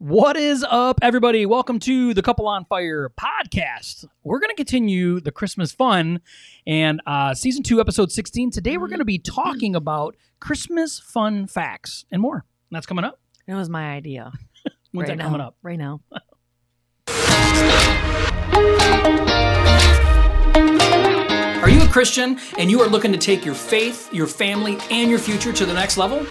What 0.00 0.36
is 0.36 0.62
up, 0.62 1.00
everybody? 1.02 1.44
Welcome 1.44 1.80
to 1.80 2.14
the 2.14 2.22
Couple 2.22 2.46
on 2.46 2.64
Fire 2.66 3.10
podcast. 3.20 4.04
We're 4.22 4.38
going 4.38 4.50
to 4.50 4.54
continue 4.54 5.18
the 5.18 5.32
Christmas 5.32 5.72
fun 5.72 6.20
and 6.68 7.02
uh, 7.04 7.34
season 7.34 7.64
two, 7.64 7.80
episode 7.80 8.12
16. 8.12 8.52
Today, 8.52 8.76
we're 8.76 8.86
going 8.86 9.00
to 9.00 9.04
be 9.04 9.18
talking 9.18 9.74
about 9.74 10.14
Christmas 10.38 11.00
fun 11.00 11.48
facts 11.48 12.04
and 12.12 12.22
more. 12.22 12.36
And 12.36 12.76
that's 12.76 12.86
coming 12.86 13.04
up. 13.04 13.18
It 13.48 13.56
was 13.56 13.68
my 13.68 13.90
idea. 13.90 14.30
When's 14.92 15.08
right 15.08 15.16
that 15.16 15.16
now, 15.16 15.24
coming 15.24 15.40
up? 15.40 15.56
Right 15.64 15.78
now. 15.80 16.00
Are 21.60 21.68
you 21.68 21.82
a 21.82 21.88
Christian 21.88 22.38
and 22.56 22.70
you 22.70 22.80
are 22.80 22.86
looking 22.86 23.10
to 23.10 23.18
take 23.18 23.44
your 23.44 23.56
faith, 23.56 24.14
your 24.14 24.28
family, 24.28 24.78
and 24.92 25.10
your 25.10 25.18
future 25.18 25.52
to 25.52 25.66
the 25.66 25.74
next 25.74 25.96
level? 25.96 26.24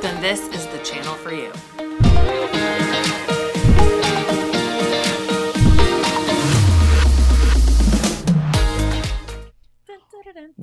Then 0.00 0.20
this 0.20 0.40
is 0.48 0.66
the 0.66 0.78
channel 0.78 1.14
for 1.14 1.32
you. 1.32 1.52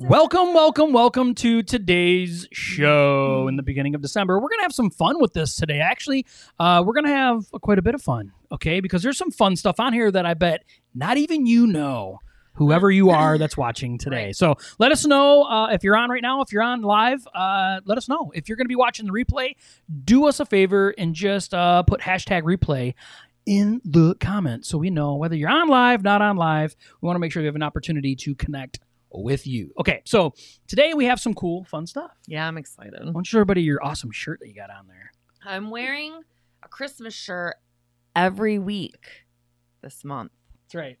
Welcome, 0.02 0.54
welcome, 0.54 0.94
welcome 0.94 1.34
to 1.36 1.62
today's 1.62 2.48
show. 2.52 3.48
In 3.48 3.56
the 3.56 3.62
beginning 3.62 3.94
of 3.94 4.00
December, 4.00 4.40
we're 4.40 4.48
gonna 4.48 4.62
have 4.62 4.72
some 4.72 4.88
fun 4.88 5.20
with 5.20 5.34
this 5.34 5.54
today. 5.56 5.80
Actually, 5.80 6.24
uh, 6.58 6.82
we're 6.84 6.94
gonna 6.94 7.14
have 7.14 7.50
quite 7.60 7.78
a 7.78 7.82
bit 7.82 7.94
of 7.94 8.00
fun, 8.00 8.32
okay? 8.50 8.80
Because 8.80 9.02
there's 9.02 9.18
some 9.18 9.30
fun 9.30 9.56
stuff 9.56 9.78
on 9.78 9.92
here 9.92 10.10
that 10.10 10.24
I 10.24 10.32
bet 10.32 10.64
not 10.94 11.18
even 11.18 11.44
you 11.44 11.66
know. 11.66 12.18
Whoever 12.54 12.90
you 12.90 13.10
are 13.10 13.36
that's 13.36 13.58
watching 13.58 13.98
today. 13.98 14.26
Right. 14.26 14.36
So 14.36 14.56
let 14.78 14.90
us 14.90 15.06
know 15.06 15.44
uh, 15.44 15.68
if 15.68 15.84
you're 15.84 15.96
on 15.96 16.08
right 16.08 16.22
now, 16.22 16.40
if 16.40 16.50
you're 16.50 16.62
on 16.62 16.80
live, 16.80 17.26
uh, 17.34 17.80
let 17.84 17.98
us 17.98 18.08
know. 18.08 18.32
If 18.34 18.48
you're 18.48 18.56
going 18.56 18.66
to 18.66 18.70
be 18.70 18.76
watching 18.76 19.06
the 19.06 19.12
replay, 19.12 19.54
do 20.04 20.26
us 20.26 20.40
a 20.40 20.46
favor 20.46 20.94
and 20.96 21.14
just 21.14 21.54
uh, 21.54 21.82
put 21.84 22.00
hashtag 22.00 22.42
replay 22.42 22.94
in 23.46 23.80
the 23.84 24.14
comments 24.16 24.68
so 24.68 24.78
we 24.78 24.90
know 24.90 25.14
whether 25.14 25.36
you're 25.36 25.48
on 25.48 25.68
live, 25.68 26.02
not 26.02 26.22
on 26.22 26.36
live. 26.36 26.74
We 27.00 27.06
want 27.06 27.16
to 27.16 27.20
make 27.20 27.32
sure 27.32 27.40
we 27.42 27.46
have 27.46 27.54
an 27.54 27.62
opportunity 27.62 28.14
to 28.16 28.34
connect 28.34 28.80
with 29.12 29.46
you. 29.46 29.72
Okay, 29.78 30.02
so 30.04 30.32
today 30.68 30.94
we 30.94 31.04
have 31.06 31.20
some 31.20 31.34
cool, 31.34 31.64
fun 31.64 31.86
stuff. 31.86 32.12
Yeah, 32.26 32.46
I'm 32.46 32.56
excited. 32.58 32.92
Why 32.98 33.04
don't 33.06 33.16
you 33.18 33.24
show 33.24 33.38
everybody 33.38 33.62
your 33.62 33.84
awesome 33.84 34.10
shirt 34.10 34.40
that 34.40 34.48
you 34.48 34.54
got 34.54 34.70
on 34.70 34.86
there? 34.86 35.10
I'm 35.44 35.70
wearing 35.70 36.20
a 36.62 36.68
Christmas 36.68 37.14
shirt 37.14 37.56
every 38.14 38.58
week 38.58 38.98
this 39.82 40.04
month 40.04 40.32
That's 40.64 40.74
right. 40.74 40.98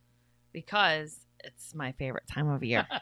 because 0.52 1.20
it's 1.44 1.74
my 1.74 1.92
favorite 1.92 2.26
time 2.26 2.48
of 2.48 2.62
year. 2.64 2.86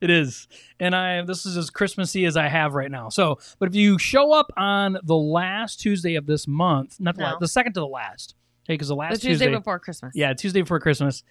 It 0.00 0.10
is, 0.10 0.46
and 0.78 0.94
I 0.94 1.22
this 1.22 1.46
is 1.46 1.56
as 1.56 1.70
Christmassy 1.70 2.26
as 2.26 2.36
I 2.36 2.48
have 2.48 2.74
right 2.74 2.90
now. 2.90 3.08
So, 3.08 3.38
but 3.58 3.68
if 3.70 3.74
you 3.74 3.98
show 3.98 4.30
up 4.32 4.52
on 4.56 4.98
the 5.02 5.16
last 5.16 5.80
Tuesday 5.80 6.14
of 6.16 6.26
this 6.26 6.46
month, 6.46 7.00
not 7.00 7.16
the, 7.16 7.22
No. 7.22 7.30
la- 7.32 7.38
the 7.38 7.48
second 7.48 7.72
to 7.72 7.80
the 7.80 7.86
last, 7.86 8.34
because 8.74 8.88
the 8.88 8.96
last 8.96 9.14
the 9.14 9.28
Tuesday 9.28 9.46
Tuesday, 9.46 9.56
before 9.56 9.78
Christmas. 9.78 10.12
yeah, 10.14 10.32
Tuesday 10.32 10.60
before 10.62 10.80
Christmas, 10.80 11.22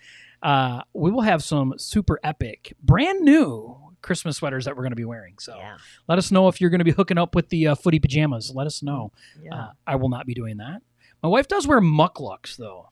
uh, 0.43 0.81
we 0.93 1.11
will 1.11 1.21
have 1.21 1.43
some 1.43 1.73
super 1.77 2.19
epic, 2.23 2.73
brand 2.81 3.21
new 3.21 3.77
Christmas 4.01 4.37
sweaters 4.37 4.65
that 4.65 4.75
we're 4.75 4.83
going 4.83 4.91
to 4.91 4.95
be 4.95 5.05
wearing. 5.05 5.35
So, 5.39 5.55
Yeah. 5.57 5.77
let 6.07 6.17
us 6.17 6.31
know 6.31 6.47
if 6.47 6.61
you're 6.61 6.69
going 6.69 6.79
to 6.79 6.85
be 6.85 6.91
hooking 6.91 7.17
up 7.17 7.33
with 7.35 7.49
the 7.49 7.67
uh, 7.69 7.75
footy 7.75 7.99
pajamas. 7.99 8.51
Let 8.53 8.67
us 8.67 8.83
know. 8.83 9.11
Yeah. 9.41 9.55
Uh, 9.55 9.71
I 9.87 9.95
will 9.95 10.09
not 10.09 10.25
be 10.25 10.33
doing 10.33 10.57
that. 10.57 10.81
My 11.23 11.29
wife 11.29 11.47
does 11.47 11.65
wear 11.67 11.81
mukluks, 11.81 12.55
though. 12.55 12.89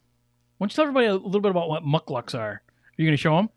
Why 0.58 0.66
don't 0.66 0.72
you 0.72 0.76
tell 0.76 0.84
everybody 0.84 1.08
a 1.08 1.14
little 1.16 1.42
bit 1.42 1.52
about 1.52 1.70
what 1.70 1.84
mukluks 1.84 2.34
are? 2.34 2.52
Are 2.52 2.62
you 2.98 3.06
going 3.06 3.14
to 3.14 3.22
show 3.22 3.36
them? 3.36 3.50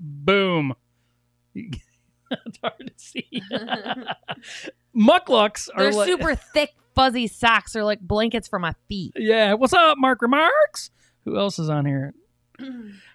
Boom. 0.00 0.74
it's 1.54 2.58
hard 2.62 2.78
to 2.78 2.92
see. 2.96 3.28
mukluks 4.96 5.68
are 5.74 5.84
They're 5.84 5.92
like, 5.92 6.08
super 6.08 6.34
thick, 6.34 6.74
fuzzy 6.96 7.28
socks. 7.28 7.74
They're 7.74 7.84
like 7.84 8.00
blankets 8.00 8.48
for 8.48 8.58
my 8.58 8.72
feet. 8.88 9.12
Yeah. 9.14 9.52
What's 9.54 9.72
up, 9.72 9.96
Mark 9.98 10.20
Remarks? 10.22 10.90
Who 11.24 11.38
else 11.38 11.58
is 11.60 11.68
on 11.70 11.86
here? 11.86 12.14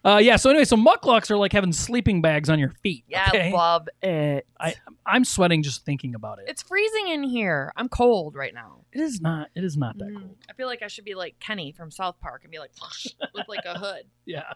Uh, 0.04 0.18
yeah. 0.18 0.36
So 0.36 0.50
anyway, 0.50 0.66
so 0.66 0.76
mukluks 0.76 1.30
are 1.30 1.38
like 1.38 1.54
having 1.54 1.72
sleeping 1.72 2.24
bags 2.24 2.50
on 2.50 2.58
your 2.58 2.72
feet. 2.82 3.04
Yeah, 3.08 3.26
okay? 3.28 3.50
I 3.50 3.52
love 3.52 3.88
it. 4.02 4.48
I- 4.60 4.74
I'm 5.06 5.24
sweating 5.24 5.62
just 5.62 5.86
thinking 5.86 6.16
about 6.16 6.40
it. 6.40 6.46
it's 6.48 6.64
freezing 6.64 7.10
in 7.10 7.22
here. 7.22 7.72
I'm 7.76 7.88
cold 7.88 8.34
right 8.34 8.52
now. 8.52 8.80
It 8.92 9.00
is 9.02 9.22
not. 9.22 9.50
It 9.56 9.64
is 9.64 9.78
not 9.78 10.00
that 10.00 10.08
Mm. 10.10 10.18
cold. 10.22 10.38
I 10.50 10.54
feel 10.54 10.66
like 10.66 10.82
I 10.82 10.88
should 10.88 11.06
be 11.06 11.14
like 11.14 11.40
Kenny 11.40 11.72
from 11.72 11.92
South 11.92 12.20
Park 12.20 12.42
and 12.44 12.52
be 12.52 12.58
like 12.58 12.72
with 13.36 13.48
like 13.48 13.64
a 13.66 13.78
hood. 13.78 14.06
Yeah. 14.26 14.54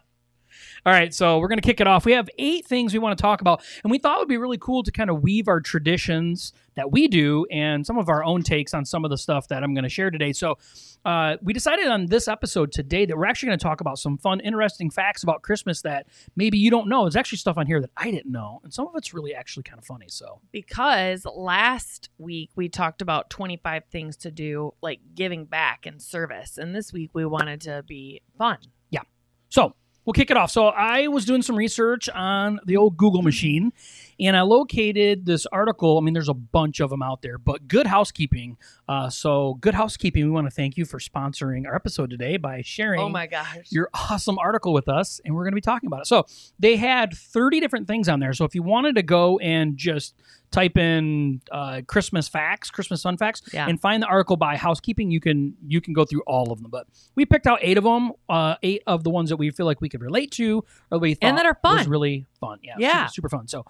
All 0.84 0.92
right, 0.92 1.12
so 1.12 1.38
we're 1.38 1.48
going 1.48 1.58
to 1.58 1.66
kick 1.66 1.80
it 1.80 1.86
off. 1.86 2.04
We 2.04 2.12
have 2.12 2.28
eight 2.38 2.66
things 2.66 2.92
we 2.92 2.98
want 2.98 3.16
to 3.16 3.22
talk 3.22 3.40
about, 3.40 3.62
and 3.82 3.90
we 3.90 3.98
thought 3.98 4.16
it 4.16 4.20
would 4.20 4.28
be 4.28 4.36
really 4.36 4.58
cool 4.58 4.82
to 4.82 4.92
kind 4.92 5.10
of 5.10 5.22
weave 5.22 5.48
our 5.48 5.60
traditions 5.60 6.52
that 6.74 6.92
we 6.92 7.08
do 7.08 7.46
and 7.50 7.86
some 7.86 7.96
of 7.96 8.08
our 8.08 8.22
own 8.22 8.42
takes 8.42 8.74
on 8.74 8.84
some 8.84 9.04
of 9.04 9.10
the 9.10 9.16
stuff 9.16 9.48
that 9.48 9.62
I'm 9.62 9.74
going 9.74 9.84
to 9.84 9.88
share 9.90 10.10
today. 10.10 10.32
So, 10.32 10.58
uh, 11.04 11.36
we 11.40 11.52
decided 11.52 11.86
on 11.86 12.06
this 12.06 12.26
episode 12.26 12.72
today 12.72 13.06
that 13.06 13.16
we're 13.16 13.26
actually 13.26 13.48
going 13.48 13.58
to 13.58 13.62
talk 13.62 13.80
about 13.80 13.96
some 13.96 14.18
fun, 14.18 14.40
interesting 14.40 14.90
facts 14.90 15.22
about 15.22 15.42
Christmas 15.42 15.82
that 15.82 16.06
maybe 16.34 16.58
you 16.58 16.68
don't 16.68 16.88
know. 16.88 17.04
There's 17.04 17.14
actually 17.14 17.38
stuff 17.38 17.56
on 17.56 17.66
here 17.66 17.80
that 17.80 17.90
I 17.96 18.10
didn't 18.10 18.32
know, 18.32 18.60
and 18.64 18.74
some 18.74 18.88
of 18.88 18.92
it's 18.96 19.14
really 19.14 19.32
actually 19.32 19.62
kind 19.62 19.78
of 19.78 19.84
funny. 19.84 20.06
So, 20.08 20.40
because 20.50 21.24
last 21.24 22.10
week 22.18 22.50
we 22.56 22.68
talked 22.68 23.02
about 23.02 23.30
25 23.30 23.84
things 23.90 24.16
to 24.18 24.30
do 24.30 24.72
like 24.82 25.00
giving 25.14 25.44
back 25.44 25.86
and 25.86 26.00
service 26.00 26.58
and 26.58 26.74
this 26.74 26.92
week 26.92 27.10
we 27.12 27.24
wanted 27.24 27.60
to 27.62 27.82
be 27.86 28.20
fun 28.38 28.58
Yeah. 28.90 29.02
So 29.48 29.74
we'll 30.06 30.14
kick 30.14 30.30
it 30.30 30.36
off. 30.36 30.50
So 30.50 30.68
I 30.68 31.08
was 31.08 31.24
doing 31.24 31.42
some 31.42 31.56
research 31.56 32.08
on 32.08 32.60
the 32.64 32.76
old 32.76 32.96
Google 32.96 33.22
machine, 33.22 33.72
and 34.18 34.36
I 34.36 34.42
located 34.42 35.26
this 35.26 35.44
article. 35.46 35.98
I 35.98 36.00
mean, 36.00 36.14
there's 36.14 36.28
a 36.28 36.34
bunch 36.34 36.80
of 36.80 36.88
them 36.88 37.02
out 37.02 37.20
there, 37.20 37.36
but 37.36 37.68
Good 37.68 37.86
Housekeeping. 37.86 38.56
Uh, 38.88 39.10
so 39.10 39.54
Good 39.60 39.74
Housekeeping, 39.74 40.24
we 40.24 40.30
want 40.30 40.46
to 40.46 40.50
thank 40.50 40.76
you 40.76 40.84
for 40.84 40.98
sponsoring 40.98 41.66
our 41.66 41.74
episode 41.74 42.08
today 42.08 42.36
by 42.36 42.62
sharing 42.62 43.00
oh 43.00 43.08
my 43.08 43.26
gosh 43.26 43.66
your 43.70 43.90
awesome 43.92 44.38
article 44.38 44.72
with 44.72 44.88
us, 44.88 45.20
and 45.24 45.34
we're 45.34 45.42
going 45.42 45.52
to 45.52 45.56
be 45.56 45.60
talking 45.60 45.88
about 45.88 46.02
it. 46.02 46.06
So 46.06 46.24
they 46.58 46.76
had 46.76 47.12
30 47.12 47.60
different 47.60 47.88
things 47.88 48.08
on 48.08 48.20
there. 48.20 48.32
So 48.32 48.44
if 48.44 48.54
you 48.54 48.62
wanted 48.62 48.94
to 48.94 49.02
go 49.02 49.38
and 49.40 49.76
just 49.76 50.14
type 50.50 50.76
in 50.76 51.40
uh, 51.52 51.82
Christmas 51.86 52.28
facts, 52.28 52.70
Christmas 52.70 53.02
fun 53.02 53.16
facts, 53.16 53.42
Yeah. 53.52 53.68
and 53.68 53.80
find 53.80 54.02
the 54.02 54.06
article 54.06 54.36
by 54.36 54.56
housekeeping, 54.56 55.10
you 55.10 55.20
can 55.20 55.54
you 55.66 55.80
can 55.80 55.92
go 55.92 56.04
through 56.04 56.22
all 56.26 56.52
of 56.52 56.62
them. 56.62 56.70
But 56.70 56.86
we 57.14 57.26
picked 57.26 57.46
out 57.46 57.58
eight 57.62 57.76
of 57.78 57.84
them, 57.84 58.12
uh, 58.28 58.56
eight 58.62 58.82
of 58.86 59.04
the 59.04 59.10
ones 59.10 59.28
that 59.30 59.36
we 59.36 59.50
feel 59.50 59.66
like 59.66 59.80
we 59.80 59.88
could 59.88 60.02
relate 60.02 60.30
to, 60.32 60.64
or 60.90 60.98
we 60.98 61.16
And 61.20 61.36
that 61.38 61.46
are 61.46 61.58
was 61.64 61.82
fun. 61.82 61.90
really 61.90 62.26
fun. 62.40 62.58
Yeah, 62.62 62.74
Yeah. 62.78 63.06
super, 63.06 63.28
super 63.28 63.28
fun. 63.30 63.48
So. 63.48 63.64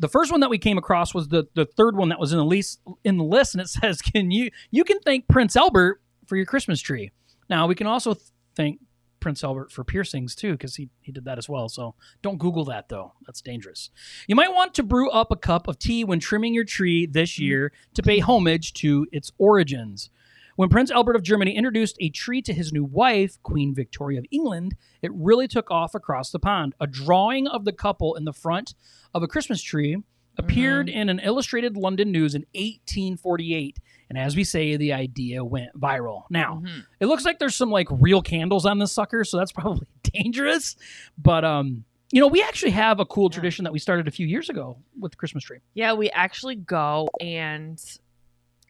The 0.00 0.08
first 0.08 0.30
one 0.30 0.38
that 0.42 0.48
we 0.50 0.58
came 0.58 0.78
across 0.78 1.12
was 1.12 1.26
the 1.26 1.48
the 1.54 1.64
third 1.64 1.96
one 1.96 2.10
that 2.10 2.20
was 2.20 2.30
in 2.32 2.38
the 2.38 2.44
list 2.44 2.80
in 3.02 3.16
the 3.18 3.24
list, 3.24 3.56
and 3.56 3.60
it 3.60 3.66
says, 3.80 4.00
"Can 4.00 4.30
you 4.30 4.50
you 4.70 4.84
can 4.84 5.00
thank 5.00 5.26
Prince 5.26 5.56
Albert 5.56 6.00
for 6.26 6.36
your 6.36 6.46
Christmas 6.46 6.80
tree?" 6.80 7.10
Now 7.50 7.66
we 7.66 7.74
can 7.74 7.88
also 7.88 8.14
th- 8.14 8.26
thank 8.54 8.78
Prince 9.20 9.42
Albert 9.44 9.72
for 9.72 9.84
piercings 9.84 10.34
too, 10.34 10.52
because 10.52 10.76
he, 10.76 10.88
he 11.00 11.12
did 11.12 11.24
that 11.24 11.38
as 11.38 11.48
well. 11.48 11.68
So 11.68 11.94
don't 12.22 12.38
Google 12.38 12.64
that 12.66 12.88
though. 12.88 13.12
That's 13.26 13.40
dangerous. 13.40 13.90
You 14.26 14.34
might 14.34 14.52
want 14.52 14.74
to 14.74 14.82
brew 14.82 15.10
up 15.10 15.30
a 15.30 15.36
cup 15.36 15.68
of 15.68 15.78
tea 15.78 16.04
when 16.04 16.20
trimming 16.20 16.54
your 16.54 16.64
tree 16.64 17.06
this 17.06 17.32
mm-hmm. 17.32 17.44
year 17.44 17.72
to 17.94 18.02
pay 18.02 18.20
homage 18.20 18.72
to 18.74 19.06
its 19.12 19.32
origins. 19.38 20.10
When 20.56 20.68
Prince 20.68 20.90
Albert 20.90 21.14
of 21.14 21.22
Germany 21.22 21.54
introduced 21.54 21.96
a 22.00 22.10
tree 22.10 22.42
to 22.42 22.52
his 22.52 22.72
new 22.72 22.82
wife, 22.82 23.40
Queen 23.44 23.72
Victoria 23.76 24.18
of 24.18 24.26
England, 24.32 24.74
it 25.02 25.12
really 25.14 25.46
took 25.46 25.70
off 25.70 25.94
across 25.94 26.32
the 26.32 26.40
pond. 26.40 26.74
A 26.80 26.86
drawing 26.88 27.46
of 27.46 27.64
the 27.64 27.72
couple 27.72 28.16
in 28.16 28.24
the 28.24 28.32
front 28.32 28.74
of 29.14 29.22
a 29.22 29.28
Christmas 29.28 29.62
tree 29.62 29.98
appeared 30.38 30.88
in 30.88 31.08
an 31.08 31.18
illustrated 31.20 31.76
London 31.76 32.10
news 32.12 32.34
in 32.34 32.42
1848. 32.54 33.78
And 34.08 34.16
as 34.18 34.36
we 34.36 34.44
say, 34.44 34.76
the 34.76 34.92
idea 34.94 35.44
went 35.44 35.78
viral. 35.78 36.22
Now, 36.30 36.62
Mhm. 36.64 36.84
it 37.00 37.06
looks 37.06 37.24
like 37.24 37.38
there's 37.38 37.54
some 37.56 37.70
like 37.70 37.88
real 37.90 38.22
candles 38.22 38.64
on 38.64 38.78
this 38.78 38.92
sucker, 38.92 39.24
so 39.24 39.36
that's 39.36 39.52
probably 39.60 39.86
dangerous. 40.02 40.76
But 41.18 41.44
um, 41.44 41.84
you 42.10 42.20
know, 42.22 42.28
we 42.28 42.42
actually 42.42 42.70
have 42.70 43.00
a 43.00 43.04
cool 43.04 43.28
Yeah. 43.30 43.34
tradition 43.34 43.64
that 43.64 43.72
we 43.72 43.78
started 43.78 44.08
a 44.08 44.10
few 44.10 44.26
years 44.26 44.48
ago 44.48 44.78
with 44.98 45.12
the 45.12 45.16
Christmas 45.16 45.44
tree. 45.44 45.58
yeah 45.74 45.92
we 45.92 46.08
actually 46.10 46.54
go 46.56 47.08
and 47.20 47.78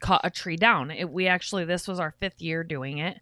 cut 0.01 0.21
a 0.23 0.29
tree 0.29 0.55
down 0.57 0.91
it, 0.91 1.09
we 1.09 1.27
actually 1.27 1.63
this 1.65 1.87
was 1.87 1.99
our 1.99 2.13
fifth 2.19 2.41
year 2.41 2.63
doing 2.63 2.97
it 2.99 3.19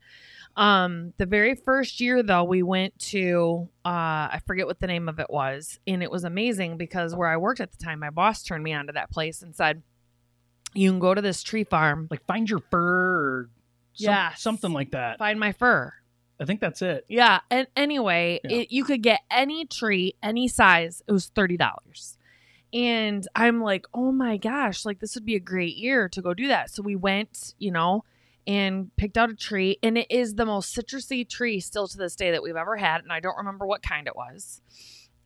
um 0.57 1.13
the 1.17 1.25
very 1.25 1.53
first 1.55 2.01
year 2.01 2.21
though 2.23 2.43
we 2.43 2.63
went 2.63 2.97
to 2.99 3.69
uh 3.85 3.89
i 4.33 4.41
forget 4.47 4.65
what 4.67 4.79
the 4.79 4.87
name 4.87 5.07
of 5.07 5.19
it 5.19 5.29
was 5.29 5.79
and 5.87 6.01
it 6.03 6.09
was 6.11 6.23
amazing 6.23 6.75
because 6.77 7.15
where 7.15 7.29
i 7.29 7.37
worked 7.37 7.59
at 7.61 7.71
the 7.71 7.77
time 7.77 7.99
my 7.99 8.09
boss 8.09 8.43
turned 8.43 8.63
me 8.63 8.73
onto 8.73 8.91
that 8.91 9.11
place 9.11 9.41
and 9.43 9.55
said 9.55 9.83
you 10.73 10.89
can 10.89 10.99
go 10.99 11.13
to 11.13 11.21
this 11.21 11.43
tree 11.43 11.63
farm 11.63 12.07
Like 12.11 12.25
find 12.25 12.49
your 12.49 12.59
fir 12.71 12.79
or 12.79 13.49
some- 13.93 14.11
Yes. 14.13 14.41
something 14.41 14.73
like 14.73 14.91
that. 14.91 15.17
find 15.19 15.39
my 15.39 15.51
fir 15.53 15.93
I 16.39 16.45
think 16.45 16.59
that's 16.61 16.83
it. 16.83 17.03
Yeah, 17.09 17.39
and 17.49 17.65
anyway, 17.75 18.39
Yeah. 18.43 18.57
It, 18.57 18.71
you 18.71 18.83
could 18.83 19.01
get 19.01 19.21
any 19.31 19.65
tree, 19.65 20.13
any 20.21 20.47
size. 20.47 21.01
It 21.07 21.11
was 21.11 21.25
thirty 21.29 21.57
dollars, 21.57 22.15
and 22.71 23.27
I'm 23.33 23.59
like, 23.59 23.87
oh 23.91 24.11
my 24.11 24.37
gosh, 24.37 24.85
like 24.85 24.99
this 24.99 25.15
would 25.15 25.25
be 25.25 25.33
a 25.33 25.39
great 25.39 25.77
year 25.77 26.07
to 26.09 26.21
go 26.21 26.35
do 26.35 26.47
that. 26.49 26.69
So 26.69 26.83
we 26.83 26.95
went, 26.95 27.55
you 27.57 27.71
know, 27.71 28.03
and 28.47 28.95
picked 28.95 29.17
out 29.17 29.29
a 29.29 29.35
tree, 29.35 29.77
and 29.83 29.97
it 29.97 30.07
is 30.09 30.35
the 30.35 30.45
most 30.45 30.75
citrusy 30.75 31.27
tree 31.27 31.59
still 31.59 31.87
to 31.87 31.97
this 31.97 32.15
day 32.15 32.31
that 32.31 32.41
we've 32.41 32.55
ever 32.55 32.77
had, 32.77 33.03
and 33.03 33.11
I 33.11 33.19
don't 33.19 33.37
remember 33.37 33.67
what 33.67 33.83
kind 33.83 34.07
it 34.07 34.15
was. 34.15 34.61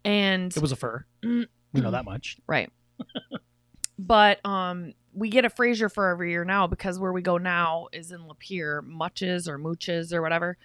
And 0.03 0.55
It 0.55 0.61
was 0.61 0.71
a 0.71 0.75
fir. 0.75 1.05
Mm. 1.23 1.45
We 1.73 1.81
know 1.81 1.91
that 1.91 2.05
much. 2.05 2.37
Right. 2.47 2.71
but 3.99 4.43
um 4.45 4.93
we 5.13 5.29
get 5.29 5.45
a 5.45 5.49
Fraser 5.49 5.89
for 5.89 6.09
every 6.09 6.31
year 6.31 6.45
now 6.45 6.67
because 6.67 6.99
where 6.99 7.11
we 7.11 7.21
go 7.21 7.37
now 7.37 7.87
is 7.91 8.11
in 8.11 8.21
Lapeer, 8.21 8.83
Muches 8.83 9.47
or 9.47 9.57
Mooches 9.59 10.13
or 10.13 10.21
whatever. 10.21 10.57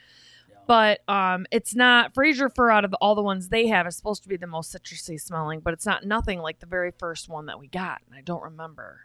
Yeah. 0.49 0.57
But 0.67 1.01
um, 1.09 1.47
it's 1.51 1.75
not 1.75 2.15
Fraser 2.15 2.49
fir 2.49 2.71
out 2.71 2.85
of 2.85 2.95
all 3.01 3.15
the 3.15 3.23
ones 3.23 3.49
they 3.49 3.67
have 3.67 3.87
is 3.87 3.97
supposed 3.97 4.23
to 4.23 4.29
be 4.29 4.37
the 4.37 4.47
most 4.47 4.73
citrusy 4.73 5.21
smelling, 5.21 5.61
but 5.61 5.73
it's 5.73 5.87
not 5.87 6.05
nothing 6.05 6.41
like 6.41 6.61
the 6.61 6.67
very 6.67 6.93
first 6.97 7.29
one 7.29 7.47
that 7.47 7.59
we 7.59 7.67
got, 7.67 8.03
and 8.07 8.17
I 8.17 8.21
don't 8.21 8.43
remember. 8.43 9.01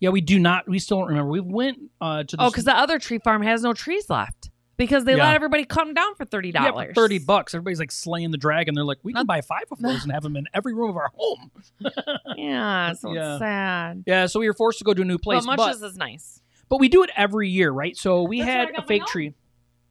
Yeah, 0.00 0.10
we 0.10 0.20
do 0.20 0.38
not. 0.38 0.68
We 0.68 0.78
still 0.78 0.98
don't 0.98 1.08
remember. 1.08 1.30
We 1.30 1.40
went 1.40 1.78
uh, 2.00 2.24
to 2.24 2.36
the 2.36 2.42
Oh, 2.42 2.50
because 2.50 2.64
the 2.64 2.76
other 2.76 2.98
tree 2.98 3.18
farm 3.18 3.42
has 3.42 3.62
no 3.62 3.72
trees 3.72 4.08
left 4.10 4.50
because 4.76 5.04
they 5.04 5.16
Yeah. 5.16 5.24
let 5.26 5.34
everybody 5.34 5.64
cut 5.64 5.84
them 5.86 5.94
down 5.94 6.14
for 6.16 6.24
thirty 6.24 6.50
yeah, 6.50 6.70
dollars. 6.70 6.88
for 6.88 6.94
thirty 6.94 7.18
bucks. 7.18 7.54
Everybody's 7.54 7.78
like 7.78 7.90
slaying 7.92 8.30
the 8.30 8.36
dragon. 8.38 8.74
They're 8.74 8.84
like, 8.84 8.98
we 9.02 9.12
can 9.12 9.20
Not- 9.20 9.26
buy 9.26 9.40
five 9.40 9.64
of 9.70 9.78
those 9.80 10.02
and 10.02 10.12
have 10.12 10.22
them 10.22 10.36
in 10.36 10.46
every 10.54 10.74
room 10.74 10.90
of 10.90 10.96
our 10.96 11.10
home. 11.14 11.50
Yeah, 12.36 12.92
so 12.92 13.12
Yeah. 13.12 13.32
it's 13.34 13.38
sad. 13.40 14.04
Yeah, 14.06 14.26
so 14.26 14.40
we 14.40 14.46
were 14.48 14.54
forced 14.54 14.78
to 14.78 14.84
go 14.84 14.94
to 14.94 15.02
a 15.02 15.04
new 15.04 15.18
place, 15.18 15.44
but 15.46 15.56
but 15.56 15.66
Muches 15.66 15.82
is 15.82 15.96
nice. 15.96 16.40
but 16.68 16.78
we 16.80 16.88
do 16.88 17.02
it 17.02 17.10
every 17.16 17.48
year, 17.48 17.70
right? 17.70 17.96
So 17.96 18.22
we 18.24 18.38
That's 18.40 18.46
where 18.48 18.56
I 18.56 18.60
had 18.60 18.68
got 18.72 18.78
a 18.78 18.80
my 18.82 18.86
fake 18.86 19.00
gnome. 19.00 19.08
tree. 19.08 19.34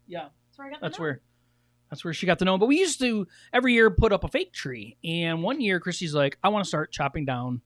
Yeah, 0.07 0.27
That's 0.47 0.57
where 0.57 0.67
I 0.67 0.71
got 0.71 0.81
that's 0.81 0.99
where 0.99 1.21
that's 1.89 2.03
where 2.03 2.13
she 2.13 2.25
got 2.25 2.39
the 2.39 2.45
gnome. 2.45 2.59
But 2.59 2.65
we 2.67 2.79
used 2.79 2.99
to 2.99 3.27
every 3.53 3.73
year 3.73 3.89
put 3.91 4.11
up 4.11 4.23
a 4.23 4.27
fake 4.27 4.53
tree, 4.53 4.97
and 5.03 5.41
one 5.43 5.61
year 5.61 5.79
Christy's 5.79 6.13
like, 6.15 6.37
I 6.43 6.49
want 6.49 6.63
to 6.65 6.67
start 6.67 6.91
chopping 6.91 7.25
down. 7.25 7.61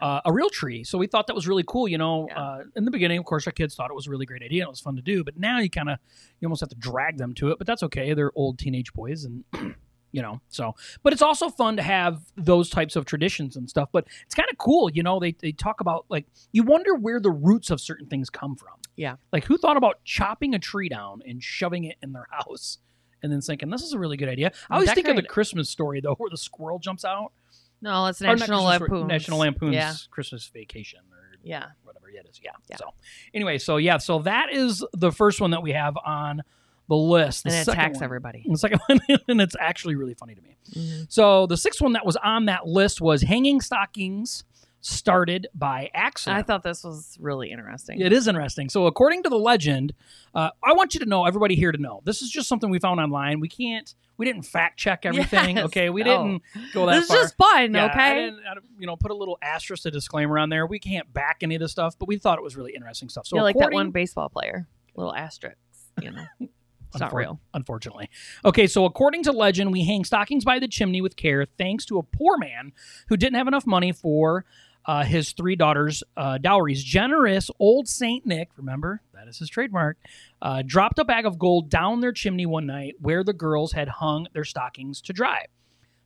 Uh, 0.00 0.20
a 0.24 0.32
real 0.32 0.48
tree, 0.50 0.84
so 0.84 0.96
we 0.98 1.06
thought 1.06 1.26
that 1.26 1.34
was 1.36 1.46
really 1.48 1.64
cool. 1.66 1.88
You 1.88 1.98
know, 1.98 2.26
Yeah. 2.28 2.40
uh, 2.40 2.62
in 2.76 2.84
the 2.84 2.90
beginning, 2.90 3.18
of 3.18 3.24
course, 3.24 3.46
our 3.46 3.52
kids 3.52 3.74
thought 3.74 3.90
it 3.90 3.94
was 3.94 4.06
a 4.06 4.10
really 4.10 4.26
great 4.26 4.42
idea 4.42 4.62
and 4.62 4.68
it 4.68 4.70
was 4.70 4.80
fun 4.80 4.96
to 4.96 5.02
do. 5.02 5.24
But 5.24 5.36
now 5.38 5.58
you 5.58 5.68
kind 5.70 5.88
of, 5.90 5.98
you 6.40 6.46
almost 6.46 6.60
have 6.60 6.68
to 6.70 6.76
drag 6.76 7.16
them 7.18 7.34
to 7.34 7.50
it. 7.50 7.58
But 7.58 7.66
that's 7.66 7.82
okay; 7.84 8.14
they're 8.14 8.32
old 8.34 8.58
teenage 8.58 8.92
boys, 8.92 9.24
and 9.24 9.44
you 10.12 10.22
know, 10.22 10.40
so. 10.48 10.74
But 11.02 11.12
it's 11.12 11.22
also 11.22 11.50
fun 11.50 11.76
to 11.76 11.82
have 11.82 12.20
those 12.36 12.70
types 12.70 12.96
of 12.96 13.04
traditions 13.04 13.56
and 13.56 13.68
stuff. 13.68 13.88
But 13.92 14.06
it's 14.24 14.34
kind 14.34 14.48
of 14.50 14.56
cool, 14.58 14.90
you 14.90 15.02
know. 15.02 15.18
They 15.20 15.32
they 15.32 15.52
talk 15.52 15.80
about 15.80 16.06
like 16.08 16.26
you 16.52 16.62
wonder 16.62 16.94
where 16.94 17.20
the 17.20 17.30
roots 17.30 17.70
of 17.70 17.80
certain 17.80 18.06
things 18.06 18.30
come 18.30 18.56
from. 18.56 18.74
Yeah. 18.96 19.16
Like 19.32 19.44
who 19.44 19.58
thought 19.58 19.76
about 19.76 20.02
chopping 20.04 20.54
a 20.54 20.58
tree 20.58 20.88
down 20.88 21.22
and 21.26 21.42
shoving 21.42 21.84
it 21.84 21.96
in 22.02 22.12
their 22.12 22.26
house? 22.30 22.78
And 23.22 23.32
then 23.32 23.40
thinking 23.40 23.68
this 23.70 23.82
is 23.82 23.92
a 23.92 23.98
really 23.98 24.16
good 24.16 24.28
idea. 24.28 24.52
I 24.70 24.74
always 24.74 24.92
think 24.92 25.08
of 25.08 25.16
the 25.16 25.22
Christmas 25.24 25.68
story 25.68 26.00
though, 26.00 26.14
where 26.14 26.30
the 26.30 26.36
squirrel 26.36 26.78
jumps 26.78 27.04
out. 27.04 27.32
No, 27.80 28.06
it's 28.06 28.20
National 28.20 28.64
Lampoon. 28.64 29.06
National 29.06 29.38
Lampoon's 29.38 29.74
Yeah. 29.74 29.94
Christmas 30.10 30.46
Vacation, 30.48 31.00
or 31.12 31.38
Yeah. 31.42 31.66
whatever 31.84 32.08
it 32.10 32.26
is. 32.28 32.40
Yeah. 32.42 32.50
Yeah. 32.68 32.76
So 32.76 32.94
anyway, 33.34 33.58
so 33.58 33.76
yeah, 33.76 33.98
so 33.98 34.20
that 34.20 34.52
is 34.52 34.84
the 34.92 35.12
first 35.12 35.40
one 35.40 35.50
that 35.52 35.62
we 35.62 35.72
have 35.72 35.96
on 36.04 36.42
the 36.88 36.96
list. 36.96 37.44
The 37.44 37.50
And 37.50 37.58
it 37.68 37.68
attacks 37.70 37.96
one- 37.96 38.04
everybody. 38.04 38.44
The 38.48 38.56
second 38.58 38.80
one, 38.86 39.00
and 39.28 39.40
it's 39.40 39.54
actually 39.60 39.94
really 39.94 40.14
funny 40.14 40.34
to 40.34 40.42
me. 40.42 40.56
Mhm. 40.74 41.06
So 41.12 41.46
the 41.46 41.56
sixth 41.56 41.80
one 41.80 41.92
that 41.92 42.04
was 42.04 42.16
on 42.16 42.46
that 42.46 42.66
list 42.66 43.00
was 43.00 43.22
hanging 43.22 43.60
stockings, 43.60 44.44
started 44.80 45.48
by 45.54 45.90
accident. 45.94 46.38
I 46.38 46.42
thought 46.42 46.62
this 46.62 46.84
was 46.84 47.16
really 47.20 47.50
interesting. 47.50 48.00
It 48.00 48.12
is 48.12 48.28
interesting. 48.28 48.68
So, 48.68 48.86
according 48.86 49.24
to 49.24 49.28
the 49.28 49.38
legend, 49.38 49.92
uh, 50.34 50.50
I 50.62 50.72
want 50.72 50.94
you 50.94 51.00
to 51.00 51.06
know, 51.06 51.24
everybody 51.24 51.56
here 51.56 51.72
to 51.72 51.78
know, 51.78 52.00
this 52.04 52.22
is 52.22 52.30
just 52.30 52.48
something 52.48 52.70
we 52.70 52.78
found 52.78 53.00
online. 53.00 53.40
We 53.40 53.48
can't, 53.48 53.92
we 54.16 54.24
didn't 54.26 54.42
fact 54.42 54.78
check 54.78 55.04
everything. 55.04 55.56
Yes. 55.56 55.64
okay, 55.66 55.90
we 55.90 56.02
No. 56.02 56.22
didn't 56.24 56.42
go 56.72 56.86
that 56.86 56.92
This 56.94 57.04
is 57.04 57.10
far. 57.10 57.22
just 57.22 57.36
fun, 57.36 57.74
Yeah, 57.74 57.86
I 57.86 57.90
okay? 57.90 58.14
didn't, 58.26 58.40
I 58.46 58.54
you 58.78 58.86
know, 58.86 58.96
put 58.96 59.10
a 59.10 59.14
little 59.14 59.38
asterisk, 59.42 59.84
a 59.86 59.90
disclaimer 59.90 60.38
on 60.38 60.48
there. 60.48 60.66
We 60.66 60.78
can't 60.78 61.12
back 61.12 61.38
any 61.42 61.56
of 61.56 61.60
this 61.60 61.72
stuff, 61.72 61.98
but 61.98 62.06
we 62.08 62.16
thought 62.18 62.38
it 62.38 62.44
was 62.44 62.56
really 62.56 62.74
interesting 62.74 63.08
stuff. 63.08 63.26
So, 63.26 63.36
You're 63.36 63.42
like 63.44 63.56
that 63.58 63.72
one 63.72 63.90
baseball 63.90 64.28
player, 64.28 64.68
little 64.94 65.14
asterisks. 65.14 65.58
You 66.00 66.12
know, 66.12 66.24
it's 66.88 67.00
not 67.00 67.12
real. 67.12 67.40
Unfortunately. 67.52 68.08
Okay, 68.44 68.68
so 68.68 68.84
according 68.84 69.24
to 69.24 69.32
legend, 69.32 69.72
we 69.72 69.84
hang 69.84 70.04
stockings 70.04 70.44
by 70.44 70.60
the 70.60 70.68
chimney 70.68 71.00
with 71.00 71.16
care 71.16 71.44
thanks 71.58 71.84
to 71.86 71.98
a 71.98 72.02
poor 72.04 72.38
man 72.38 72.72
who 73.08 73.16
didn't 73.16 73.36
have 73.36 73.48
enough 73.48 73.66
money 73.66 73.90
for 73.92 74.44
uh, 74.88 75.04
his 75.04 75.32
three 75.32 75.54
daughters' 75.54 76.02
uh, 76.16 76.38
dowries. 76.38 76.82
Generous 76.82 77.50
old 77.60 77.86
Saint 77.88 78.24
Nick, 78.26 78.48
remember, 78.56 79.02
that 79.14 79.28
is 79.28 79.38
his 79.38 79.48
trademark, 79.50 79.98
uh, 80.42 80.62
dropped 80.66 80.98
a 80.98 81.04
bag 81.04 81.26
of 81.26 81.38
gold 81.38 81.68
down 81.68 82.00
their 82.00 82.10
chimney 82.12 82.46
one 82.46 82.66
night 82.66 82.94
where 82.98 83.22
the 83.22 83.32
girls 83.34 83.72
had 83.72 83.88
hung 83.88 84.26
their 84.32 84.44
stockings 84.44 85.00
to 85.02 85.12
dry. 85.12 85.44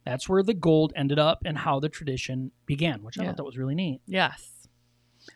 That's 0.04 0.28
where 0.28 0.42
the 0.42 0.52
gold 0.52 0.92
ended 0.96 1.20
up 1.20 1.42
and 1.44 1.56
how 1.56 1.78
the 1.78 1.88
tradition 1.88 2.50
began, 2.66 3.02
which 3.04 3.18
I 3.18 3.22
Yeah. 3.22 3.28
thought 3.28 3.36
that 3.36 3.44
was 3.44 3.56
really 3.56 3.76
neat. 3.76 4.00
Yes. 4.06 4.68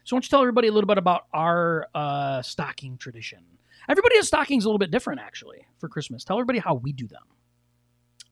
So, 0.02 0.16
why 0.16 0.18
don't 0.18 0.24
you 0.24 0.28
tell 0.28 0.40
everybody 0.40 0.66
a 0.66 0.72
little 0.72 0.88
bit 0.88 0.98
about 0.98 1.26
our 1.32 1.86
uh, 1.94 2.42
stocking 2.42 2.98
tradition? 2.98 3.44
Everybody 3.88 4.16
has 4.16 4.26
stockings 4.26 4.64
a 4.64 4.68
little 4.68 4.80
bit 4.80 4.90
different, 4.90 5.20
actually, 5.20 5.64
for 5.78 5.88
Christmas. 5.88 6.24
Tell 6.24 6.36
everybody 6.36 6.58
how 6.58 6.74
we 6.74 6.90
do 6.90 7.06
them. 7.06 7.22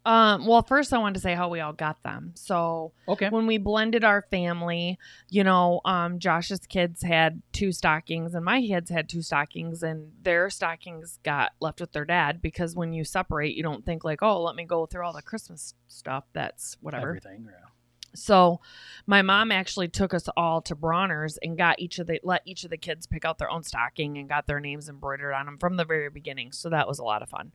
Um, 0.07 0.45
well, 0.47 0.63
first 0.63 0.93
I 0.93 0.99
wanted 0.99 1.15
to 1.15 1.21
say 1.21 1.35
how 1.35 1.49
we 1.49 1.61
all 1.61 1.73
got 1.73 2.03
them. 2.03 2.33
So 2.35 2.93
Okay. 3.09 3.31
when 3.31 3.47
we 3.47 3.57
blended 3.59 4.05
our 4.05 4.23
family, 4.31 4.99
you 5.31 5.43
know, 5.45 5.81
um, 5.87 6.19
Josh's 6.19 6.67
kids 6.67 7.03
had 7.03 7.41
two 7.53 7.73
stockings 7.73 8.35
and 8.35 8.45
my 8.45 8.61
kids 8.61 8.91
had 8.91 9.09
two 9.09 9.23
stockings 9.23 9.83
and 9.83 10.13
their 10.23 10.51
stockings 10.51 11.19
got 11.23 11.53
left 11.61 11.81
with 11.81 11.93
their 11.93 12.05
dad 12.05 12.43
because 12.43 12.77
when 12.77 12.93
you 12.93 13.03
separate, 13.05 13.55
you 13.57 13.63
don't 13.63 13.87
think 13.87 14.05
like, 14.05 14.23
oh, 14.23 14.43
let 14.43 14.57
me 14.57 14.65
go 14.65 14.85
through 14.85 15.07
all 15.07 15.15
the 15.15 15.23
Christmas 15.23 15.75
stuff. 15.89 16.25
That's 16.35 16.77
whatever. 16.83 17.09
Everything. 17.09 17.47
Yeah. 17.47 17.69
So 18.15 18.61
my 19.07 19.23
mom 19.23 19.53
actually 19.53 19.89
took 19.89 20.15
us 20.15 20.29
all 20.37 20.63
to 20.63 20.75
Bronner's 20.75 21.39
and 21.43 21.57
got 21.59 21.79
each 21.79 21.99
of 21.99 22.07
the 22.07 22.21
let 22.23 22.43
each 22.45 22.65
of 22.65 22.71
the 22.71 22.77
kids 22.77 23.07
pick 23.07 23.25
out 23.25 23.39
their 23.39 23.51
own 23.51 23.63
stocking 23.63 24.19
and 24.19 24.29
got 24.29 24.47
their 24.47 24.61
names 24.61 24.89
embroidered 24.89 25.35
on 25.35 25.47
them 25.47 25.59
from 25.59 25.77
the 25.77 25.85
very 25.85 26.11
beginning. 26.11 26.53
So 26.53 26.71
that 26.71 26.89
was 26.89 26.99
a 26.99 27.05
lot 27.05 27.23
of 27.23 27.29
fun. 27.29 27.53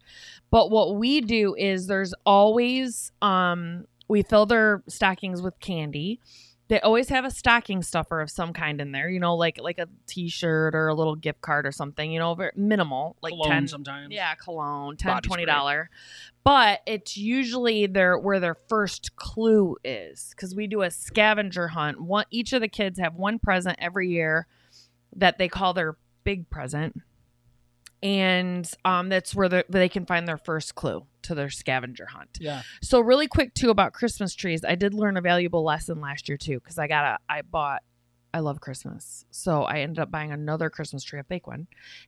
But 0.51 0.69
what 0.69 0.95
we 0.95 1.21
do 1.21 1.55
is 1.55 1.87
there's 1.87 2.13
always 2.25 3.11
um 3.21 3.85
we 4.07 4.23
fill 4.23 4.45
their 4.45 4.83
stockings 4.87 5.41
with 5.41 5.59
candy. 5.59 6.19
They 6.69 6.79
always 6.79 7.09
have 7.09 7.25
a 7.25 7.31
stocking 7.31 7.81
stuffer 7.81 8.21
of 8.21 8.29
some 8.29 8.53
kind 8.53 8.79
in 8.79 8.91
there, 8.91 9.09
you 9.09 9.19
know, 9.19 9.35
like 9.35 9.59
like 9.59 9.79
a 9.79 9.87
t-shirt 10.05 10.75
or 10.75 10.87
a 10.87 10.93
little 10.93 11.15
gift 11.15 11.41
card 11.41 11.65
or 11.65 11.71
something, 11.71 12.11
you 12.11 12.19
know, 12.19 12.35
very 12.35 12.51
minimal, 12.55 13.17
like 13.21 13.31
Cologne 13.31 13.49
10 13.49 13.67
sometimes. 13.67 14.13
yeah, 14.13 14.35
cologne, 14.35 14.95
10 14.95 15.11
Body 15.11 15.27
20 15.27 15.43
spray. 15.43 15.53
dollar. 15.53 15.89
But 16.43 16.81
it's 16.85 17.17
usually 17.17 17.87
their 17.87 18.17
where 18.17 18.39
their 18.39 18.55
first 18.55 19.15
clue 19.15 19.77
is 19.83 20.33
cuz 20.37 20.55
we 20.55 20.67
do 20.67 20.83
a 20.83 20.91
scavenger 20.91 21.69
hunt. 21.69 22.01
One 22.01 22.25
each 22.29 22.53
of 22.53 22.61
the 22.61 22.69
kids 22.69 22.99
have 22.99 23.15
one 23.15 23.39
present 23.39 23.77
every 23.81 24.09
year 24.09 24.45
that 25.15 25.39
they 25.39 25.47
call 25.47 25.73
their 25.73 25.97
big 26.23 26.49
present. 26.51 27.01
And 28.01 28.71
um, 28.85 29.09
that's 29.09 29.35
where 29.35 29.49
they 29.49 29.89
can 29.89 30.05
find 30.05 30.27
their 30.27 30.37
first 30.37 30.75
clue 30.75 31.05
to 31.29 31.35
their 31.35 31.49
scavenger 31.49 32.05
hunt. 32.07 32.37
Yeah. 32.41 32.63
So 32.81 32.99
really 32.99 33.27
quick 33.27 33.53
too 33.53 33.69
about 33.69 33.93
Christmas 33.93 34.35
trees. 34.35 34.65
I 34.65 34.75
did 34.75 34.93
learn 34.93 35.15
a 35.15 35.21
valuable 35.21 35.63
lesson 35.63 36.01
last 36.01 36.27
year 36.27 36.37
too 36.37 36.59
because 36.59 36.77
I 36.77 36.87
got 36.87 37.05
a 37.05 37.19
I 37.33 37.41
bought 37.43 37.81
I 38.31 38.41
love 38.41 38.59
Christmas. 38.61 39.25
So 39.31 39.63
I 39.63 39.79
ended 39.79 39.97
up 39.97 40.11
buying 40.11 40.31
another 40.31 40.69
Christmas 40.69 41.03
tree, 41.03 41.19
a 41.19 41.23
fake 41.23 41.47
one, 41.47 41.65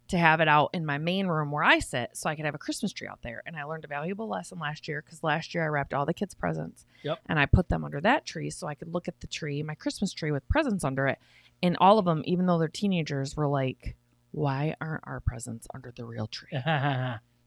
to 0.10 0.20
have 0.20 0.40
it 0.40 0.48
out 0.48 0.70
in 0.74 0.86
my 0.86 1.00
main 1.00 1.26
room 1.26 1.50
where 1.52 1.64
I 1.64 1.80
sit 1.80 2.12
so 2.14 2.30
I 2.30 2.36
could 2.36 2.46
have 2.46 2.54
a 2.54 2.60
Christmas 2.60 2.94
tree 2.94 3.08
out 3.08 3.24
there. 3.24 3.42
And 3.48 3.56
I 3.56 3.64
learned 3.64 3.86
a 3.86 3.88
valuable 3.88 4.28
lesson 4.28 4.60
last 4.60 4.88
year 4.88 5.02
because 5.04 5.24
last 5.24 5.56
year 5.56 5.64
I 5.64 5.68
wrapped 5.70 5.96
all 5.96 6.06
the 6.06 6.14
kids' 6.14 6.36
presents 6.36 6.86
Yep. 7.04 7.20
and 7.28 7.40
I 7.40 7.48
put 7.48 7.70
them 7.70 7.84
under 7.84 8.00
that 8.02 8.26
tree 8.26 8.52
so 8.52 8.68
I 8.68 8.76
could 8.76 8.94
look 8.94 9.08
at 9.08 9.20
the 9.20 9.26
tree, 9.28 9.64
my 9.64 9.74
Christmas 9.74 10.14
tree 10.14 10.32
with 10.32 10.48
presents 10.48 10.84
under 10.84 11.08
it. 11.08 11.18
And 11.64 11.76
all 11.80 11.98
of 11.98 12.06
them, 12.06 12.22
even 12.26 12.46
though 12.46 12.60
they're 12.60 12.68
teenagers, 12.68 13.36
were 13.36 13.48
like, 13.48 13.96
why 14.30 14.76
aren't 14.80 15.04
our 15.08 15.20
presents 15.22 15.68
under 15.74 15.92
the 15.92 16.06
real 16.06 16.28
tree? 16.28 16.50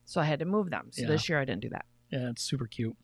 So 0.05 0.21
I 0.21 0.25
had 0.25 0.39
to 0.39 0.45
move 0.45 0.69
them. 0.69 0.87
So 0.91 1.03
Yeah. 1.03 1.07
this 1.09 1.27
year 1.29 1.39
I 1.39 1.45
didn't 1.45 1.61
do 1.61 1.69
that. 1.69 1.85
Yeah, 2.11 2.29
it's 2.29 2.43
super 2.43 2.67
cute. 2.67 2.95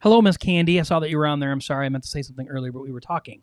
Hello, 0.00 0.22
Miss 0.22 0.36
Candy. 0.36 0.80
I 0.80 0.82
saw 0.82 1.00
that 1.00 1.10
you 1.10 1.18
were 1.18 1.26
on 1.26 1.40
there. 1.40 1.52
I'm 1.52 1.60
sorry, 1.60 1.86
I 1.86 1.88
meant 1.88 2.04
to 2.04 2.10
say 2.10 2.22
something 2.22 2.48
earlier, 2.48 2.72
but 2.72 2.80
we 2.80 2.90
were 2.90 3.00
talking. 3.00 3.42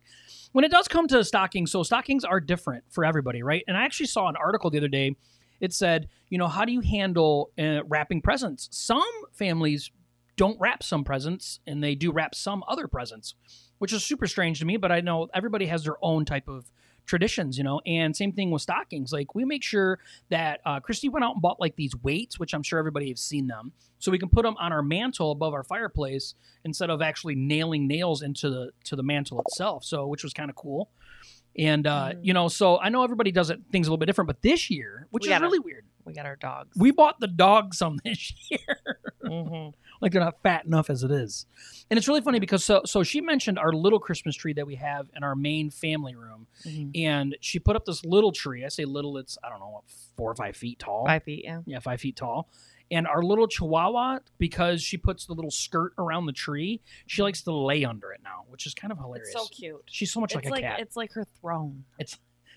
When 0.51 0.65
it 0.65 0.72
does 0.72 0.88
come 0.88 1.08
to 1.08 1.24
stockings, 1.24 1.72
so 1.72 1.84
stockings 1.84 2.24
are 2.24 2.39
different 2.39 2.84
for 2.89 3.06
everybody, 3.06 3.44
right? 3.44 3.63
And 3.68 3.77
I 3.77 3.84
actually 3.86 4.08
saw 4.08 4.27
an 4.30 4.36
article 4.36 4.70
the 4.70 4.77
other 4.77 4.88
day. 4.88 5.15
It 5.60 5.74
said, 5.74 6.10
you 6.30 6.38
know, 6.38 6.48
how 6.48 6.65
do 6.65 6.72
you 6.72 6.82
handle 6.82 7.51
uh, 7.58 7.84
wrapping 7.86 8.22
presents? 8.22 8.68
Some 8.72 9.03
families 9.32 9.92
don't 10.36 10.60
wrap 10.60 10.82
some 10.84 11.03
presents, 11.03 11.60
and 11.68 11.84
they 11.84 11.96
do 11.96 12.12
wrap 12.12 12.34
some 12.36 12.63
other 12.68 12.88
presents, 12.88 13.36
which 13.77 13.94
is 13.94 14.03
super 14.03 14.27
strange 14.27 14.60
to 14.60 14.65
me. 14.65 14.77
But 14.77 14.92
I 14.92 15.01
know 15.01 15.27
everybody 15.34 15.68
has 15.68 15.84
their 15.84 15.98
own 16.03 16.25
type 16.25 16.48
of 16.48 16.72
traditions, 17.05 17.57
you 17.57 17.63
know. 17.63 17.81
And 17.86 18.15
same 18.15 18.31
thing 18.31 18.51
with 18.51 18.62
stockings. 18.62 19.12
Like 19.12 19.36
we 19.36 19.45
make 19.45 19.63
sure 19.63 20.00
that 20.29 20.62
uh, 20.65 20.79
Christy 20.79 21.10
went 21.10 21.25
out 21.25 21.33
and 21.33 21.41
bought 21.41 21.60
like 21.60 21.75
these 21.75 21.95
weights, 22.03 22.39
which 22.39 22.53
I'm 22.53 22.63
sure 22.63 22.79
everybody 22.79 23.10
has 23.10 23.19
seen 23.22 23.48
them, 23.48 23.72
so 24.00 24.12
we 24.12 24.19
can 24.19 24.29
put 24.29 24.43
them 24.43 24.55
on 24.60 24.72
our 24.74 24.81
mantle 24.83 25.31
above 25.31 25.53
our 25.53 25.63
fireplace 25.63 26.36
instead 26.65 26.89
of 26.89 27.01
actually 27.01 27.36
nailing 27.36 27.88
nails 27.88 28.22
into 28.22 28.50
the 28.50 28.72
to 28.86 28.95
the 28.95 29.03
mantle 29.03 29.41
itself. 29.41 29.83
So 29.83 30.07
which 30.07 30.24
was 30.24 30.33
kind 30.33 30.50
of 30.50 30.55
cool. 30.55 30.89
And 31.57 31.86
uh, 31.86 32.13
Mhm. 32.13 32.19
you 32.25 32.33
know, 32.33 32.48
so 32.48 32.79
I 32.79 32.89
know 32.89 33.03
everybody 33.03 33.31
does 33.31 33.51
it 33.51 33.60
things 33.72 33.86
a 33.88 33.89
little 33.91 34.00
bit 34.00 34.07
different, 34.07 34.25
but 34.27 34.41
this 34.41 34.72
year, 34.72 35.07
which 35.12 35.27
We 35.27 35.33
is 35.33 35.39
really 35.39 35.60
weird, 35.60 35.86
We 36.03 36.13
got 36.13 36.25
our 36.25 36.36
dogs. 36.36 36.75
we 36.75 36.89
bought 36.91 37.19
the 37.19 37.27
dog 37.27 37.75
some 37.75 37.98
this 38.03 38.33
year. 38.50 38.77
hmm 39.24 39.67
like 40.02 40.12
they're 40.12 40.22
not 40.22 40.42
fat 40.42 40.66
enough 40.66 40.90
as 40.90 41.04
it 41.04 41.12
is. 41.12 41.46
And 41.90 41.98
it's 41.98 42.08
really 42.08 42.22
funny 42.22 42.40
because 42.40 42.64
so 42.64 42.82
so 42.86 43.04
she 43.04 43.22
mentioned 43.22 43.60
our 43.60 43.74
little 43.74 44.00
Christmas 44.00 44.36
tree 44.36 44.54
that 44.54 44.68
we 44.68 44.76
have 44.76 45.10
in 45.16 45.24
our 45.24 45.36
main 45.36 45.70
family 45.70 46.16
room, 46.16 46.48
hmm 46.64 46.90
and 46.96 47.36
she 47.42 47.60
put 47.60 47.76
up 47.76 47.86
this 47.86 48.06
little 48.06 48.32
tree. 48.32 48.64
I 48.64 48.68
say 48.68 48.86
little, 48.86 49.18
it's 49.18 49.38
I 49.44 49.50
don't 49.50 49.60
know, 49.60 49.70
what, 49.70 49.84
four 50.16 50.32
or 50.32 50.36
five 50.36 50.56
feet 50.56 50.80
tall. 50.80 51.06
Five 51.06 51.24
feet, 51.24 51.44
yeah. 51.44 51.62
Yeah, 51.66 51.80
five 51.80 52.00
feet 52.02 52.16
tall. 52.16 52.50
And 52.92 53.08
our 53.08 53.24
little 53.24 53.48
chihuahua, 53.48 54.20
because 54.38 54.84
she 54.84 54.98
puts 54.98 55.26
the 55.26 55.34
little 55.34 55.50
skirt 55.50 55.94
around 55.98 56.28
the 56.28 56.34
tree, 56.34 56.82
she 57.08 57.24
likes 57.24 57.42
to 57.44 57.52
lay 57.52 57.86
under 57.86 58.12
it 58.12 58.22
now, 58.24 58.44
which 58.50 58.68
is 58.68 58.74
kind 58.74 58.92
of 58.92 59.00
hilarious. 59.00 59.30
It's 59.34 59.42
so 59.42 59.48
cute. 59.48 59.82
She's 59.88 60.12
so 60.12 60.20
much 60.20 60.36
it's 60.36 60.46
like 60.46 60.60
a 60.60 60.62
cat. 60.62 60.80
It's 60.80 60.96
like 60.96 61.14
her 61.14 61.26
throne. 61.42 61.86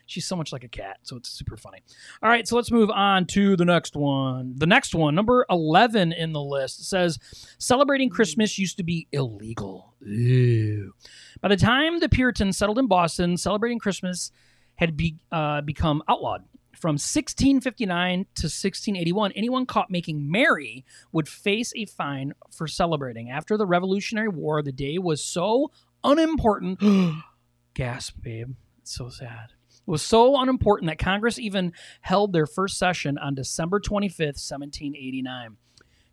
She's 0.06 0.26
so 0.26 0.36
much 0.36 0.52
like 0.52 0.62
a 0.62 0.68
cat, 0.68 0.98
so 1.02 1.16
it's 1.16 1.28
super 1.28 1.56
funny. 1.56 1.82
All 2.22 2.30
right, 2.30 2.46
so 2.46 2.54
let's 2.54 2.70
move 2.70 2.90
on 2.90 3.26
to 3.26 3.56
the 3.56 3.64
next 3.64 3.96
one. 3.96 4.54
The 4.56 4.66
next 4.66 4.94
one, 4.94 5.14
number 5.16 5.44
11 5.50 6.12
in 6.12 6.32
the 6.32 6.40
list, 6.40 6.88
says 6.88 7.18
celebrating 7.58 8.08
Christmas 8.08 8.56
used 8.56 8.76
to 8.76 8.84
be 8.84 9.08
illegal. 9.10 9.94
Ew. 10.00 10.92
By 11.40 11.48
the 11.48 11.56
time 11.56 11.98
the 11.98 12.08
Puritans 12.08 12.56
settled 12.56 12.78
in 12.78 12.86
Boston, 12.86 13.36
celebrating 13.36 13.80
Christmas 13.80 14.30
had 14.76 14.96
be, 14.96 15.16
uh, 15.32 15.60
become 15.62 16.02
outlawed. 16.08 16.44
From 16.76 16.94
1659 16.94 18.18
to 18.18 18.46
1681, 18.46 19.32
anyone 19.32 19.64
caught 19.64 19.90
making 19.90 20.30
merry 20.30 20.84
would 21.10 21.26
face 21.26 21.72
a 21.74 21.86
fine 21.86 22.34
for 22.52 22.68
celebrating. 22.68 23.30
After 23.30 23.56
the 23.56 23.66
Revolutionary 23.66 24.28
War, 24.28 24.62
the 24.62 24.72
day 24.72 24.98
was 24.98 25.24
so 25.24 25.72
unimportant. 26.04 26.80
Gasp, 27.74 28.16
babe. 28.20 28.52
It's 28.82 28.94
so 28.94 29.08
sad. 29.08 29.55
Was 29.86 30.02
so 30.02 30.40
unimportant 30.40 30.88
that 30.90 30.98
Congress 30.98 31.38
even 31.38 31.72
held 32.00 32.32
their 32.32 32.46
first 32.46 32.76
session 32.76 33.18
on 33.18 33.34
December 33.34 33.80
25th, 33.80 34.42
1789. 34.42 35.56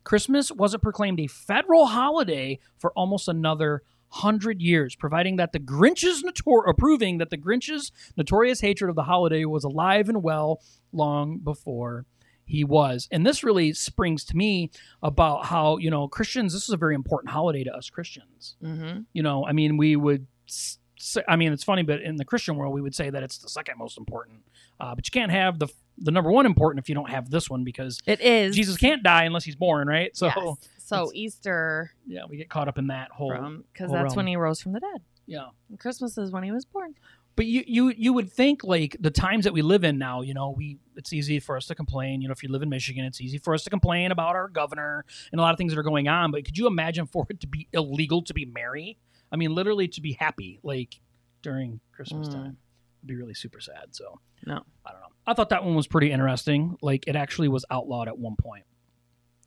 Christmas 0.03 0.51
wasn't 0.51 0.84
proclaimed 0.84 1.20
a 1.20 1.27
federal 1.27 1.88
holiday 1.88 2.60
for 2.77 2.92
almost 2.94 3.27
another 3.27 3.82
hundred 4.10 4.62
years, 4.62 4.96
providing 4.96 5.38
that 5.38 5.53
the 5.53 5.60
Grinch's 5.60 6.24
notor- 6.24 6.70
approving 6.70 7.18
that 7.18 7.32
the 7.32 7.38
Grinch's 7.38 7.92
notorious 8.15 8.62
hatred 8.62 8.89
of 8.89 8.96
the 8.96 9.03
holiday 9.03 9.44
was 9.46 9.63
alive 9.63 10.08
and 10.08 10.22
well 10.22 10.62
long 10.92 11.39
before 11.39 12.06
he 12.46 12.63
was. 12.63 13.08
And 13.12 13.25
this 13.25 13.44
really 13.44 13.74
springs 13.74 14.24
to 14.25 14.38
me 14.38 14.70
about 15.01 15.46
how, 15.46 15.77
you 15.77 15.89
know, 15.89 16.08
Christians, 16.08 16.53
this 16.53 16.63
is 16.63 16.70
a 16.70 16.77
very 16.77 16.94
important 16.94 17.32
holiday 17.32 17.63
to 17.63 17.74
us 17.74 17.89
Christians. 17.89 18.56
Mm-hmm. 18.62 19.01
You 19.13 19.24
know, 19.24 19.48
I 19.48 19.53
mean, 19.53 19.77
we 19.77 19.96
would 19.96 20.27
s- 20.48 20.77
say, 20.77 20.82
I 21.27 21.36
mean, 21.36 21.53
it's 21.53 21.63
funny, 21.63 21.83
but 21.83 22.01
in 22.01 22.15
the 22.15 22.25
Christian 22.25 22.55
world, 22.55 22.74
we 22.74 22.81
would 22.81 22.95
say 22.95 23.10
that 23.10 23.24
it's 23.24 23.38
the 23.38 23.50
second 23.50 23.77
most 23.77 23.98
important. 23.98 24.39
Uh, 24.79 24.95
but 24.95 25.07
you 25.07 25.12
can't 25.12 25.31
have 25.31 25.60
the 25.60 25.67
the 25.98 26.12
number 26.12 26.31
one 26.31 26.45
important 26.45 26.83
if 26.83 26.89
you 26.89 26.95
don't 26.95 27.10
have 27.10 27.29
this 27.29 27.50
one 27.50 27.63
because 27.63 28.01
It 28.05 28.19
is 28.22 28.55
Jesus 28.55 28.77
can't 28.77 29.03
die 29.03 29.24
unless 29.25 29.43
he's 29.43 29.55
born, 29.55 29.88
right? 29.88 30.15
So 30.15 30.27
Yes. 30.27 30.57
So 30.86 31.12
Easter 31.13 31.91
yeah, 32.05 32.24
we 32.29 32.36
get 32.36 32.50
caught 32.50 32.67
up 32.67 32.77
in 32.77 32.88
that 32.88 33.10
whole 33.10 33.31
because 33.31 33.89
that's 33.89 34.03
realm. 34.03 34.15
when 34.15 34.27
he 34.27 34.36
rose 34.36 34.62
from 34.62 34.74
the 34.74 34.81
dead. 34.81 35.01
yeah. 35.25 35.48
And 35.69 35.79
Christmas 35.79 36.17
is 36.17 36.29
when 36.29 36.43
he 36.43 36.51
was 36.51 36.65
born. 36.65 36.93
But 37.36 37.45
you 37.48 37.63
you 37.65 37.89
you 37.89 38.13
would 38.13 38.31
think 38.31 38.63
like 38.63 38.98
the 39.00 39.10
times 39.10 39.45
that 39.45 39.53
we 39.53 39.62
live 39.62 39.83
in 39.83 39.98
now, 39.98 40.22
you 40.22 40.33
know, 40.33 40.51
we 40.51 40.77
it's 40.95 41.13
easy 41.13 41.39
for 41.39 41.57
us 41.57 41.65
to 41.67 41.75
complain. 41.75 42.22
You 42.22 42.27
know, 42.27 42.33
if 42.33 42.43
you 42.43 42.50
live 42.50 42.62
in 42.62 42.69
Michigan, 42.69 43.05
it's 43.05 43.22
easy 43.22 43.39
for 43.39 43.53
us 43.53 43.63
to 43.63 43.69
complain 43.69 44.12
about 44.12 44.36
our 44.36 44.50
governor 44.50 45.05
and 45.31 45.39
a 45.39 45.41
lot 45.41 45.51
of 45.51 45.57
things 45.57 45.74
that 45.74 45.79
are 45.79 45.83
going 45.83 46.07
on. 46.07 46.31
But 46.31 46.45
could 46.45 46.57
you 46.57 46.67
imagine 46.67 47.07
for 47.07 47.25
it 47.29 47.39
to 47.39 47.48
be 47.48 47.67
illegal 47.74 48.22
to 48.24 48.33
be 48.33 48.45
merry? 48.45 48.98
I 49.33 49.35
mean, 49.35 49.53
literally 49.53 49.87
to 49.89 49.99
be 50.01 50.13
happy, 50.13 50.59
like 50.63 50.99
during 51.41 51.79
Christmas 51.91 52.29
Mm. 52.29 52.33
time, 52.33 52.57
would 53.01 53.07
be 53.07 53.15
really 53.15 53.33
super 53.33 53.59
sad. 53.59 53.87
So 53.91 54.19
No. 54.45 54.61
I 54.85 54.91
don't 54.91 55.01
know. 55.01 55.07
I 55.27 55.33
thought 55.33 55.49
that 55.49 55.63
one 55.65 55.75
was 55.75 55.87
pretty 55.87 56.11
interesting. 56.11 56.77
Like 56.81 57.05
it 57.07 57.15
actually 57.15 57.47
was 57.49 57.65
outlawed 57.71 58.07
at 58.07 58.17
one 58.17 58.35
point. 58.37 58.65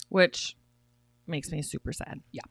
which 0.08 0.56
makes 1.26 1.50
me 1.50 1.60
super 1.62 1.92
sad. 1.92 2.20
Yeah. 2.30 2.42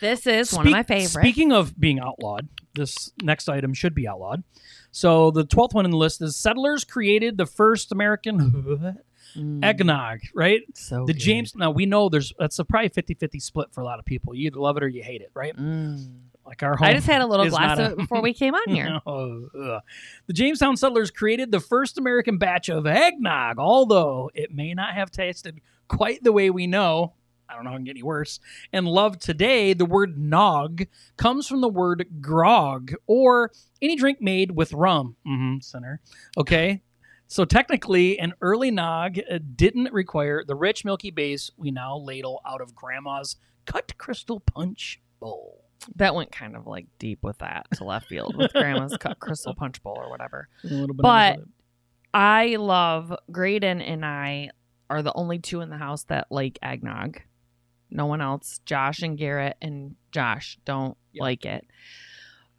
This 0.00 0.26
is 0.26 0.52
one 0.52 0.66
of 0.66 0.72
my 0.72 0.82
favorites. 0.82 1.12
Speaking 1.12 1.52
of 1.52 1.78
being 1.78 2.00
outlawed, 2.00 2.48
this 2.74 3.12
next 3.22 3.48
item 3.48 3.72
should 3.72 3.94
be 3.94 4.08
outlawed. 4.08 4.42
So 4.90 5.30
the 5.30 5.44
twelfth 5.44 5.74
one 5.74 5.84
in 5.84 5.92
the 5.92 5.96
list 5.96 6.20
is 6.22 6.36
settlers 6.36 6.82
created 6.84 7.36
the 7.38 7.46
first 7.46 7.92
American 7.92 8.98
Mm, 9.36 9.64
eggnog, 9.64 10.20
right? 10.34 10.62
so 10.74 11.06
The 11.06 11.12
good. 11.12 11.20
James. 11.20 11.54
Now 11.54 11.70
we 11.70 11.86
know 11.86 12.08
there's 12.08 12.32
that's 12.38 12.58
a 12.58 12.64
probably 12.64 12.90
50-50 12.90 13.40
split 13.40 13.68
for 13.72 13.80
a 13.80 13.84
lot 13.84 13.98
of 14.00 14.04
people. 14.04 14.34
You 14.34 14.46
either 14.48 14.58
love 14.60 14.76
it 14.76 14.82
or 14.82 14.88
you 14.88 15.02
hate 15.04 15.20
it, 15.22 15.30
right? 15.34 15.56
Mm. 15.56 16.18
Like 16.46 16.62
our 16.62 16.76
home. 16.76 16.88
I 16.88 16.92
just 16.92 17.06
had 17.06 17.22
a 17.22 17.26
little 17.26 17.48
glass 17.48 17.78
of 17.78 17.92
it 17.92 17.96
before 17.96 18.20
we 18.20 18.34
came 18.34 18.54
on 18.54 18.68
here. 18.68 19.00
Ugh. 19.06 19.80
The 20.26 20.32
Jamestown 20.32 20.76
settlers 20.76 21.10
created 21.10 21.50
the 21.50 21.60
first 21.60 21.96
American 21.96 22.36
batch 22.38 22.68
of 22.68 22.86
eggnog, 22.86 23.58
although 23.58 24.30
it 24.34 24.52
may 24.52 24.74
not 24.74 24.94
have 24.94 25.10
tasted 25.10 25.60
quite 25.88 26.22
the 26.22 26.32
way 26.32 26.50
we 26.50 26.66
know. 26.66 27.14
I 27.48 27.54
don't 27.54 27.64
know 27.64 27.70
how 27.70 27.76
it 27.76 27.80
can 27.80 27.84
get 27.84 27.90
any 27.92 28.02
worse. 28.02 28.40
And 28.72 28.86
love 28.86 29.18
today, 29.18 29.74
the 29.74 29.84
word 29.84 30.18
nog 30.18 30.82
comes 31.16 31.46
from 31.46 31.60
the 31.60 31.68
word 31.68 32.06
grog 32.20 32.92
or 33.06 33.50
any 33.82 33.96
drink 33.96 34.20
made 34.20 34.50
with 34.50 34.72
rum. 34.72 35.16
Mm-hmm, 35.26 35.60
center. 35.60 36.00
Okay. 36.36 36.82
So 37.26 37.44
technically, 37.44 38.18
an 38.18 38.34
early 38.40 38.70
nog 38.70 39.18
uh, 39.18 39.38
didn't 39.56 39.92
require 39.92 40.44
the 40.46 40.54
rich 40.54 40.84
milky 40.84 41.10
base 41.10 41.50
we 41.56 41.70
now 41.70 41.96
ladle 41.96 42.40
out 42.46 42.60
of 42.60 42.74
grandma's 42.74 43.36
cut 43.66 43.96
crystal 43.98 44.40
punch 44.40 45.00
bowl. 45.20 45.63
That 45.96 46.14
went 46.14 46.32
kind 46.32 46.56
of 46.56 46.66
like 46.66 46.86
deep 46.98 47.22
with 47.22 47.38
that 47.38 47.66
to 47.74 47.84
left 47.84 48.06
field 48.08 48.36
with 48.36 48.52
grandma's 48.52 48.96
cut 49.00 49.18
crystal 49.18 49.54
punch 49.54 49.82
bowl 49.82 49.96
or 49.96 50.08
whatever. 50.10 50.48
A 50.64 50.68
little 50.68 50.94
bit 50.94 51.02
But- 51.02 51.40
I 52.12 52.56
love 52.56 53.12
Graydon 53.32 53.80
and 53.80 54.04
I 54.06 54.50
are 54.88 55.02
the 55.02 55.12
only 55.14 55.38
two 55.40 55.60
in 55.62 55.70
the 55.70 55.76
house 55.78 56.04
that 56.04 56.28
like 56.30 56.58
eggnog. 56.62 57.18
No 57.90 58.06
one 58.06 58.20
else. 58.20 58.60
Josh 58.64 59.02
and 59.02 59.18
Garrett 59.18 59.56
and 59.60 59.96
Josh 60.12 60.58
don't 60.64 60.96
Yep. 61.12 61.20
like 61.22 61.44
it. 61.44 61.66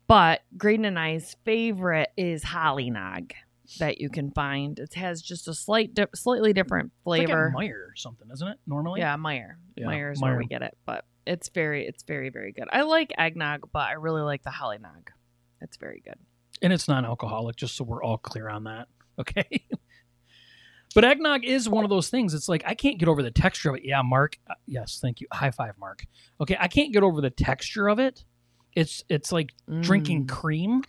But 0.08 0.42
Graydon 0.58 0.86
and 0.86 1.00
I's 1.00 1.36
favorite 1.46 2.10
is 2.18 2.44
holly 2.44 2.90
nog 2.90 3.34
that 3.80 4.00
you 4.00 4.10
can 4.10 4.30
find. 4.32 4.78
It 4.78 4.94
has 4.96 5.22
just 5.22 5.48
a 5.48 5.54
slight, 5.54 5.94
di- 5.94 6.06
slightly 6.14 6.54
different 6.54 6.92
It's 6.98 7.06
like 7.08 7.26
flavor. 7.28 7.52
Meyer 7.56 7.88
or 7.90 7.96
something, 7.96 8.28
isn't 8.32 8.48
it? 8.48 8.58
Normally, 8.68 9.00
yeah, 9.02 9.16
Meyer. 9.16 9.58
Yeah, 9.76 9.88
Meyer 9.88 10.12
is 10.12 10.20
Meijer. 10.20 10.24
where 10.24 10.38
we 10.38 10.46
get 10.46 10.62
it, 10.62 10.78
but 10.86 11.06
it's 11.26 11.50
very, 11.50 11.88
it's 11.88 12.04
very, 12.04 12.30
very 12.30 12.52
good. 12.52 12.68
I 12.72 12.82
like 12.84 13.12
eggnog, 13.18 13.70
but 13.72 13.88
I 13.88 13.94
really 13.94 14.22
like 14.22 14.44
the 14.44 14.52
holly 14.52 14.78
nog. 14.80 15.10
It's 15.62 15.78
very 15.78 16.02
good. 16.04 16.18
and 16.62 16.72
it's 16.72 16.88
non-alcoholic. 16.88 17.56
Just 17.56 17.76
so 17.76 17.84
we're 17.84 18.04
all 18.04 18.18
clear 18.18 18.50
on 18.50 18.66
that, 18.66 18.88
okay? 19.20 19.66
but 20.94 21.04
eggnog 21.04 21.44
is 21.44 21.68
one 21.68 21.84
of 21.84 21.90
those 21.90 22.10
things. 22.10 22.34
It's 22.34 22.48
like 22.48 22.64
I 22.66 22.74
can't 22.76 22.98
get 22.98 23.10
over 23.10 23.22
the 23.24 23.32
texture 23.32 23.70
of 23.70 23.76
it. 23.78 23.84
Yeah, 23.86 24.02
Mark. 24.04 24.38
Uh, 24.50 24.54
yes, 24.66 25.00
thank 25.02 25.20
you. 25.22 25.28
High 25.34 25.52
five, 25.52 25.78
Mark. 25.78 26.06
Okay, 26.40 26.58
I 26.60 26.68
can't 26.68 26.94
get 26.94 27.04
over 27.04 27.22
the 27.22 27.30
texture 27.30 27.88
of 27.90 28.00
it. 28.00 28.24
It's 28.76 29.04
it's 29.10 29.32
like 29.32 29.54
drinking 29.82 30.26
Mm. 30.26 30.30
cream. 30.30 30.84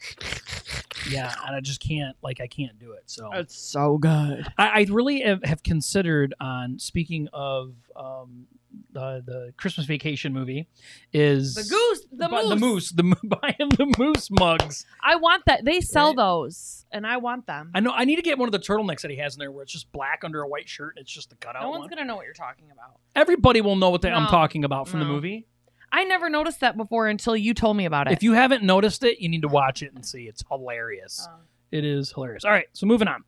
Yeah, 1.11 1.33
and 1.47 1.55
I 1.55 1.61
just 1.61 1.81
can't 1.81 2.16
like 2.23 2.40
I 2.40 2.49
can't 2.49 2.78
do 2.81 2.93
it. 2.93 3.05
So 3.07 3.31
It's 3.33 3.57
so 3.57 3.97
good. 3.99 4.47
I, 4.59 4.69
I 4.81 4.87
really 4.90 5.21
have, 5.21 5.43
have 5.45 5.62
considered 5.62 6.35
on 6.40 6.78
speaking 6.81 7.28
of 7.33 7.75
um, 7.95 8.47
the 8.92 9.23
the 9.25 9.52
Christmas 9.56 9.87
Vacation 9.87 10.33
movie 10.33 10.68
is 11.12 11.54
The 11.54 11.62
goose, 11.62 12.06
the 12.12 12.28
bu- 12.28 12.35
moose. 12.37 12.49
the 12.49 12.56
moose, 12.56 12.90
the 12.90 13.02
mo- 13.02 13.16
buying 13.40 13.68
the 13.76 13.95
moose 13.99 14.28
mugs. 14.30 14.85
I 15.02 15.16
want 15.16 15.45
that. 15.47 15.64
They 15.64 15.80
sell 15.80 16.09
Right? 16.09 16.16
those, 16.16 16.87
and 16.92 17.06
I 17.06 17.16
want 17.18 17.47
them. 17.47 17.71
I 17.75 17.80
know 17.80 17.92
I 17.92 18.04
need 18.04 18.16
to 18.16 18.23
get 18.23 18.38
one 18.38 18.49
of 18.49 18.52
the 18.52 18.59
turtlenecks 18.59 19.02
that 19.02 19.11
he 19.11 19.16
has 19.18 19.35
in 19.35 19.40
there, 19.40 19.50
where 19.52 19.62
it's 19.62 19.73
just 19.73 19.90
black 19.92 20.23
under 20.25 20.42
a 20.42 20.49
white 20.49 20.68
shirt. 20.68 20.95
and 20.97 21.02
It's 21.02 21.12
just 21.12 21.30
the 21.30 21.37
cutout 21.37 21.62
no 21.62 21.71
one's 21.71 21.80
one. 21.83 21.88
gonna 21.90 22.04
know 22.04 22.16
what 22.16 22.25
you're 22.25 22.35
talking 22.35 22.71
about. 22.73 22.99
Everybody 23.14 23.61
will 23.61 23.76
know 23.76 23.90
what 23.90 24.02
the, 24.02 24.11
I'm 24.11 24.25
No. 24.25 24.28
talking 24.30 24.64
about 24.64 24.88
from 24.88 25.00
the 25.00 25.06
No. 25.06 25.12
movie. 25.12 25.47
I 25.92 26.04
never 26.04 26.28
noticed 26.28 26.61
that 26.61 26.76
before 26.76 27.06
until 27.06 27.37
you 27.37 27.54
told 27.54 27.76
me 27.76 27.85
about 27.85 28.09
it. 28.09 28.12
If 28.12 28.23
you 28.23 28.33
haven't 28.33 28.62
noticed 28.64 29.04
it, 29.04 29.21
you 29.21 29.28
need 29.28 29.42
to 29.42 29.49
watch 29.49 29.83
it 29.83 29.92
and 29.95 30.04
see. 30.04 30.25
It's 30.25 30.42
hilarious. 30.49 31.26
Oh. 31.30 31.37
It 31.71 31.85
is 31.85 32.12
hilarious. 32.12 32.45
All 32.45 32.50
right, 32.50 32.66
so 32.73 32.87
moving 32.87 33.09
on. 33.09 33.25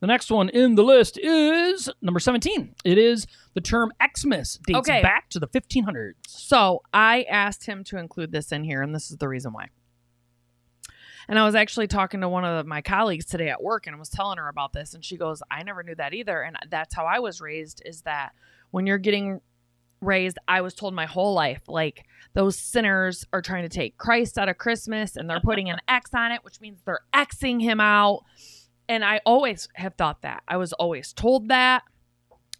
The 0.00 0.06
next 0.06 0.30
one 0.30 0.48
in 0.48 0.76
the 0.76 0.84
list 0.84 1.18
is 1.18 1.90
number 2.00 2.20
17. 2.20 2.74
It 2.84 2.98
is 2.98 3.26
the 3.54 3.60
term 3.60 3.92
Xmas 4.16 4.58
dates 4.64 4.78
Okay. 4.78 5.02
back 5.02 5.28
to 5.30 5.40
the 5.40 5.48
1500s. 5.48 6.14
So 6.28 6.82
I 6.92 7.22
asked 7.24 7.66
him 7.66 7.82
to 7.84 7.98
include 7.98 8.30
this 8.30 8.52
in 8.52 8.62
here, 8.62 8.80
and 8.82 8.94
this 8.94 9.10
is 9.10 9.16
the 9.16 9.26
reason 9.28 9.52
why. 9.52 9.68
And 11.28 11.38
I 11.38 11.44
was 11.44 11.54
actually 11.54 11.88
talking 11.88 12.20
to 12.22 12.28
one 12.28 12.44
of 12.44 12.64
my 12.66 12.80
colleagues 12.80 13.26
today 13.26 13.50
at 13.50 13.62
work, 13.62 13.86
and 13.86 13.94
I 13.94 13.98
was 13.98 14.08
telling 14.08 14.38
her 14.38 14.48
about 14.48 14.72
this, 14.72 14.94
and 14.94 15.04
she 15.04 15.16
goes, 15.16 15.42
"I 15.50 15.62
never 15.62 15.82
knew 15.82 15.94
that 15.96 16.14
either." 16.14 16.40
And 16.42 16.56
that's 16.70 16.94
how 16.94 17.04
I 17.04 17.18
was 17.18 17.40
raised: 17.40 17.82
is 17.84 18.02
that 18.02 18.32
when 18.70 18.86
you're 18.86 18.96
getting 18.98 19.40
raised, 20.00 20.38
I 20.46 20.60
was 20.62 20.74
told 20.74 20.94
my 20.94 21.06
whole 21.06 21.34
life, 21.34 21.62
like 21.68 22.06
those 22.32 22.56
sinners 22.56 23.26
are 23.32 23.42
trying 23.42 23.64
to 23.64 23.68
take 23.68 23.98
Christ 23.98 24.38
out 24.38 24.48
of 24.48 24.56
Christmas, 24.56 25.16
and 25.16 25.28
they're 25.28 25.40
putting 25.40 25.68
an 25.68 25.80
X 25.88 26.14
on 26.14 26.32
it, 26.32 26.44
which 26.44 26.60
means 26.60 26.80
they're 26.86 27.00
Xing 27.12 27.60
him 27.60 27.80
out. 27.80 28.24
And 28.88 29.04
I 29.04 29.20
always 29.26 29.68
have 29.74 29.94
thought 29.94 30.22
that. 30.22 30.42
I 30.48 30.56
was 30.56 30.72
always 30.74 31.12
told 31.12 31.48
that 31.48 31.82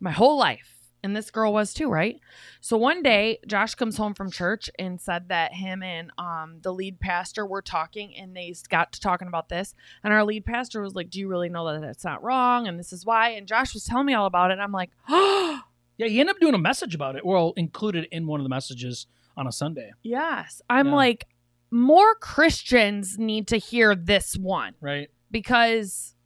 my 0.00 0.11
whole 0.12 0.38
life. 0.38 0.75
And 1.02 1.14
this 1.14 1.30
girl 1.30 1.52
was 1.52 1.73
too, 1.73 1.88
right? 1.88 2.18
So 2.61 2.76
one 2.76 3.04
day, 3.04 3.38
Josh 3.47 3.76
comes 3.76 3.97
home 3.97 4.14
from 4.14 4.32
church 4.32 4.68
and 4.80 5.00
said 5.00 5.28
that 5.28 5.54
him 5.54 5.80
and 5.80 6.11
um, 6.18 6.58
the 6.62 6.73
lead 6.73 6.99
pastor 6.99 7.47
were 7.47 7.62
talking, 7.62 8.16
and 8.16 8.37
they 8.37 8.52
got 8.68 8.92
to 8.94 9.00
talking 9.00 9.28
about 9.28 9.49
this. 9.49 9.76
And 10.02 10.12
our 10.12 10.25
lead 10.25 10.44
pastor 10.44 10.82
was 10.82 10.97
like, 10.97 11.08
"Do 11.08 11.20
you 11.20 11.28
really 11.28 11.49
know 11.50 11.73
that 11.73 11.80
that's 11.82 12.02
not 12.04 12.23
wrong? 12.25 12.66
And 12.66 12.78
this 12.80 12.92
is 12.92 13.06
why." 13.06 13.30
And 13.30 13.47
Josh 13.47 13.75
was 13.75 13.85
telling 13.85 14.06
me 14.06 14.14
all 14.14 14.26
about 14.26 14.50
it. 14.50 14.54
And 14.54 14.62
I'm 14.62 14.73
like, 14.73 14.90
"Oh, 15.08 15.61
Yeah, 15.99 16.08
he 16.08 16.18
ended 16.18 16.35
up 16.35 16.40
doing 16.40 16.54
a 16.54 16.58
message 16.58 16.97
about 16.97 17.14
it. 17.14 17.25
Well, 17.25 17.52
included 17.56 18.08
in 18.11 18.26
one 18.26 18.40
of 18.40 18.44
the 18.44 18.50
messages 18.50 19.06
on 19.37 19.47
a 19.47 19.52
Sunday. 19.52 19.92
yes." 20.02 20.61
I'm 20.68 20.88
Yeah. 20.88 20.94
like, 20.97 21.28
more 21.70 22.16
Christians 22.16 23.16
need 23.18 23.47
to 23.49 23.56
hear 23.56 23.94
this 23.94 24.37
one 24.37 24.75
Right. 24.80 25.11
because 25.30 26.16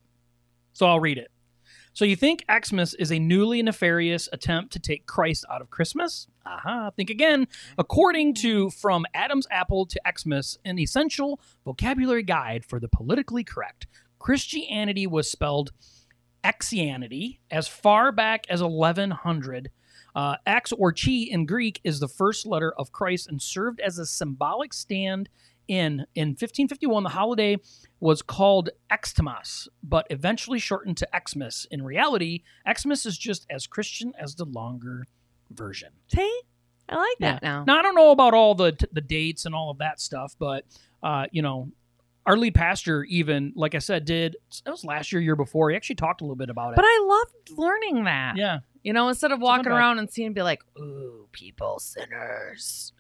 So 0.73 0.87
I'll 0.87 1.01
read 1.01 1.19
it. 1.19 1.31
So 1.95 2.07
you 2.07 2.17
think 2.17 2.45
Xmas 2.51 2.95
is 2.95 3.13
a 3.13 3.19
newly 3.19 3.63
nefarious 3.63 4.29
attempt 4.33 4.73
to 4.73 4.79
take 4.79 5.07
Christ 5.07 5.45
out 5.51 5.61
of 5.61 5.69
Christmas? 5.69 6.27
Aha. 6.47 6.91
Think 6.97 7.11
again. 7.11 7.47
According 7.77 8.35
to 8.37 8.71
From 8.71 9.05
Adam's 9.13 9.47
Apple 9.51 9.85
to 9.87 10.01
Xmas, 10.19 10.59
an 10.65 10.79
essential 10.79 11.39
vocabulary 11.67 12.23
guide 12.23 12.65
for 12.65 12.81
the 12.81 12.89
politically 12.89 13.45
correct, 13.45 13.87
Christianity 14.19 15.07
was 15.07 15.31
spelled 15.31 15.73
Xianity 16.43 17.39
as 17.51 17.69
far 17.69 18.11
back 18.11 18.47
as 18.49 18.63
1100. 18.63 19.71
Uh, 20.15 20.37
X 20.47 20.73
or 20.73 20.93
chi 20.93 21.27
in 21.31 21.47
Greek 21.47 21.81
is 21.85 22.01
the 22.01 22.09
first 22.09 22.47
letter 22.47 22.73
of 22.79 22.93
Christ 22.93 23.29
and 23.29 23.41
served 23.41 23.81
as 23.81 23.99
a 23.99 24.07
symbolic 24.07 24.73
stand 24.73 25.29
in. 25.69 26.07
In 26.15 26.29
1551, 26.31 27.03
the 27.05 27.09
holiday 27.11 27.57
was 28.01 28.23
called 28.23 28.71
Xmas, 29.05 29.69
but 29.83 30.07
eventually 30.11 30.59
shortened 30.59 30.97
to 30.99 31.09
Xmas. 31.29 31.67
In 31.71 31.83
reality, 31.83 32.43
Xmas 32.71 33.07
is 33.07 33.17
just 33.19 33.47
as 33.51 33.67
Christian 33.67 34.13
as 34.19 34.35
the 34.35 34.45
longer 34.45 35.07
version. 35.51 35.91
See, 36.09 36.41
I 36.89 36.97
like 36.97 37.17
Yeah. 37.21 37.33
that 37.35 37.43
now. 37.43 37.65
Now 37.65 37.79
I 37.79 37.83
don't 37.83 37.95
know 37.95 38.11
about 38.11 38.35
all 38.35 38.55
the 38.55 38.77
the 38.93 39.01
dates 39.01 39.47
and 39.47 39.55
all 39.55 39.71
of 39.71 39.79
that 39.79 40.01
stuff, 40.01 40.35
but 40.39 40.65
uh, 41.03 41.27
you 41.33 41.43
know, 41.43 41.71
our 42.27 42.37
lead 42.37 42.55
pastor 42.55 43.03
even, 43.05 43.53
like 43.57 43.75
I 43.75 43.79
said, 43.79 44.05
did 44.05 44.37
it 44.67 44.71
was 44.71 44.85
last 44.85 45.11
year, 45.13 45.21
year 45.21 45.35
before. 45.37 45.71
He 45.71 45.77
actually 45.77 45.97
talked 45.97 46.21
a 46.21 46.25
little 46.25 46.37
bit 46.37 46.51
about 46.51 46.73
it. 46.73 46.77
But 46.77 46.85
I 46.87 47.05
loved 47.49 47.59
learning 47.59 48.05
that. 48.05 48.37
yeah, 48.37 48.61
You 48.85 48.93
know, 48.93 49.09
instead 49.09 49.33
of 49.33 49.41
walking 49.41 49.67
around 49.73 49.99
and 49.99 50.09
seeing 50.11 50.33
be 50.33 50.43
like, 50.43 50.63
ooh, 50.79 51.27
people 51.33 51.81
sinners. 51.81 52.93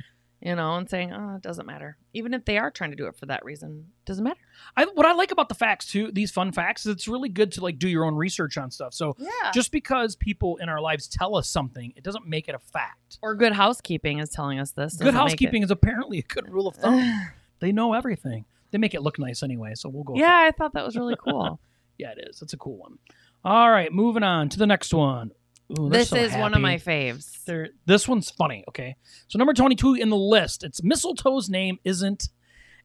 You 0.45 0.57
know, 0.57 0.75
and 0.75 0.91
saying, 0.91 1.13
oh, 1.13 1.37
it 1.37 1.43
doesn't 1.43 1.67
matter. 1.67 1.97
Even 2.15 2.35
if 2.35 2.45
they 2.45 2.59
are 2.59 2.69
trying 2.69 2.91
to 2.91 2.97
do 2.97 3.07
it 3.07 3.15
for 3.17 3.27
that 3.27 3.45
reason, 3.45 3.87
doesn't 4.05 4.25
matter. 4.25 4.41
I, 4.77 4.87
what 4.87 5.07
I 5.07 5.13
like 5.13 5.31
about 5.31 5.49
the 5.49 5.55
facts 5.55 5.87
too, 5.87 6.11
these 6.11 6.33
fun 6.33 6.51
facts, 6.51 6.85
is 6.85 6.93
it's 6.97 7.07
really 7.07 7.29
good 7.29 7.53
to 7.53 7.61
like 7.61 7.79
do 7.79 7.89
your 7.89 8.05
own 8.05 8.17
research 8.17 8.59
on 8.59 8.73
stuff. 8.73 8.93
So 8.93 9.15
Yeah. 9.21 9.53
just 9.55 9.71
because 9.71 10.17
people 10.17 10.57
in 10.57 10.69
our 10.69 10.81
lives 10.81 11.07
tell 11.07 11.37
us 11.37 11.49
something, 11.49 11.93
it 11.95 12.03
doesn't 12.03 12.27
make 12.27 12.49
it 12.49 12.57
a 12.57 12.59
fact. 12.59 13.19
or 13.23 13.37
good 13.37 13.53
housekeeping 13.53 14.19
is 14.19 14.31
telling 14.31 14.59
us 14.59 14.73
this. 14.73 14.97
Good 14.97 15.15
housekeeping 15.15 15.63
is 15.63 15.71
apparently 15.71 16.19
a 16.19 16.23
good 16.23 16.49
rule 16.49 16.67
of 16.67 16.75
thumb. 16.75 17.29
they 17.61 17.71
know 17.71 17.93
everything. 17.93 18.45
They 18.73 18.79
make 18.79 18.95
it 18.95 19.03
look 19.03 19.21
nice 19.21 19.45
anyway, 19.45 19.75
so 19.77 19.89
we'll 19.91 20.03
go. 20.03 20.15
yeah. 20.17 20.35
I 20.39 20.51
thought 20.51 20.73
that 20.75 20.85
was 20.85 20.97
really 20.97 21.15
cool. 21.23 21.61
yeah, 21.99 22.11
it 22.17 22.27
is. 22.29 22.43
It's 22.43 22.53
a 22.53 22.57
cool 22.57 22.79
one. 22.79 22.99
All 23.45 23.71
right, 23.71 23.93
moving 23.93 24.25
on 24.25 24.49
to 24.49 24.59
the 24.59 24.67
next 24.67 24.93
one. 24.93 25.31
Ooh, 25.79 25.89
this 25.89 26.11
so 26.11 26.17
is 26.17 26.35
one 26.35 26.55
of 26.55 26.61
my 26.61 26.77
faves. 26.77 27.45
There, 27.45 27.71
this 27.87 28.07
one's 28.07 28.31
funny. 28.31 28.65
Okay, 28.69 28.97
so 29.29 29.39
number 29.39 29.55
twenty-two 29.55 29.95
in 29.95 30.11
the 30.11 30.17
list. 30.17 30.65
It's 30.65 30.81
mistletoe's 30.83 31.49
name 31.49 31.79
isn't 31.85 32.29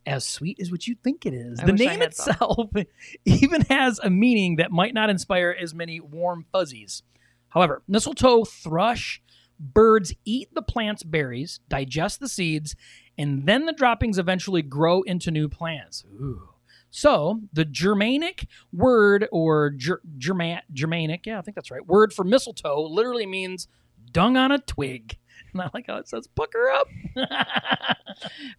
as 0.06 0.26
sweet 0.26 0.58
as 0.62 0.72
what 0.72 0.88
you 0.88 0.96
think 1.04 1.26
it 1.26 1.34
is. 1.34 1.60
I 1.60 1.66
the 1.66 1.74
name 1.74 1.94
some. 1.94 2.02
itself 2.02 2.70
even 3.26 3.62
has 3.64 4.00
a 4.00 4.10
meaning 4.10 4.56
that 4.56 4.72
might 4.72 4.94
not 4.94 5.10
inspire 5.10 5.56
as 5.60 5.74
many 5.74 6.00
warm 6.00 6.46
fuzzies. 6.52 7.04
However, 7.50 7.84
mistletoe 7.88 8.46
thrush 8.46 9.22
birds 9.60 10.14
eat 10.24 10.54
the 10.54 10.62
plant's 10.62 11.04
berries, 11.04 11.60
digest 11.68 12.20
the 12.20 12.30
seeds, 12.30 12.76
and 13.18 13.46
then 13.46 13.66
the 13.66 13.74
droppings 13.74 14.18
eventually 14.18 14.62
grow 14.62 15.02
into 15.02 15.32
new 15.32 15.50
plants. 15.50 16.04
Ooh. 16.14 16.50
So 16.90 17.42
the 17.54 17.66
Germanic 17.66 18.48
word 18.72 19.28
or 19.32 19.72
ger- 19.72 20.02
German- 20.18 20.62
Germanic, 20.72 21.26
yeah, 21.26 21.38
I 21.38 21.42
think 21.42 21.56
that's 21.56 21.72
right. 21.72 21.86
Word 21.86 22.14
for 22.14 22.24
mistletoe 22.24 22.82
literally 22.82 23.26
means 23.26 23.68
dung 24.12 24.38
on 24.38 24.52
a 24.52 24.60
twig. 24.60 25.18
And 25.54 25.62
I 25.62 25.70
like 25.74 25.88
how 25.88 25.98
it 25.98 26.08
says 26.10 26.28
pucker 26.28 26.70
up. 26.70 26.88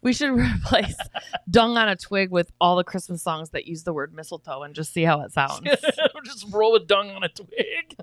We 0.01 0.13
should 0.13 0.29
replace 0.39 0.97
"dung 1.49 1.77
on 1.77 1.89
a 1.89 1.95
twig" 1.95 2.31
with 2.31 2.51
all 2.61 2.77
the 2.77 2.83
Christmas 2.83 3.21
songs 3.21 3.49
that 3.49 3.65
use 3.67 3.83
the 3.83 3.93
word 3.93 4.13
mistletoe 4.13 4.63
and 4.63 4.73
just 4.73 4.93
see 4.93 5.03
how 5.03 5.21
it 5.21 5.31
sounds. 5.33 5.61
Just 6.23 6.45
roll 6.51 6.71
with 6.71 6.87
dung 6.87 7.09
on 7.11 7.23
a 7.23 7.29
twig. 7.29 7.97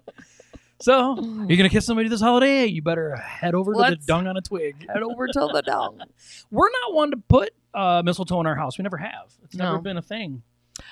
So, 0.80 1.16
oh. 1.18 1.46
you're 1.48 1.56
gonna 1.56 1.70
kiss 1.70 1.86
somebody 1.86 2.08
this 2.08 2.20
holiday? 2.20 2.66
You 2.66 2.82
better 2.82 3.16
head 3.16 3.54
over 3.54 3.72
to 3.72 3.78
Let's- 3.78 4.00
the 4.04 4.06
dung 4.06 4.26
on 4.26 4.36
a 4.36 4.42
twig. 4.42 4.86
Head 4.88 5.02
over 5.02 5.26
to 5.26 5.50
the 5.52 5.62
dung. 5.62 6.02
We're 6.50 6.70
not 6.70 6.94
one 6.94 7.10
to 7.12 7.16
put 7.16 7.50
uh, 7.76 8.02
mistletoe 8.04 8.40
in 8.40 8.46
our 8.46 8.56
house. 8.56 8.76
We 8.78 8.82
never 8.82 8.96
have. 8.96 9.32
It's 9.44 9.54
never 9.54 9.78
been 9.78 9.96
a 9.98 10.02
thing. 10.02 10.42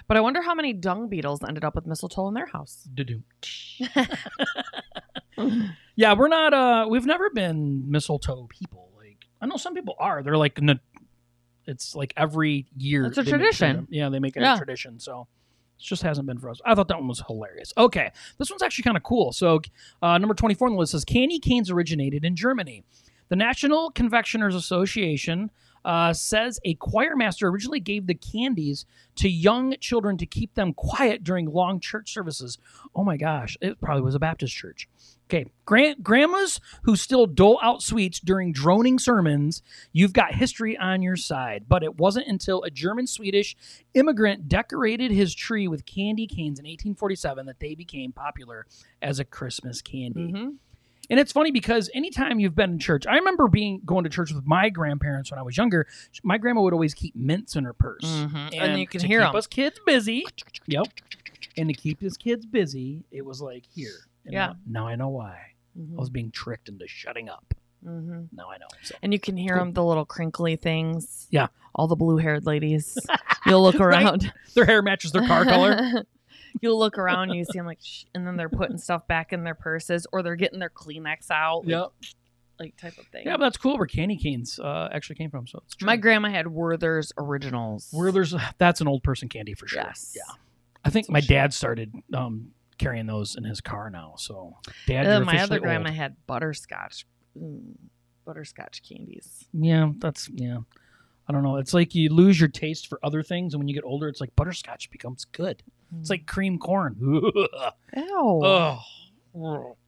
But 0.06 0.16
I 0.16 0.20
wonder 0.20 0.40
how 0.42 0.54
many 0.54 0.72
dung 0.72 1.08
beetles 1.08 1.42
ended 1.42 1.64
up 1.64 1.74
with 1.74 1.86
mistletoe 1.86 2.28
in 2.28 2.34
their 2.34 2.46
house. 2.46 2.86
Do-do. 2.94 3.22
Yeah, 5.96 6.14
we're 6.14 6.28
not. 6.28 6.52
uh 6.54 6.86
We've 6.88 7.06
never 7.06 7.30
been 7.30 7.90
mistletoe 7.90 8.46
people. 8.48 8.90
Like 8.96 9.18
I 9.40 9.46
know 9.46 9.56
some 9.56 9.74
people 9.74 9.94
are. 9.98 10.22
They're 10.22 10.36
like, 10.36 10.58
n- 10.60 10.80
it's 11.66 11.94
like 11.94 12.12
every 12.16 12.66
year. 12.76 13.06
It's 13.06 13.18
a 13.18 13.22
they 13.22 13.32
make 13.32 13.40
tradition. 13.40 13.76
it- 13.76 13.86
yeah, 13.90 14.08
they 14.08 14.18
make 14.18 14.36
it 14.36 14.42
Yeah. 14.42 14.54
a 14.54 14.58
tradition. 14.58 14.98
So 14.98 15.26
it 15.78 15.82
just 15.82 16.02
hasn't 16.02 16.26
been 16.26 16.38
for 16.38 16.50
us. 16.50 16.60
I 16.64 16.74
thought 16.74 16.88
that 16.88 16.98
one 16.98 17.08
was 17.08 17.22
hilarious. 17.26 17.72
Okay, 17.78 18.10
this 18.38 18.50
one's 18.50 18.62
actually 18.62 18.82
kind 18.84 18.96
of 18.96 19.02
cool. 19.04 19.32
So 19.32 19.60
uh, 20.02 20.18
number 20.18 20.34
twenty-four 20.34 20.66
on 20.68 20.74
the 20.74 20.78
list 20.80 20.92
says 20.92 21.04
candy 21.04 21.38
canes 21.38 21.70
originated 21.70 22.24
in 22.24 22.34
Germany. 22.36 22.82
The 23.28 23.36
National 23.36 23.90
Confectioners 23.90 24.54
Association 24.54 25.50
uh, 25.84 26.12
says 26.12 26.58
a 26.64 26.74
choir 26.74 27.16
master 27.16 27.48
originally 27.48 27.80
gave 27.80 28.06
the 28.06 28.14
candies 28.14 28.86
to 29.16 29.28
young 29.28 29.76
children 29.80 30.16
to 30.18 30.26
keep 30.26 30.54
them 30.54 30.72
quiet 30.72 31.22
during 31.22 31.46
long 31.46 31.80
church 31.80 32.12
services. 32.12 32.58
Oh 32.94 33.04
my 33.04 33.16
gosh, 33.16 33.56
it 33.60 33.80
probably 33.80 34.02
was 34.02 34.14
a 34.14 34.20
Baptist 34.20 34.54
church. 34.54 34.88
Okay, 35.26 35.46
Gran- 35.64 35.96
grandmas 36.02 36.60
who 36.82 36.96
still 36.96 37.26
dole 37.26 37.58
out 37.62 37.82
sweets 37.82 38.20
during 38.20 38.52
droning 38.52 38.98
sermons, 38.98 39.62
you've 39.90 40.12
got 40.12 40.34
history 40.34 40.76
on 40.76 41.00
your 41.00 41.16
side. 41.16 41.64
But 41.66 41.82
it 41.82 41.96
wasn't 41.96 42.28
until 42.28 42.62
a 42.62 42.70
German 42.70 43.06
Swedish 43.06 43.56
immigrant 43.94 44.48
decorated 44.48 45.10
his 45.10 45.34
tree 45.34 45.66
with 45.66 45.86
candy 45.86 46.26
canes 46.26 46.58
in 46.58 46.64
1847 46.64 47.46
that 47.46 47.58
they 47.58 47.74
became 47.74 48.12
popular 48.12 48.66
as 49.00 49.18
a 49.18 49.24
Christmas 49.24 49.80
candy. 49.80 50.30
hmm 50.30 50.48
And 51.10 51.20
it's 51.20 51.32
funny 51.32 51.50
because 51.50 51.90
anytime 51.94 52.40
you've 52.40 52.54
been 52.54 52.72
in 52.72 52.78
church, 52.78 53.06
I 53.06 53.16
remember 53.16 53.48
being 53.48 53.80
going 53.84 54.04
to 54.04 54.10
church 54.10 54.32
with 54.32 54.46
my 54.46 54.70
grandparents 54.70 55.30
when 55.30 55.38
I 55.38 55.42
was 55.42 55.56
younger. 55.56 55.86
My 56.22 56.38
grandma 56.38 56.62
would 56.62 56.72
always 56.72 56.94
keep 56.94 57.14
mints 57.14 57.56
in 57.56 57.64
her 57.64 57.72
purse, 57.74 58.04
Mhm. 58.04 58.54
And 58.58 58.78
you 58.80 58.86
can 58.86 59.00
to 59.02 59.06
hear 59.06 59.20
keep 59.20 59.28
'em. 59.30 59.36
us 59.36 59.46
kids 59.46 59.78
busy. 59.86 60.24
Yep, 60.66 60.86
and 61.56 61.68
to 61.68 61.74
keep 61.74 62.02
us 62.02 62.16
kids 62.16 62.46
busy, 62.46 63.04
it 63.10 63.24
was 63.24 63.40
like 63.42 63.64
here. 63.74 64.06
And 64.24 64.32
Yeah. 64.32 64.46
Now, 64.46 64.56
now 64.66 64.86
I 64.88 64.96
know 64.96 65.08
why. 65.08 65.32
I 65.76 65.78
hmm 65.78 65.96
was 65.96 66.08
being 66.10 66.30
tricked 66.30 66.68
into 66.68 66.86
shutting 66.88 67.28
up. 67.28 67.52
hmm 67.82 68.22
Now 68.32 68.50
I 68.50 68.56
know. 68.58 68.66
So. 68.82 68.94
And 69.02 69.12
you 69.12 69.18
can 69.20 69.36
hear 69.36 69.56
them, 69.56 69.72
the 69.74 69.84
little 69.84 70.06
crinkly 70.06 70.56
things. 70.56 71.26
Yeah. 71.30 71.48
All 71.74 71.86
the 71.88 71.96
blue 71.96 72.16
haired 72.16 72.46
ladies. 72.46 72.96
You'll 73.46 73.62
look 73.62 73.78
Right. 73.78 74.04
around. 74.06 74.32
Their 74.54 74.64
hair 74.64 74.80
matches 74.80 75.12
their 75.12 75.26
car 75.26 75.44
color. 75.44 76.04
You'll 76.60 76.78
look 76.78 76.98
around 76.98 77.30
and 77.30 77.38
you 77.38 77.44
see 77.44 77.58
them 77.58 77.66
like, 77.66 77.80
Shh, 77.82 78.04
and 78.14 78.26
then 78.26 78.36
they're 78.36 78.48
putting 78.48 78.78
stuff 78.78 79.06
back 79.08 79.32
in 79.32 79.44
their 79.44 79.54
purses 79.54 80.06
or 80.12 80.22
they're 80.22 80.36
getting 80.36 80.58
their 80.60 80.70
Kleenex 80.70 81.30
out. 81.30 81.60
like- 81.66 81.68
Yep. 81.68 81.92
Like 82.60 82.76
type 82.76 82.96
of 82.98 83.06
thing. 83.08 83.24
Yeah, 83.26 83.32
but 83.36 83.46
that's 83.46 83.56
cool 83.56 83.76
where 83.76 83.86
candy 83.88 84.16
canes 84.16 84.60
uh, 84.60 84.88
actually 84.92 85.16
came 85.16 85.28
from. 85.28 85.44
So 85.48 85.60
it's 85.66 85.74
true. 85.74 85.86
My 85.86 85.96
grandma 85.96 86.28
had 86.30 86.46
Werther's 86.46 87.12
Originals. 87.18 87.90
Werther's 87.92 88.32
that's 88.58 88.80
an 88.80 88.86
old 88.86 89.02
person 89.02 89.28
candy 89.28 89.54
for 89.54 89.66
sure. 89.66 89.82
Yes. 89.82 90.12
Yeah. 90.14 90.22
I 90.84 90.90
think 90.90 91.06
So 91.06 91.12
my 91.12 91.20
dad 91.20 91.52
started 91.52 91.92
um, 92.14 92.52
carrying 92.78 93.06
those 93.06 93.34
in 93.34 93.42
his 93.42 93.60
car 93.60 93.90
now. 93.90 94.14
So 94.18 94.56
dad, 94.86 95.04
Uh, 95.04 95.24
my 95.24 95.42
other 95.42 95.58
grandma 95.58 95.88
old. 95.88 95.96
had 95.96 96.14
butterscotch. 96.28 97.06
Mm, 97.36 97.72
butterscotch 98.24 98.82
candies. 98.88 99.46
Yeah, 99.52 99.90
that's 99.98 100.28
yeah. 100.32 100.58
I 101.28 101.32
don't 101.32 101.42
know. 101.42 101.56
It's 101.56 101.72
like 101.72 101.94
you 101.94 102.10
lose 102.10 102.38
your 102.38 102.48
taste 102.50 102.86
for 102.86 102.98
other 103.02 103.22
things, 103.22 103.54
and 103.54 103.60
when 103.60 103.68
you 103.68 103.74
get 103.74 103.84
older, 103.84 104.08
it's 104.08 104.20
like 104.20 104.34
butterscotch 104.36 104.90
becomes 104.90 105.24
good. 105.24 105.62
It's 106.00 106.10
like 106.10 106.26
cream 106.26 106.58
corn. 106.58 106.96
Ew. 107.00 107.44
oh, 107.96 108.80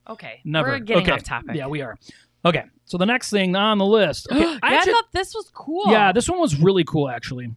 Okay. 0.09 0.41
never. 0.45 0.71
We're 0.71 0.79
getting 0.81 1.03
okay. 1.03 1.13
off 1.13 1.25
topic. 1.25 1.57
Yeah, 1.57 1.67
we 1.67 1.83
are. 1.83 1.99
Okay, 2.45 2.65
so 2.85 2.97
the 2.97 3.07
next 3.07 3.31
thing 3.31 3.57
on 3.57 3.79
the 3.79 3.85
list. 3.87 4.29
Okay, 4.33 4.41
yeah, 4.41 4.59
I 4.63 4.79
I 4.79 4.85
thought 4.85 5.13
this 5.13 5.35
was 5.35 5.51
cool. 5.53 5.91
Yeah, 5.91 6.13
this 6.13 6.29
one 6.29 6.39
was 6.39 6.61
really 6.61 6.85
cool, 6.85 7.09
actually. 7.09 7.49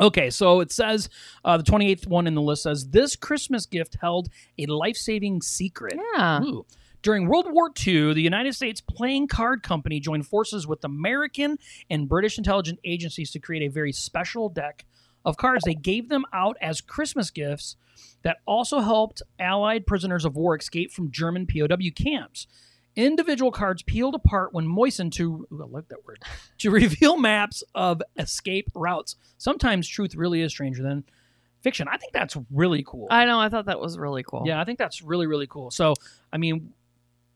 Okay, 0.00 0.30
so 0.30 0.60
it 0.60 0.70
says 0.72 1.08
uh, 1.44 1.56
the 1.56 1.64
28th 1.64 2.06
one 2.06 2.26
in 2.26 2.34
the 2.34 2.40
list 2.42 2.62
says 2.62 2.88
this 2.88 3.16
Christmas 3.16 3.66
gift 3.66 3.96
held 4.00 4.28
a 4.58 4.66
life 4.66 4.96
saving 4.96 5.42
secret. 5.42 5.98
Yeah. 6.14 6.40
Ooh. 6.42 6.64
During 7.02 7.28
World 7.28 7.46
War 7.50 7.70
II, 7.86 8.14
the 8.14 8.22
United 8.22 8.54
States 8.54 8.80
Playing 8.80 9.28
Card 9.28 9.62
Company 9.62 10.00
joined 10.00 10.26
forces 10.26 10.66
with 10.66 10.84
American 10.84 11.58
and 11.88 12.08
British 12.08 12.38
intelligence 12.38 12.80
agencies 12.84 13.30
to 13.32 13.38
create 13.38 13.62
a 13.62 13.72
very 13.72 13.92
special 13.92 14.48
deck 14.48 14.84
of 15.24 15.36
cards. 15.36 15.64
They 15.64 15.74
gave 15.74 16.08
them 16.08 16.24
out 16.32 16.56
as 16.60 16.80
Christmas 16.80 17.30
gifts 17.30 17.76
that 18.22 18.38
also 18.46 18.80
helped 18.80 19.22
Allied 19.38 19.86
prisoners 19.86 20.24
of 20.24 20.36
war 20.36 20.56
escape 20.56 20.90
from 20.90 21.10
German 21.10 21.46
POW 21.46 21.90
camps. 21.94 22.46
Individual 22.96 23.52
cards 23.52 23.82
peeled 23.82 24.16
apart 24.16 24.52
when 24.52 24.66
moistened 24.66 25.12
to, 25.12 25.46
ooh, 25.52 25.62
I 25.62 25.66
like 25.66 25.88
that 25.88 26.04
word, 26.04 26.20
to 26.58 26.70
reveal 26.70 27.16
maps 27.16 27.62
of 27.74 28.02
escape 28.16 28.68
routes. 28.74 29.14
Sometimes 29.36 29.88
truth 29.88 30.16
really 30.16 30.42
is 30.42 30.50
stranger 30.50 30.82
than 30.82 31.04
fiction. 31.62 31.86
I 31.88 31.96
think 31.96 32.12
that's 32.12 32.36
really 32.50 32.82
cool. 32.84 33.06
I 33.10 33.24
know. 33.24 33.38
I 33.38 33.48
thought 33.48 33.66
that 33.66 33.80
was 33.80 33.96
really 33.98 34.24
cool. 34.24 34.42
Yeah, 34.46 34.60
I 34.60 34.64
think 34.64 34.78
that's 34.78 35.02
really 35.02 35.26
really 35.26 35.46
cool. 35.46 35.70
So, 35.70 35.94
I 36.32 36.38
mean, 36.38 36.72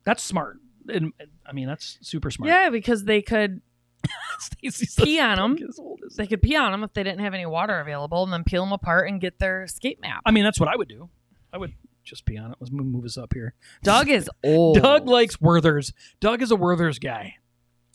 that's 0.05 0.23
smart. 0.23 0.59
And, 0.89 1.13
I 1.47 1.53
mean, 1.53 1.69
that's 1.69 1.99
super 2.03 2.31
smart. 2.31 2.49
Yeah, 2.51 2.71
because 2.71 3.05
they 3.05 3.23
could 3.23 3.61
pee 4.99 5.21
on 5.21 5.39
'em. 5.39 5.57
Doug 5.57 5.69
is 5.69 5.79
old 5.79 6.01
as- 6.07 6.17
they 6.17 6.27
could 6.27 6.43
pee 6.43 6.57
on 6.57 6.73
them 6.73 6.83
if 6.85 6.93
they 6.93 7.03
didn't 7.03 7.21
have 7.21 7.35
any 7.35 7.47
water 7.47 7.79
available, 7.81 8.25
and 8.25 8.33
then 8.33 8.45
peel 8.45 8.65
them 8.65 8.73
apart 8.73 9.09
and 9.09 9.21
get 9.21 9.39
their 9.39 9.63
escape 9.63 10.01
map. 10.01 10.23
I 10.27 10.31
mean, 10.33 10.45
that's 10.45 10.59
what 10.59 10.69
I 10.69 10.77
would 10.77 10.89
do. 10.89 11.09
I 11.53 11.59
would 11.59 11.75
just 12.05 12.25
pee 12.25 12.37
on 12.37 12.51
it. 12.51 12.57
Let's 12.61 12.73
move, 12.73 13.05
us 13.05 13.17
up 13.17 13.33
here. 13.33 13.55
Doug 13.85 14.09
is 14.09 14.29
old. 14.45 14.79
Doug 14.83 15.07
likes 15.07 15.41
Werther's. 15.41 15.93
Doug 16.21 16.43
is 16.43 16.51
a 16.51 16.57
Werther's 16.57 16.99
guy, 16.99 17.37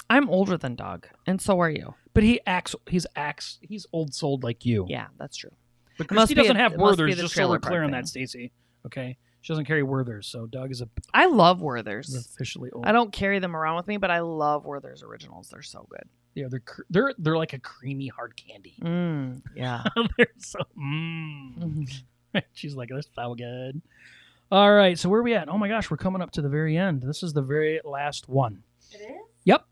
I'm 0.10 0.30
older 0.30 0.58
than 0.58 0.76
Doug, 0.76 1.08
and 1.26 1.42
so 1.42 1.60
are 1.60 1.70
you. 1.70 1.96
but 2.14 2.24
he 2.24 2.40
acts. 2.48 2.74
He's 2.88 3.06
acts. 3.18 3.60
He's 3.62 3.86
old 3.92 4.14
souled 4.14 4.44
like 4.44 4.66
you. 4.66 4.86
Yeah, 4.88 5.08
that's 5.20 5.36
true. 5.36 5.52
But 5.98 6.08
Christy 6.08 6.36
doesn't 6.36 6.56
a- 6.56 6.60
have 6.60 6.74
it 6.74 6.78
must 6.80 6.98
be 6.98 7.02
Werther's, 7.04 7.16
the 7.18 7.22
just 7.24 7.36
so 7.36 7.50
we're 7.50 7.60
clear 7.60 7.84
on 7.84 7.92
that, 7.92 8.08
Stacy. 8.08 8.54
Okay? 8.86 9.18
She 9.48 9.54
doesn't 9.54 9.64
carry 9.64 9.82
Werther's, 9.82 10.28
so 10.28 10.46
Doug 10.46 10.72
is, 10.72 10.82
a, 10.82 10.90
I 11.14 11.28
love 11.28 11.60
is 11.60 11.64
Werther's. 11.64 12.14
officially 12.14 12.70
old. 12.72 12.86
I 12.86 12.92
don't 12.92 13.14
carry 13.14 13.40
them 13.40 13.56
around 13.56 13.78
with 13.78 13.88
me, 13.88 13.96
but 13.96 14.12
I 14.12 14.20
love 14.20 14.66
Werther's 14.66 15.04
originals. 15.04 15.48
They're 15.48 15.62
so 15.62 15.88
good. 15.90 16.04
Yeah, 16.36 16.48
they're 16.50 16.60
cr- 16.60 16.82
they're 16.90 17.14
they're 17.18 17.38
like 17.38 17.54
a 17.54 17.60
creamy 17.60 18.10
hard 18.10 18.36
candy. 18.36 18.76
Mm, 18.82 19.42
yeah. 19.56 19.86
they're 20.18 20.28
so. 20.38 20.60
Mm. 20.78 21.90
She's 22.56 22.76
like, 22.76 22.90
that's 22.90 23.08
so 23.16 23.36
good. 23.36 23.82
All 24.52 24.74
right, 24.74 25.00
so 25.00 25.08
where 25.08 25.22
are 25.22 25.24
we 25.24 25.34
at? 25.34 25.48
Oh 25.48 25.58
my 25.58 25.70
gosh, 25.70 25.90
we're 25.90 25.96
coming 25.96 26.22
up 26.22 26.32
to 26.32 26.42
the 26.42 26.50
very 26.50 26.76
end. 26.76 27.02
This 27.02 27.24
is 27.24 27.32
the 27.32 27.42
very 27.42 27.80
last 27.86 28.28
one. 28.28 28.64
It 28.92 28.98
is. 29.00 29.12
Yep. 29.46 29.64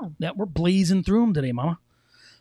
Oh. 0.00 0.12
Yeah, 0.20 0.30
we're 0.36 0.46
blazing 0.46 1.02
through 1.02 1.22
them 1.22 1.34
today, 1.34 1.50
Mama. 1.50 1.80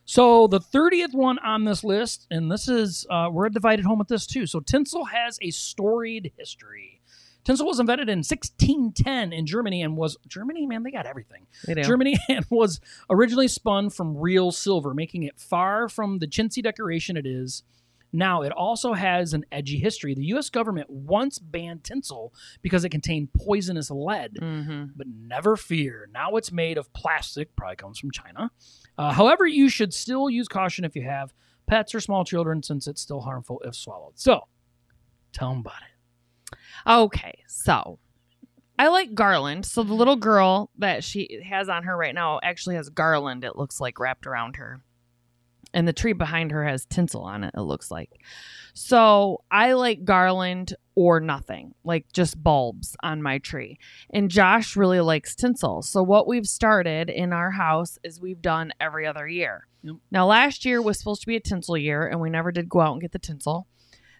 So 0.05 0.47
the 0.47 0.59
thirtieth 0.59 1.13
one 1.13 1.39
on 1.39 1.63
this 1.63 1.83
list, 1.83 2.27
and 2.29 2.51
this 2.51 2.67
is 2.67 3.05
uh, 3.09 3.29
we're 3.31 3.45
a 3.45 3.51
divided 3.51 3.85
home 3.85 3.99
with 3.99 4.09
this 4.09 4.27
too. 4.27 4.45
So 4.45 4.59
tinsel 4.59 5.05
has 5.05 5.37
a 5.41 5.51
storied 5.51 6.33
history. 6.37 7.01
Tinsel 7.43 7.67
was 7.67 7.79
invented 7.79 8.07
in 8.07 8.19
1610 8.19 9.33
in 9.33 9.45
Germany 9.45 9.81
and 9.81 9.97
was 9.97 10.17
Germany, 10.27 10.65
man, 10.65 10.83
they 10.83 10.91
got 10.91 11.05
everything. 11.05 11.45
They. 11.65 11.81
Germany 11.81 12.17
and 12.29 12.45
was 12.49 12.79
originally 13.09 13.47
spun 13.49 13.89
from 13.89 14.17
real 14.17 14.51
silver, 14.51 14.93
making 14.93 15.23
it 15.23 15.37
far 15.37 15.89
from 15.89 16.19
the 16.19 16.27
chintzy 16.27 16.63
decoration 16.63 17.17
it 17.17 17.25
is. 17.25 17.63
Now, 18.15 18.43
it 18.43 18.51
also 18.51 18.93
has 18.93 19.33
an 19.33 19.43
edgy 19.51 19.79
history. 19.79 20.13
The 20.13 20.23
U.S. 20.25 20.49
government 20.51 20.87
once 20.89 21.39
banned 21.39 21.83
tinsel 21.83 22.31
because 22.61 22.85
it 22.85 22.89
contained 22.89 23.33
poisonous 23.33 23.89
lead. 23.89 24.37
hmm 24.39 24.85
But 24.95 25.07
never 25.07 25.57
fear, 25.57 26.07
now 26.13 26.35
it's 26.35 26.51
made 26.51 26.77
of 26.77 26.93
plastic, 26.93 27.55
probably 27.55 27.75
comes 27.75 27.97
from 27.99 28.11
China. 28.11 28.51
Uh, 28.97 29.11
however, 29.11 29.47
you 29.47 29.67
should 29.67 29.93
still 29.93 30.29
use 30.29 30.47
caution 30.47 30.85
if 30.85 30.95
you 30.95 31.01
have 31.01 31.33
pets 31.65 31.95
or 31.95 31.99
small 31.99 32.23
children, 32.23 32.61
since 32.61 32.87
it's 32.87 33.01
still 33.01 33.21
harmful 33.21 33.59
if 33.65 33.73
swallowed. 33.73 34.13
So, 34.19 34.41
tell 35.31 35.49
them 35.49 35.59
about 35.61 35.73
it. 35.81 36.57
Okay, 36.85 37.39
so 37.47 37.97
I 38.77 38.89
like 38.89 39.15
garland. 39.15 39.65
So 39.65 39.81
the 39.83 39.93
little 39.93 40.15
girl 40.17 40.69
that 40.77 41.03
she 41.03 41.41
has 41.47 41.69
on 41.69 41.83
her 41.83 41.95
right 41.97 42.13
now 42.13 42.39
actually 42.43 42.75
has 42.75 42.89
garland, 42.89 43.43
it 43.43 43.55
looks 43.55 43.79
like, 43.81 43.99
wrapped 43.99 44.27
around 44.27 44.57
her. 44.57 44.83
And 45.73 45.87
the 45.87 45.93
tree 45.93 46.13
behind 46.13 46.51
her 46.51 46.63
has 46.65 46.85
tinsel 46.85 47.21
on 47.21 47.43
it, 47.43 47.53
it 47.55 47.61
looks 47.61 47.89
like. 47.89 48.21
So 48.73 49.41
I 49.51 49.73
like 49.73 50.05
garland 50.05 50.75
or 50.95 51.19
nothing, 51.19 51.73
like 51.83 52.11
just 52.11 52.41
bulbs 52.41 52.95
on 53.01 53.21
my 53.21 53.39
tree. 53.39 53.79
And 54.11 54.29
Josh 54.29 54.75
really 54.75 54.99
likes 54.99 55.35
tinsel. 55.35 55.81
So 55.81 56.03
what 56.03 56.27
we've 56.27 56.45
started 56.45 57.09
in 57.09 57.33
our 57.33 57.51
house 57.51 57.97
is 58.03 58.19
we've 58.19 58.41
done 58.41 58.71
every 58.79 59.07
other 59.07 59.27
year. 59.27 59.67
Yep. 59.83 59.95
Now 60.11 60.27
last 60.27 60.65
year 60.65 60.81
was 60.81 60.97
supposed 60.97 61.21
to 61.21 61.27
be 61.27 61.35
a 61.35 61.39
tinsel 61.39 61.77
year, 61.77 62.07
and 62.07 62.19
we 62.21 62.29
never 62.29 62.51
did 62.51 62.69
go 62.69 62.81
out 62.81 62.93
and 62.93 63.01
get 63.01 63.11
the 63.11 63.19
tinsel. 63.19 63.67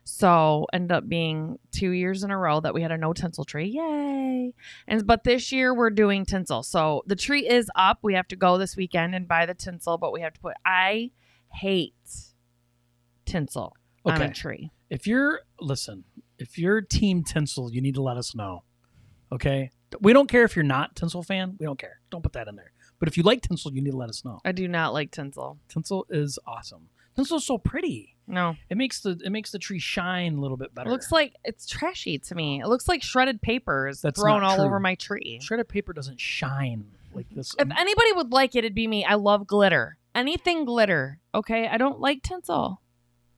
So 0.06 0.68
ended 0.74 0.92
up 0.92 1.08
being 1.08 1.58
two 1.72 1.92
years 1.92 2.24
in 2.24 2.32
a 2.32 2.38
row 2.38 2.60
that 2.60 2.74
we 2.74 2.82
had 2.82 2.92
a 2.92 2.98
no 2.98 3.14
tinsel 3.14 3.46
tree. 3.46 3.68
Yay! 3.68 4.54
And 4.88 5.08
but 5.08 5.24
this 5.24 5.52
year 5.52 5.74
we're 5.74 5.90
doing 5.92 6.26
tinsel. 6.26 6.62
So 6.64 7.04
the 7.08 7.16
tree 7.16 7.48
is 7.48 7.70
up. 7.76 8.00
We 8.02 8.14
have 8.16 8.28
to 8.30 8.36
go 8.36 8.58
this 8.58 8.76
weekend 8.76 9.16
and 9.16 9.28
buy 9.28 9.46
the 9.46 9.54
tinsel, 9.54 9.98
but 9.98 10.12
we 10.12 10.22
have 10.22 10.34
to 10.34 10.42
put 10.42 10.56
I 10.66 11.12
hate 11.54 11.94
tinsel 13.26 13.76
on 14.06 14.22
a 14.22 14.34
tree. 14.34 14.72
If 14.90 15.08
you're, 15.08 15.42
listen, 15.60 16.04
if 16.38 16.58
you're 16.58 16.82
team 16.82 17.24
tinsel, 17.24 17.72
you 17.72 17.82
need 17.82 17.96
to 17.96 18.02
let 18.02 18.18
us 18.18 18.36
know. 18.36 18.64
Okay? 19.32 19.72
We 20.02 20.14
don't 20.14 20.30
care 20.30 20.44
if 20.44 20.56
you're 20.56 20.64
not 20.64 20.96
tinsel 20.96 21.24
fan. 21.24 21.56
We 21.60 21.66
don't 21.66 21.80
care. 21.80 22.00
Don't 22.12 22.22
put 22.22 22.34
that 22.34 22.48
in 22.48 22.56
there. 22.56 22.72
But 23.00 23.10
if 23.10 23.18
you 23.18 23.24
like 23.24 23.42
tinsel, 23.42 23.74
you 23.74 23.82
need 23.82 23.92
to 23.92 23.98
let 23.98 24.10
us 24.10 24.24
know. 24.24 24.40
I 24.46 24.52
do 24.52 24.68
not 24.68 24.94
like 24.94 25.12
tinsel. 25.12 25.60
Tinsel 25.68 26.06
is 26.10 26.40
awesome. 26.46 26.90
Tinsel's 27.16 27.46
so 27.46 27.58
pretty. 27.58 28.16
No. 28.28 28.56
It 28.70 28.78
makes 28.78 29.02
the 29.02 29.20
it 29.24 29.30
makes 29.30 29.52
the 29.52 29.60
tree 29.60 29.80
shine 29.80 30.36
a 30.38 30.42
little 30.42 30.58
bit 30.58 30.74
better. 30.74 30.90
It 30.90 30.92
looks 30.92 31.12
like 31.12 31.36
it's 31.44 31.66
trashy 31.66 32.18
to 32.20 32.36
me. 32.36 32.62
It 32.62 32.68
looks 32.68 32.88
like 32.88 33.04
shredded 33.04 33.42
papers 33.42 34.02
That's 34.02 34.20
thrown 34.20 34.44
all 34.44 34.62
over 34.62 34.80
my 34.80 34.96
tree. 34.96 35.40
shredded 35.42 35.68
paper 35.68 35.94
doesn't 35.94 36.20
shine 36.20 36.86
like 37.14 37.28
this. 37.36 37.54
If 37.60 37.70
anybody 37.78 38.14
would 38.14 38.32
like 38.32 38.56
it, 38.56 38.60
it'd 38.60 38.74
be 38.74 38.88
me. 38.88 39.06
I 39.06 39.16
love 39.16 39.46
glitter. 39.46 39.98
Anything 40.16 40.66
glitter. 40.66 41.20
Okay. 41.34 41.68
I 41.68 41.78
don't 41.78 42.00
like 42.00 42.22
tinsel. 42.24 42.82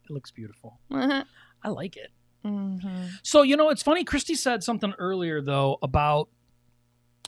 it 0.09 0.11
looks 0.13 0.31
beautiful. 0.31 0.79
hmm 0.91 1.19
I 1.63 1.69
like 1.69 1.97
it. 1.97 2.11
Mm-hmm. 2.45 3.05
So 3.23 3.41
you 3.41 3.57
know, 3.57 3.69
it's 3.69 3.81
funny. 3.81 4.03
Christy 4.03 4.35
said 4.35 4.63
something 4.63 4.93
earlier 4.99 5.41
though 5.41 5.77
about 5.81 6.29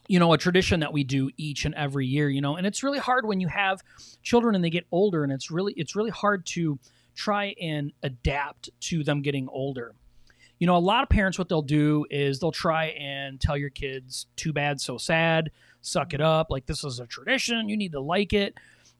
you 0.07 0.19
know 0.19 0.31
a 0.33 0.37
tradition 0.37 0.79
that 0.81 0.93
we 0.93 1.03
do 1.03 1.31
each 1.37 1.65
and 1.65 1.73
every 1.73 2.05
year. 2.05 2.29
You 2.29 2.41
know, 2.41 2.55
and 2.55 2.67
it's 2.67 2.83
really 2.83 2.99
hard 2.99 3.25
when 3.25 3.39
you 3.39 3.47
have 3.47 3.81
children 4.21 4.53
and 4.53 4.63
they 4.63 4.69
get 4.69 4.85
older, 4.91 5.23
and 5.23 5.31
it's 5.33 5.49
really 5.49 5.73
it's 5.75 5.95
really 5.95 6.11
hard 6.11 6.45
to 6.47 6.77
try 7.15 7.55
and 7.59 7.91
adapt 8.03 8.69
to 8.81 9.03
them 9.03 9.23
getting 9.23 9.47
older. 9.49 9.95
You 10.59 10.67
know, 10.67 10.75
a 10.75 10.79
lot 10.79 11.01
of 11.03 11.09
parents, 11.09 11.37
what 11.39 11.49
they'll 11.49 11.61
do 11.63 12.05
is 12.11 12.39
they'll 12.39 12.51
try 12.51 12.85
and 12.87 13.39
tell 13.41 13.57
your 13.57 13.69
kids, 13.71 14.27
too 14.35 14.53
bad, 14.53 14.79
so 14.81 14.97
sad, 14.97 15.51
suck 15.81 16.13
it 16.15 16.21
up. 16.21 16.47
Like, 16.49 16.65
this 16.65 16.83
is 16.83 16.99
a 16.99 17.05
tradition. 17.05 17.69
You 17.69 17.77
need 17.77 17.91
to 17.91 17.99
like 17.99 18.33
it. 18.33 18.55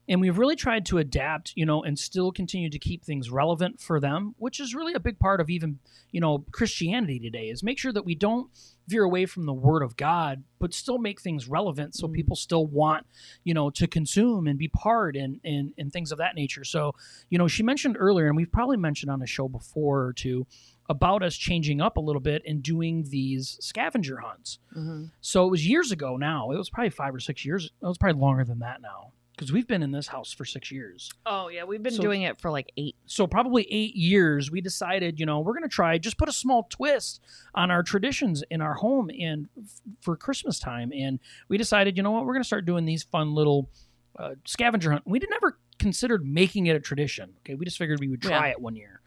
And 0.08 0.20
we've 0.22 0.38
really 0.38 0.56
tried 0.56 0.86
to 0.86 0.98
adapt, 0.98 1.52
you 1.54 1.66
know, 1.66 1.82
and 1.82 1.98
still 1.98 2.32
continue 2.32 2.70
to 2.70 2.78
keep 2.78 3.04
things 3.04 3.30
relevant 3.30 3.78
for 3.80 4.00
them, 4.00 4.34
which 4.38 4.58
is 4.58 4.74
really 4.74 4.94
a 4.94 5.00
big 5.00 5.18
part 5.18 5.40
of 5.40 5.50
even, 5.50 5.80
you 6.12 6.20
know, 6.20 6.46
Christianity 6.50 7.18
today 7.18 7.48
is 7.50 7.62
make 7.62 7.78
sure 7.78 7.92
that 7.92 8.06
we 8.06 8.14
don't 8.14 8.48
veer 8.86 9.04
away 9.04 9.26
from 9.26 9.44
the 9.44 9.52
word 9.52 9.82
of 9.82 9.98
God, 9.98 10.44
but 10.58 10.72
still 10.72 10.96
make 10.96 11.20
things 11.20 11.46
relevant 11.46 11.94
so 11.94 12.08
Mhm. 12.08 12.14
people 12.14 12.36
still 12.36 12.66
want, 12.66 13.06
you 13.44 13.52
know, 13.52 13.68
to 13.68 13.86
consume 13.86 14.46
and 14.46 14.58
be 14.58 14.68
part 14.68 15.14
and, 15.14 15.40
and, 15.44 15.74
and 15.76 15.92
things 15.92 16.10
of 16.10 16.16
that 16.16 16.34
nature. 16.34 16.64
So, 16.64 16.94
you 17.28 17.36
know, 17.36 17.46
she 17.46 17.62
mentioned 17.62 17.96
earlier, 17.98 18.28
and 18.28 18.36
we've 18.36 18.50
probably 18.50 18.78
mentioned 18.78 19.10
on 19.10 19.20
a 19.20 19.26
show 19.26 19.46
before 19.46 20.04
or 20.06 20.14
two, 20.14 20.46
about 20.88 21.22
us 21.22 21.36
changing 21.36 21.82
up 21.82 21.98
a 21.98 22.00
little 22.00 22.22
bit 22.22 22.40
and 22.46 22.62
doing 22.62 23.04
these 23.10 23.58
scavenger 23.60 24.16
hunts. 24.20 24.58
Mm-hmm. 24.74 25.04
So 25.20 25.46
it 25.46 25.50
was 25.50 25.68
years 25.68 25.92
ago 25.92 26.16
now. 26.16 26.50
It 26.50 26.56
was 26.56 26.70
probably 26.70 26.88
five 26.88 27.14
or 27.14 27.20
six 27.20 27.44
years. 27.44 27.66
It 27.66 27.86
was 27.86 27.98
probably 27.98 28.18
longer 28.18 28.44
than 28.44 28.60
that 28.60 28.80
now 28.80 29.12
because 29.38 29.52
we've 29.52 29.68
been 29.68 29.82
in 29.84 29.92
this 29.92 30.08
house 30.08 30.32
for 30.32 30.44
six 30.44 30.72
years. 30.72 31.10
Oh 31.24 31.46
yeah, 31.48 31.62
we've 31.62 31.82
been 31.82 31.92
So- 31.94 32.02
doing 32.02 32.22
it 32.22 32.40
for 32.40 32.50
like 32.50 32.72
eight. 32.76 32.96
So 33.06 33.26
probably 33.28 33.62
eight 33.70 33.94
years, 33.94 34.50
we 34.50 34.60
decided, 34.60 35.20
you 35.20 35.26
know, 35.26 35.38
we're 35.40 35.52
going 35.52 35.62
to 35.62 35.68
try 35.68 35.96
just 35.98 36.18
put 36.18 36.28
a 36.28 36.32
small 36.32 36.64
twist 36.68 37.20
on 37.54 37.70
our 37.70 37.82
traditions 37.84 38.42
in 38.50 38.60
our 38.60 38.74
home 38.74 39.10
and 39.18 39.48
f- 39.56 39.80
for 40.00 40.16
Christmas 40.16 40.58
time. 40.58 40.92
And 40.92 41.20
we 41.48 41.56
decided, 41.56 41.96
you 41.96 42.02
know 42.02 42.10
what, 42.10 42.26
we're 42.26 42.34
going 42.34 42.42
to 42.42 42.46
start 42.46 42.66
doing 42.66 42.84
these 42.84 43.04
fun 43.04 43.32
little 43.34 43.70
uh, 44.18 44.34
scavenger 44.44 44.90
hunt. 44.90 45.04
We 45.06 45.20
did 45.20 45.30
never 45.30 45.56
considered 45.78 46.26
making 46.26 46.66
it 46.66 46.74
a 46.74 46.80
tradition. 46.80 47.34
Okay, 47.40 47.54
we 47.54 47.64
just 47.64 47.78
figured 47.78 48.00
we 48.00 48.08
would 48.08 48.20
try 48.20 48.46
Yeah. 48.48 48.52
it 48.52 48.60
one 48.60 48.74
year, 48.74 49.00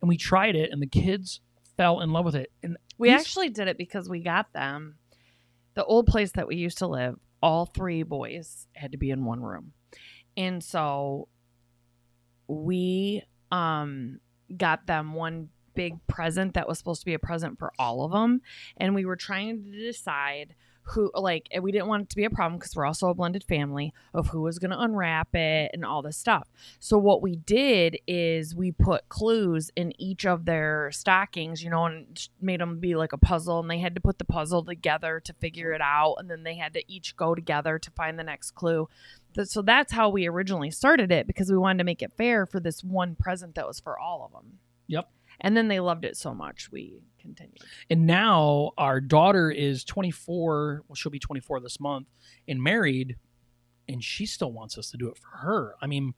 and 0.00 0.08
we 0.08 0.16
tried 0.16 0.56
it, 0.56 0.70
and 0.72 0.80
the 0.80 0.86
kids 0.86 1.40
fell 1.76 2.00
in 2.00 2.12
love 2.12 2.24
with 2.24 2.34
it. 2.34 2.50
And 2.62 2.78
We 2.96 3.10
these- 3.10 3.20
actually 3.20 3.50
did 3.50 3.68
it 3.68 3.76
because 3.76 4.08
we 4.08 4.20
got 4.20 4.50
them. 4.54 4.94
The 5.74 5.84
old 5.84 6.06
place 6.06 6.32
that 6.32 6.46
we 6.48 6.56
used 6.56 6.78
to 6.78 6.86
live, 6.86 7.18
all 7.44 7.66
three 7.66 8.02
boys 8.02 8.66
had 8.74 8.92
to 8.92 8.98
be 8.98 9.10
in 9.10 9.26
one 9.26 9.42
room. 9.42 9.74
And 10.34 10.64
so 10.64 11.28
we 12.48 13.22
um 13.52 14.18
got 14.56 14.86
them 14.86 15.12
one 15.12 15.50
big 15.74 15.94
present 16.06 16.54
that 16.54 16.66
was 16.66 16.78
supposed 16.78 17.02
to 17.02 17.06
be 17.06 17.12
a 17.12 17.18
present 17.18 17.58
for 17.58 17.70
all 17.78 18.04
of 18.04 18.12
them 18.12 18.40
and 18.76 18.94
we 18.94 19.04
were 19.04 19.16
trying 19.16 19.64
to 19.64 19.70
decide 19.70 20.54
who 20.88 21.10
like 21.14 21.48
we 21.60 21.72
didn't 21.72 21.88
want 21.88 22.02
it 22.02 22.10
to 22.10 22.16
be 22.16 22.24
a 22.24 22.30
problem 22.30 22.58
because 22.58 22.76
we're 22.76 22.86
also 22.86 23.08
a 23.08 23.14
blended 23.14 23.44
family 23.44 23.92
of 24.12 24.28
who 24.28 24.42
was 24.42 24.58
going 24.58 24.70
to 24.70 24.80
unwrap 24.80 25.34
it 25.34 25.70
and 25.72 25.84
all 25.84 26.02
this 26.02 26.16
stuff 26.16 26.48
so 26.78 26.98
what 26.98 27.22
we 27.22 27.36
did 27.36 27.98
is 28.06 28.54
we 28.54 28.72
put 28.72 29.08
clues 29.08 29.70
in 29.76 29.92
each 30.00 30.26
of 30.26 30.44
their 30.44 30.90
stockings, 30.92 31.62
you 31.62 31.70
know, 31.70 31.86
and 31.86 32.28
made 32.40 32.60
them 32.60 32.80
be 32.80 32.94
like 32.94 33.12
a 33.12 33.18
puzzle, 33.18 33.60
and 33.60 33.70
they 33.70 33.78
had 33.78 33.94
to 33.94 34.00
put 34.00 34.18
the 34.18 34.24
puzzle 34.24 34.64
together 34.64 35.20
to 35.24 35.32
figure 35.34 35.72
it 35.72 35.80
out, 35.80 36.16
and 36.18 36.30
then 36.30 36.42
they 36.42 36.56
had 36.56 36.72
to 36.74 36.92
each 36.92 37.16
go 37.16 37.34
together 37.34 37.78
to 37.78 37.90
find 37.92 38.18
the 38.18 38.24
next 38.24 38.52
clue. 38.52 38.88
So 39.44 39.62
that's 39.62 39.92
how 39.92 40.10
we 40.10 40.26
originally 40.26 40.70
started 40.70 41.10
it 41.10 41.26
because 41.26 41.50
we 41.50 41.58
wanted 41.58 41.78
to 41.78 41.84
make 41.84 42.02
it 42.02 42.12
fair 42.16 42.46
for 42.46 42.60
this 42.60 42.84
one 42.84 43.16
present 43.16 43.56
that 43.56 43.66
was 43.66 43.80
for 43.80 43.98
all 43.98 44.24
of 44.24 44.32
them. 44.32 44.58
Yep. 44.86 45.08
And 45.40 45.56
then 45.56 45.68
they 45.68 45.80
loved 45.80 46.04
it 46.04 46.16
so 46.16 46.34
much, 46.34 46.70
we 46.70 47.00
continued. 47.18 47.58
And 47.90 48.06
now 48.06 48.72
our 48.78 49.00
daughter 49.00 49.50
is 49.50 49.84
24. 49.84 50.84
Well, 50.86 50.94
she'll 50.94 51.12
be 51.12 51.18
24 51.18 51.60
this 51.60 51.80
month 51.80 52.08
and 52.46 52.62
married, 52.62 53.16
and 53.88 54.02
she 54.02 54.26
still 54.26 54.52
wants 54.52 54.78
us 54.78 54.90
to 54.90 54.96
do 54.96 55.08
it 55.08 55.18
for 55.18 55.38
her. 55.38 55.74
I 55.80 55.86
mean, 55.86 56.14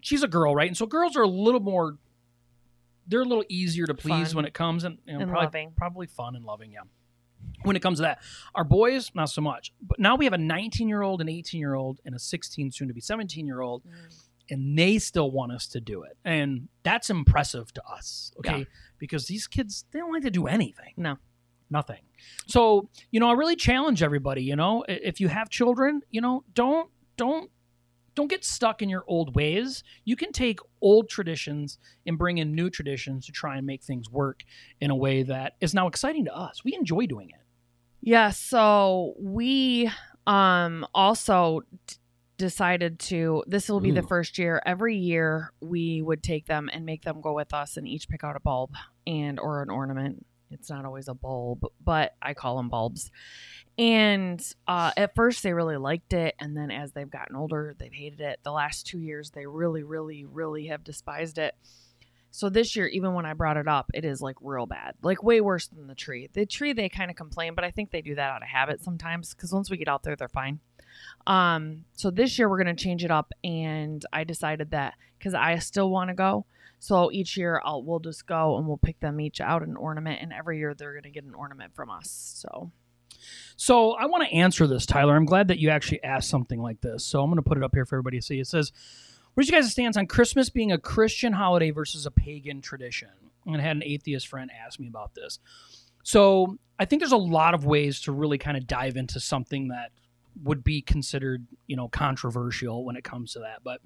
she's 0.00 0.22
a 0.22 0.28
girl, 0.28 0.54
right? 0.54 0.68
And 0.68 0.76
so 0.76 0.86
girls 0.86 1.16
are 1.16 1.22
a 1.22 1.28
little 1.28 1.60
more, 1.60 1.98
they're 3.06 3.22
a 3.22 3.24
little 3.24 3.44
easier 3.48 3.86
to 3.86 3.94
please 3.94 4.28
Fun. 4.28 4.36
when 4.36 4.44
it 4.44 4.54
comes 4.54 4.84
and, 4.84 4.98
you 5.06 5.14
know, 5.14 5.20
And 5.20 5.30
probably, 5.30 5.46
loving. 5.46 5.72
probably 5.76 6.06
fun 6.06 6.36
and 6.36 6.44
loving. 6.44 6.72
Yeah. 6.72 6.80
When 7.62 7.76
it 7.76 7.82
comes 7.82 7.98
to 7.98 8.02
that, 8.02 8.22
our 8.54 8.64
boys, 8.64 9.10
not 9.14 9.30
so 9.30 9.40
much. 9.40 9.72
But 9.80 9.98
now 9.98 10.16
we 10.16 10.24
have 10.24 10.32
a 10.34 10.38
19 10.38 10.88
year 10.88 11.02
old, 11.02 11.20
an 11.20 11.28
18 11.28 11.60
year 11.60 11.74
old, 11.74 12.00
and 12.04 12.14
a 12.14 12.18
16, 12.18 12.70
soon 12.72 12.88
to 12.88 12.94
be 12.94 13.00
17 13.00 13.46
year 13.46 13.60
old 13.60 13.82
mm. 13.84 14.25
And 14.50 14.78
they 14.78 14.98
still 14.98 15.30
want 15.30 15.52
us 15.52 15.66
to 15.68 15.80
do 15.80 16.02
it. 16.02 16.16
And 16.24 16.68
that's 16.82 17.10
impressive 17.10 17.72
to 17.74 17.82
us, 17.84 18.32
okay? 18.38 18.58
Yeah. 18.58 18.64
Because 18.98 19.26
these 19.26 19.46
kids, 19.46 19.84
they 19.90 19.98
don't 19.98 20.12
like 20.12 20.22
to 20.22 20.30
do 20.30 20.46
anything. 20.46 20.94
No. 20.96 21.16
Nothing. 21.68 22.02
So, 22.46 22.88
you 23.10 23.18
know, 23.18 23.28
I 23.28 23.32
really 23.32 23.56
challenge 23.56 24.02
everybody, 24.02 24.42
you 24.42 24.56
know, 24.56 24.84
if 24.88 25.20
you 25.20 25.28
have 25.28 25.50
children, 25.50 26.00
you 26.10 26.20
know, 26.20 26.44
don't 26.54 26.88
don't 27.16 27.50
don't 28.14 28.28
get 28.28 28.44
stuck 28.44 28.82
in 28.82 28.88
your 28.88 29.04
old 29.06 29.34
ways. 29.34 29.82
You 30.04 30.16
can 30.16 30.32
take 30.32 30.60
old 30.80 31.08
traditions 31.08 31.78
and 32.06 32.16
bring 32.16 32.38
in 32.38 32.54
new 32.54 32.70
traditions 32.70 33.26
to 33.26 33.32
try 33.32 33.56
and 33.56 33.66
make 33.66 33.82
things 33.82 34.08
work 34.08 34.42
in 34.80 34.90
a 34.90 34.96
way 34.96 35.22
that 35.24 35.54
is 35.60 35.74
now 35.74 35.88
exciting 35.88 36.24
to 36.26 36.34
us. 36.34 36.64
We 36.64 36.74
enjoy 36.74 37.06
doing 37.06 37.30
it. 37.30 37.40
Yeah, 38.00 38.30
so 38.30 39.14
we 39.18 39.90
um 40.26 40.86
also 40.94 41.62
decided 42.38 42.98
to 42.98 43.42
this 43.46 43.68
will 43.68 43.80
be 43.80 43.90
the 43.90 44.02
first 44.02 44.38
year 44.38 44.60
every 44.66 44.96
year 44.96 45.52
we 45.60 46.02
would 46.02 46.22
take 46.22 46.46
them 46.46 46.68
and 46.72 46.84
make 46.84 47.02
them 47.02 47.20
go 47.20 47.32
with 47.32 47.54
us 47.54 47.76
and 47.76 47.88
each 47.88 48.08
pick 48.08 48.22
out 48.22 48.36
a 48.36 48.40
bulb 48.40 48.74
and 49.06 49.38
or 49.40 49.62
an 49.62 49.70
ornament. 49.70 50.26
It's 50.50 50.70
not 50.70 50.84
always 50.84 51.08
a 51.08 51.14
bulb, 51.14 51.64
but 51.82 52.14
I 52.22 52.34
call 52.34 52.56
them 52.56 52.68
bulbs. 52.68 53.10
And 53.78 54.40
uh, 54.66 54.92
at 54.96 55.14
first 55.14 55.42
they 55.42 55.52
really 55.52 55.76
liked 55.76 56.12
it, 56.12 56.34
and 56.38 56.56
then 56.56 56.70
as 56.70 56.92
they've 56.92 57.10
gotten 57.10 57.36
older, 57.36 57.74
they've 57.78 57.92
hated 57.92 58.20
it. 58.20 58.40
The 58.42 58.52
last 58.52 58.86
two 58.86 59.00
years, 59.00 59.30
they 59.30 59.46
really, 59.46 59.82
really, 59.82 60.24
really 60.24 60.68
have 60.68 60.84
despised 60.84 61.38
it. 61.38 61.54
So 62.30 62.48
this 62.48 62.76
year, 62.76 62.86
even 62.86 63.14
when 63.14 63.26
I 63.26 63.32
brought 63.32 63.56
it 63.56 63.66
up, 63.66 63.90
it 63.92 64.04
is 64.04 64.20
like 64.20 64.36
real 64.40 64.66
bad, 64.66 64.94
like 65.02 65.22
way 65.22 65.40
worse 65.40 65.68
than 65.68 65.86
the 65.88 65.94
tree. 65.94 66.28
The 66.32 66.46
tree, 66.46 66.74
they 66.74 66.88
kind 66.88 67.10
of 67.10 67.16
complain, 67.16 67.54
but 67.54 67.64
I 67.64 67.70
think 67.70 67.90
they 67.90 68.02
do 68.02 68.14
that 68.14 68.30
out 68.30 68.42
of 68.42 68.48
habit 68.48 68.82
sometimes 68.82 69.34
because 69.34 69.52
once 69.52 69.70
we 69.70 69.78
get 69.78 69.88
out 69.88 70.02
there, 70.02 70.16
they're 70.16 70.28
fine. 70.28 70.60
Um, 71.26 71.84
so 71.94 72.10
this 72.10 72.38
year 72.38 72.48
we're 72.48 72.58
gonna 72.58 72.74
change 72.74 73.04
it 73.04 73.10
up, 73.10 73.32
and 73.42 74.04
I 74.12 74.24
decided 74.24 74.70
that 74.70 74.94
because 75.18 75.34
I 75.34 75.58
still 75.58 75.90
want 75.90 76.08
to 76.08 76.14
go, 76.14 76.46
so 76.78 77.10
each 77.10 77.36
year 77.36 77.60
I'll 77.64 77.82
we'll 77.82 78.00
just 78.00 78.26
go 78.26 78.56
and 78.58 78.66
we'll 78.66 78.76
pick 78.78 79.00
them 79.00 79.20
each 79.20 79.40
out 79.40 79.62
an 79.62 79.76
ornament, 79.76 80.20
and 80.22 80.32
every 80.32 80.58
year 80.58 80.74
they're 80.74 80.94
gonna 80.94 81.10
get 81.10 81.24
an 81.24 81.34
ornament 81.34 81.74
from 81.74 81.90
us. 81.90 82.10
So 82.36 82.70
So 83.56 83.92
I 83.92 84.06
want 84.06 84.24
to 84.28 84.34
answer 84.34 84.66
this, 84.66 84.86
Tyler. 84.86 85.16
I'm 85.16 85.24
glad 85.24 85.48
that 85.48 85.58
you 85.58 85.70
actually 85.70 86.02
asked 86.04 86.28
something 86.28 86.60
like 86.60 86.80
this. 86.80 87.04
So 87.04 87.22
I'm 87.22 87.30
going 87.30 87.42
to 87.42 87.48
put 87.48 87.56
it 87.58 87.64
up 87.64 87.74
here 87.74 87.86
for 87.86 87.96
everybody 87.96 88.18
to 88.18 88.22
see. 88.22 88.38
It 88.38 88.46
says, 88.46 88.72
"Where's 89.34 89.48
your 89.48 89.60
guys' 89.60 89.72
stance 89.72 89.96
on 89.96 90.06
Christmas 90.06 90.50
being 90.50 90.72
a 90.72 90.78
Christian 90.78 91.32
holiday 91.32 91.70
versus 91.70 92.06
a 92.06 92.10
pagan 92.10 92.60
tradition?" 92.60 93.08
And 93.46 93.56
I 93.56 93.60
had 93.60 93.76
an 93.76 93.82
atheist 93.84 94.28
friend 94.28 94.50
ask 94.64 94.78
me 94.78 94.88
about 94.88 95.14
this. 95.14 95.38
So 96.02 96.58
I 96.78 96.84
think 96.84 97.00
there's 97.00 97.12
a 97.12 97.16
lot 97.16 97.54
of 97.54 97.64
ways 97.64 98.00
to 98.02 98.12
really 98.12 98.38
kind 98.38 98.56
of 98.56 98.66
dive 98.66 98.96
into 98.96 99.18
something 99.18 99.68
that 99.68 99.90
would 100.42 100.64
be 100.64 100.82
considered, 100.82 101.46
you 101.66 101.76
know, 101.76 101.88
controversial 101.88 102.84
when 102.84 102.96
it 102.96 103.04
comes 103.04 103.32
to 103.32 103.40
that. 103.40 103.62
But 103.64 103.80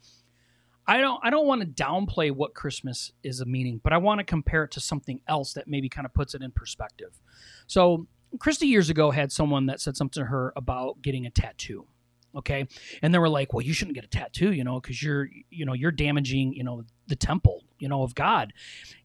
I 0.86 0.98
don't 0.98 1.20
I 1.22 1.30
don't 1.30 1.46
want 1.46 1.60
to 1.60 1.66
downplay 1.66 2.32
what 2.32 2.54
Christmas 2.54 3.12
is 3.22 3.40
a 3.40 3.46
meaning, 3.46 3.80
but 3.82 3.92
I 3.92 3.98
want 3.98 4.18
to 4.18 4.24
compare 4.24 4.64
it 4.64 4.72
to 4.72 4.80
something 4.80 5.20
else 5.28 5.52
that 5.52 5.68
maybe 5.68 5.88
kind 5.88 6.06
of 6.06 6.14
puts 6.14 6.34
it 6.34 6.42
in 6.42 6.50
perspective. 6.50 7.20
So 7.66 8.06
Christy 8.38 8.66
years 8.66 8.90
ago 8.90 9.10
had 9.10 9.32
someone 9.32 9.66
that 9.66 9.80
said 9.80 9.96
something 9.96 10.22
to 10.22 10.28
her 10.28 10.52
about 10.56 11.02
getting 11.02 11.26
a 11.26 11.30
tattoo. 11.30 11.86
Okay. 12.34 12.68
And 13.02 13.12
they 13.12 13.18
were 13.18 13.28
like, 13.28 13.52
well, 13.52 13.64
you 13.64 13.72
shouldn't 13.72 13.96
get 13.96 14.04
a 14.04 14.08
tattoo, 14.08 14.52
you 14.52 14.62
know, 14.62 14.80
because 14.80 15.02
you're, 15.02 15.28
you 15.50 15.64
know, 15.64 15.72
you're 15.72 15.90
damaging, 15.90 16.54
you 16.54 16.62
know, 16.62 16.84
the 17.08 17.16
temple, 17.16 17.64
you 17.80 17.88
know, 17.88 18.02
of 18.02 18.14
God. 18.14 18.52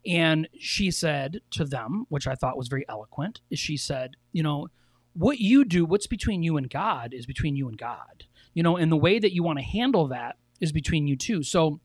And 0.06 0.48
she 0.58 0.92
said 0.92 1.40
to 1.50 1.64
them, 1.64 2.06
which 2.08 2.28
I 2.28 2.36
thought 2.36 2.56
was 2.56 2.68
very 2.68 2.84
eloquent, 2.88 3.40
she 3.52 3.76
said, 3.76 4.12
you 4.32 4.44
know, 4.44 4.68
what 5.16 5.38
you 5.38 5.64
do, 5.64 5.84
what's 5.84 6.06
between 6.06 6.42
you 6.42 6.56
and 6.56 6.68
God 6.68 7.14
is 7.14 7.26
between 7.26 7.56
you 7.56 7.68
and 7.68 7.78
God, 7.78 8.24
you 8.54 8.62
know, 8.62 8.76
and 8.76 8.92
the 8.92 8.96
way 8.96 9.18
that 9.18 9.32
you 9.32 9.42
want 9.42 9.58
to 9.58 9.64
handle 9.64 10.08
that 10.08 10.36
is 10.60 10.72
between 10.72 11.06
you 11.06 11.16
two. 11.16 11.42
So 11.42 11.80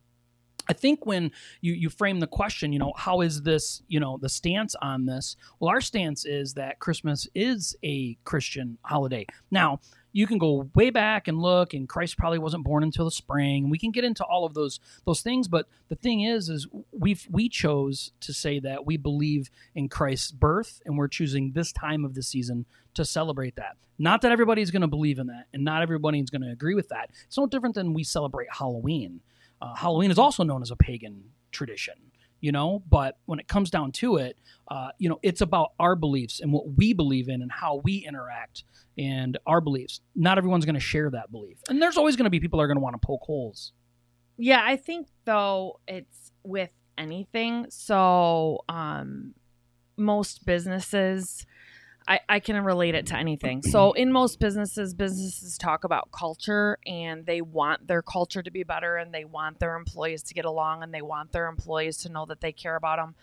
I 0.67 0.73
think 0.73 1.05
when 1.05 1.31
you 1.61 1.73
you 1.73 1.89
frame 1.89 2.19
the 2.19 2.27
question, 2.27 2.71
you 2.71 2.79
know, 2.79 2.93
how 2.95 3.21
is 3.21 3.41
this, 3.41 3.81
you 3.87 3.99
know, 3.99 4.17
the 4.21 4.29
stance 4.29 4.75
on 4.81 5.05
this? 5.05 5.35
Well, 5.59 5.69
our 5.69 5.81
stance 5.81 6.25
is 6.25 6.53
that 6.53 6.79
Christmas 6.79 7.27
is 7.33 7.75
a 7.83 8.17
Christian 8.25 8.77
holiday. 8.83 9.25
Now, 9.49 9.79
you 10.13 10.27
can 10.27 10.37
go 10.37 10.69
way 10.75 10.89
back 10.89 11.27
and 11.27 11.39
look 11.39 11.73
and 11.73 11.87
Christ 11.87 12.17
probably 12.17 12.39
wasn't 12.39 12.63
born 12.63 12.83
until 12.83 13.05
the 13.05 13.11
spring. 13.11 13.69
We 13.69 13.77
can 13.77 13.91
get 13.91 14.03
into 14.03 14.23
all 14.23 14.45
of 14.45 14.53
those 14.53 14.79
those 15.05 15.21
things, 15.21 15.47
but 15.47 15.67
the 15.89 15.95
thing 15.95 16.21
is 16.21 16.49
is 16.49 16.67
we've 16.91 17.27
we 17.29 17.49
chose 17.49 18.11
to 18.21 18.33
say 18.33 18.59
that 18.59 18.85
we 18.85 18.97
believe 18.97 19.49
in 19.75 19.89
Christ's 19.89 20.31
birth 20.31 20.81
and 20.85 20.97
we're 20.97 21.07
choosing 21.07 21.51
this 21.53 21.71
time 21.71 22.03
of 22.05 22.13
the 22.13 22.23
season 22.23 22.65
to 22.93 23.05
celebrate 23.05 23.55
that. 23.55 23.77
Not 23.97 24.21
that 24.21 24.31
everybody's 24.31 24.71
going 24.71 24.81
to 24.81 24.87
believe 24.87 25.19
in 25.19 25.27
that 25.27 25.45
and 25.53 25.63
not 25.63 25.81
everybody's 25.81 26.29
going 26.29 26.41
to 26.41 26.51
agree 26.51 26.75
with 26.75 26.89
that. 26.89 27.09
It's 27.25 27.37
no 27.37 27.47
different 27.47 27.75
than 27.75 27.93
we 27.93 28.03
celebrate 28.03 28.47
Halloween. 28.51 29.21
Uh, 29.61 29.75
Halloween 29.75 30.11
is 30.11 30.17
also 30.17 30.43
known 30.43 30.61
as 30.61 30.71
a 30.71 30.75
pagan 30.75 31.23
tradition, 31.51 31.93
you 32.41 32.51
know, 32.51 32.83
but 32.89 33.17
when 33.25 33.39
it 33.39 33.47
comes 33.47 33.69
down 33.69 33.91
to 33.93 34.17
it, 34.17 34.37
uh, 34.67 34.89
you 34.97 35.07
know, 35.07 35.19
it's 35.23 35.41
about 35.41 35.73
our 35.79 35.95
beliefs 35.95 36.39
and 36.39 36.51
what 36.51 36.75
we 36.75 36.93
believe 36.93 37.29
in 37.29 37.41
and 37.41 37.51
how 37.51 37.75
we 37.83 37.97
interact 37.97 38.63
and 38.97 39.37
our 39.45 39.61
beliefs. 39.61 40.01
Not 40.15 40.37
everyone's 40.37 40.65
going 40.65 40.75
to 40.75 40.81
share 40.81 41.09
that 41.11 41.31
belief. 41.31 41.59
And 41.69 41.81
there's 41.81 41.97
always 41.97 42.15
going 42.15 42.25
to 42.25 42.29
be 42.29 42.39
people 42.39 42.57
that 42.57 42.63
are 42.63 42.67
going 42.67 42.77
to 42.77 42.81
want 42.83 42.99
to 42.99 43.05
poke 43.05 43.21
holes. 43.21 43.71
Yeah, 44.37 44.61
I 44.65 44.75
think 44.75 45.07
though 45.25 45.79
it's 45.87 46.31
with 46.43 46.71
anything. 46.97 47.67
So, 47.69 48.63
um, 48.67 49.35
most 49.97 50.45
businesses, 50.45 51.45
I, 52.07 52.19
I 52.27 52.39
can 52.39 52.63
relate 52.63 52.95
it 52.95 53.07
to 53.07 53.17
anything. 53.17 53.61
So, 53.61 53.93
in 53.93 54.11
most 54.11 54.39
businesses, 54.39 54.93
businesses 54.93 55.57
talk 55.57 55.83
about 55.83 56.11
culture 56.11 56.77
and 56.85 57.25
they 57.25 57.41
want 57.41 57.87
their 57.87 58.01
culture 58.01 58.41
to 58.41 58.51
be 58.51 58.63
better 58.63 58.95
and 58.95 59.13
they 59.13 59.23
want 59.23 59.59
their 59.59 59.75
employees 59.75 60.23
to 60.23 60.33
get 60.33 60.45
along 60.45 60.83
and 60.83 60.93
they 60.93 61.01
want 61.01 61.31
their 61.31 61.47
employees 61.47 61.97
to 61.97 62.09
know 62.09 62.25
that 62.25 62.41
they 62.41 62.51
care 62.51 62.75
about 62.75 62.97
them. 62.97 63.15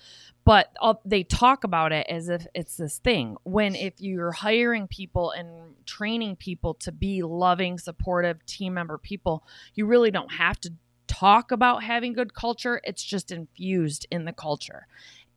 But 0.45 0.73
uh, 0.81 0.95
they 1.05 1.25
talk 1.25 1.65
about 1.65 1.93
it 1.93 2.07
as 2.09 2.29
if 2.29 2.47
it's 2.55 2.77
this 2.77 2.99
thing. 2.99 3.37
When 3.43 3.75
if 3.75 3.95
you're 3.99 4.33
hiring 4.33 4.87
people 4.87 5.33
and 5.33 5.75
training 5.85 6.37
people 6.37 6.75
to 6.75 6.93
be 6.93 7.23
loving, 7.23 7.79
supportive, 7.79 8.47
team 8.47 8.75
member 8.75 8.97
people, 8.97 9.45
you 9.75 9.87
really 9.87 10.11
don't 10.11 10.33
have 10.33 10.61
to 10.61 10.73
talk 11.09 11.51
about 11.51 11.83
having 11.83 12.13
good 12.13 12.33
culture. 12.35 12.81
It's 12.85 13.03
just 13.03 13.33
infused 13.33 14.07
in 14.11 14.25
the 14.25 14.33
culture. 14.33 14.87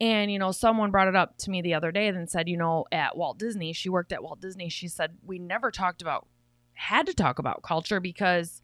And, 0.02 0.32
you 0.32 0.40
know, 0.40 0.50
someone 0.50 0.90
brought 0.90 1.06
it 1.06 1.14
up 1.14 1.38
to 1.38 1.50
me 1.50 1.62
the 1.62 1.74
other 1.74 1.92
day 1.92 2.08
and 2.08 2.28
said, 2.28 2.48
you 2.48 2.56
know, 2.56 2.86
at 2.90 3.16
Walt 3.16 3.38
Disney, 3.38 3.72
she 3.72 3.88
worked 3.88 4.12
at 4.12 4.20
Walt 4.20 4.40
Disney. 4.40 4.68
She 4.68 4.88
said, 4.88 5.12
we 5.24 5.38
never 5.38 5.70
talked 5.70 6.02
about, 6.02 6.26
had 6.74 7.06
to 7.06 7.14
talk 7.14 7.38
about 7.38 7.62
culture 7.62 8.00
because 8.00 8.62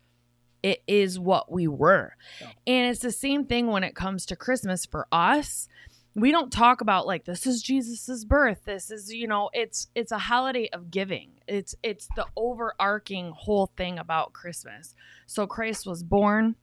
it 0.65 0.83
is 0.89 1.17
what 1.17 1.51
we 1.53 1.69
were. 1.69 2.15
Yeah. 2.41 2.49
And 2.67 2.91
it's 2.91 3.03
the 3.03 3.13
same 3.13 3.45
thing 3.45 3.69
when 3.69 3.85
it 3.85 3.95
comes 3.95 4.27
to 4.27 4.37
Christmas 4.37 4.85
for 4.85 5.07
us. 5.13 5.69
We 6.17 6.33
don't 6.33 6.51
talk 6.51 6.81
about 6.81 7.07
like 7.07 7.25
this 7.25 7.47
is 7.47 7.63
Jesus's 7.63 8.25
birth. 8.25 8.65
This 8.65 8.91
is, 8.91 9.13
you 9.13 9.29
know, 9.29 9.51
it's 9.53 9.87
it's 9.95 10.11
a 10.11 10.19
holiday 10.19 10.69
of 10.73 10.91
giving. 10.91 11.35
It's 11.47 11.77
it's 11.85 12.09
the 12.17 12.27
overarching 12.37 13.31
whole 13.31 13.71
thing 13.77 14.01
about 14.01 14.33
Christmas. 14.33 14.97
So 15.27 15.47
Christ 15.47 15.87
was 15.87 16.03
born 16.03 16.57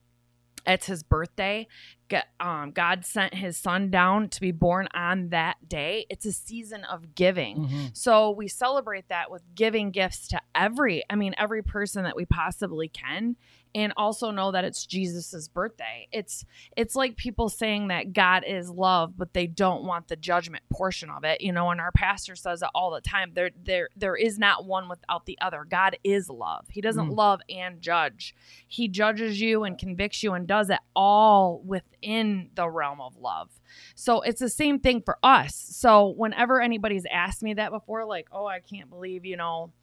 it's 0.66 0.86
his 0.86 1.04
birthday. 1.04 1.68
Um, 2.40 2.72
God 2.72 3.06
sent 3.06 3.34
his 3.34 3.58
son 3.58 3.90
down 3.90 4.30
to 4.30 4.42
be 4.42 4.52
born 4.52 4.88
on 4.94 5.30
that 5.30 5.68
day. 5.68 6.06
It's 6.10 6.26
a 6.26 6.32
season 6.32 6.84
of 6.84 7.16
giving. 7.16 7.58
Mm-hmm. 7.58 7.86
So 7.94 8.32
we 8.32 8.48
celebrate 8.48 9.10
that 9.10 9.32
with 9.32 9.44
giving 9.56 9.92
gifts 9.92 10.28
to 10.30 10.42
every, 10.54 11.04
I 11.10 11.16
mean, 11.16 11.34
every 11.38 11.64
person 11.64 12.04
that 12.04 12.16
we 12.16 12.26
possibly 12.26 12.88
can. 12.88 13.36
And 13.76 13.92
also 13.98 14.32
know 14.32 14.52
that 14.54 14.64
it's 14.64 14.86
Jesus's 14.86 15.50
birthday. 15.50 16.08
It's 16.12 16.46
it's 16.78 16.96
like 16.96 17.18
people 17.18 17.50
saying 17.50 17.90
that 17.90 18.14
God 18.14 18.44
is 18.48 18.70
love, 18.70 19.18
but 19.18 19.34
they 19.34 19.48
don't 19.48 19.84
want 19.84 20.08
the 20.08 20.16
judgment 20.16 20.64
portion 20.72 21.10
of 21.10 21.26
it. 21.26 21.42
You 21.42 21.52
know, 21.52 21.70
and 21.72 21.82
our 21.82 21.92
pastor 21.92 22.36
says 22.38 22.62
it 22.62 22.70
all 22.74 22.90
the 22.90 23.02
time. 23.02 23.32
There 23.34 23.52
there 23.62 23.90
there 23.96 24.16
is 24.16 24.40
not 24.40 24.66
one 24.66 24.88
without 24.88 25.26
the 25.26 25.38
other. 25.42 25.66
God 25.70 25.98
is 26.06 26.30
love. 26.30 26.66
He 26.72 26.80
doesn't 26.80 27.10
Mm. 27.10 27.18
love 27.18 27.42
and 27.50 27.82
judge. 27.82 28.34
He 28.66 28.88
judges 28.88 29.42
you 29.42 29.66
and 29.66 29.78
convicts 29.78 30.24
you 30.24 30.32
and 30.34 30.48
does 30.48 30.70
it 30.70 30.80
all 30.96 31.62
within 31.66 32.52
the 32.56 32.70
realm 32.70 33.02
of 33.02 33.18
love. 33.18 33.50
So 33.94 34.22
it's 34.22 34.40
the 34.40 34.50
same 34.50 34.80
thing 34.80 35.02
for 35.02 35.18
us. 35.22 35.54
So 35.54 36.08
whenever 36.08 36.62
anybody's 36.62 37.06
asked 37.12 37.44
me 37.44 37.54
that 37.56 37.72
before, 37.72 38.06
like, 38.06 38.28
oh, 38.32 38.46
I 38.46 38.62
can't 38.62 38.90
believe, 38.90 39.26
you 39.26 39.36
know, 39.36 39.74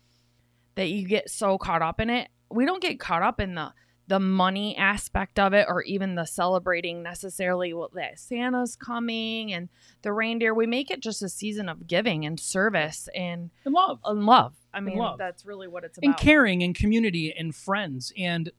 that 0.76 0.88
you 0.88 1.06
get 1.06 1.28
so 1.28 1.58
caught 1.58 1.82
up 1.82 2.00
in 2.00 2.08
it. 2.08 2.30
We 2.54 2.64
don't 2.66 2.82
get 2.82 3.00
caught 3.00 3.22
up 3.22 3.40
in 3.40 3.54
the 3.54 3.72
the 4.08 4.18
money 4.18 4.76
aspect 4.76 5.38
of 5.38 5.54
it 5.54 5.64
or 5.68 5.82
even 5.84 6.16
the 6.16 6.24
celebrating 6.26 7.02
necessarily 7.04 7.72
what 7.72 7.94
that 7.94 8.18
Santa's 8.18 8.74
coming 8.76 9.52
and 9.52 9.68
the 10.02 10.12
reindeer. 10.12 10.52
We 10.52 10.66
make 10.66 10.90
it 10.90 11.00
just 11.00 11.22
a 11.22 11.28
season 11.28 11.68
of 11.68 11.86
giving 11.86 12.26
and 12.26 12.38
service 12.38 13.08
and, 13.14 13.50
And 13.64 13.72
love. 13.72 14.00
and 14.04 14.26
love. 14.26 14.54
I 14.74 14.80
mean, 14.80 14.98
love. 14.98 15.18
that's 15.18 15.46
really 15.46 15.68
what 15.68 15.84
it's 15.84 15.98
about. 15.98 16.06
and 16.08 16.16
caring 16.18 16.62
and 16.64 16.74
community 16.74 17.32
and 17.36 17.54
friends 17.54 18.12
and 18.18 18.50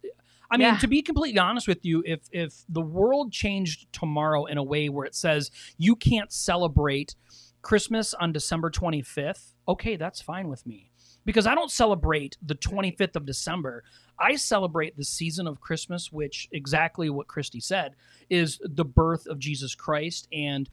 i 0.50 0.58
mean 0.58 0.68
Yeah. 0.68 0.78
to 0.78 0.88
be 0.88 1.02
completely 1.02 1.40
honest 1.40 1.68
with 1.68 1.84
you 1.84 2.04
if 2.06 2.22
if 2.32 2.64
the 2.70 2.82
world 2.82 3.32
changed 3.32 3.92
tomorrow 3.92 4.46
in 4.46 4.58
a 4.58 4.64
way 4.64 4.88
where 4.90 5.06
it 5.06 5.16
says 5.16 5.52
you 5.78 5.96
can't 5.96 6.32
celebrate 6.32 7.16
christmas 7.62 8.14
on 8.14 8.32
december 8.32 8.70
25th 8.70 9.54
okay 9.68 9.96
that's 9.96 10.22
fine 10.22 10.48
with 10.50 10.66
me 10.66 10.92
because 11.26 11.48
i 11.48 11.56
don't 11.56 11.72
celebrate 11.72 12.38
the 12.42 12.56
25th 12.56 13.16
of 13.16 13.26
december 13.26 13.84
i 14.20 14.36
celebrate 14.36 14.96
the 14.98 15.04
season 15.04 15.48
of 15.48 15.60
christmas 15.62 16.12
which 16.12 16.48
exactly 16.52 17.10
what 17.10 17.28
christy 17.28 17.60
said 17.60 17.96
is 18.30 18.60
the 18.64 18.86
birth 18.86 19.26
of 19.28 19.40
jesus 19.40 19.76
christ 19.76 20.28
and 20.32 20.70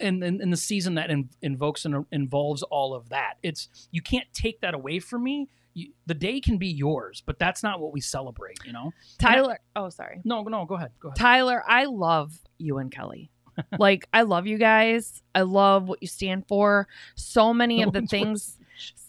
and 0.00 0.24
in, 0.24 0.42
in 0.42 0.50
the 0.50 0.56
season 0.56 0.96
that 0.96 1.08
in, 1.10 1.28
invokes 1.42 1.84
and 1.84 2.04
involves 2.12 2.62
all 2.64 2.94
of 2.94 3.08
that 3.08 3.34
it's 3.42 3.68
you 3.90 4.02
can't 4.02 4.26
take 4.32 4.60
that 4.60 4.74
away 4.74 4.98
from 4.98 5.22
me 5.22 5.48
you, 5.74 5.92
the 6.06 6.14
day 6.14 6.40
can 6.40 6.56
be 6.56 6.68
yours, 6.68 7.22
but 7.26 7.38
that's 7.38 7.62
not 7.62 7.80
what 7.80 7.92
we 7.92 8.00
celebrate. 8.00 8.58
You 8.64 8.72
know. 8.72 8.92
Tyler. 9.18 9.58
Oh, 9.76 9.88
sorry. 9.90 10.20
No, 10.24 10.42
no, 10.42 10.64
go 10.64 10.76
ahead. 10.76 10.92
Go 11.00 11.08
ahead. 11.08 11.16
Tyler, 11.16 11.62
I 11.66 11.86
love 11.86 12.38
you 12.58 12.78
and 12.78 12.90
Kelly. 12.90 13.30
like 13.78 14.08
I 14.12 14.22
love 14.22 14.46
you 14.46 14.58
guys. 14.58 15.22
I 15.34 15.42
love 15.42 15.88
what 15.88 16.00
you 16.00 16.08
stand 16.08 16.46
for. 16.48 16.88
So 17.16 17.52
many 17.52 17.82
of 17.86 17.92
the 17.92 18.02
things 18.02 18.58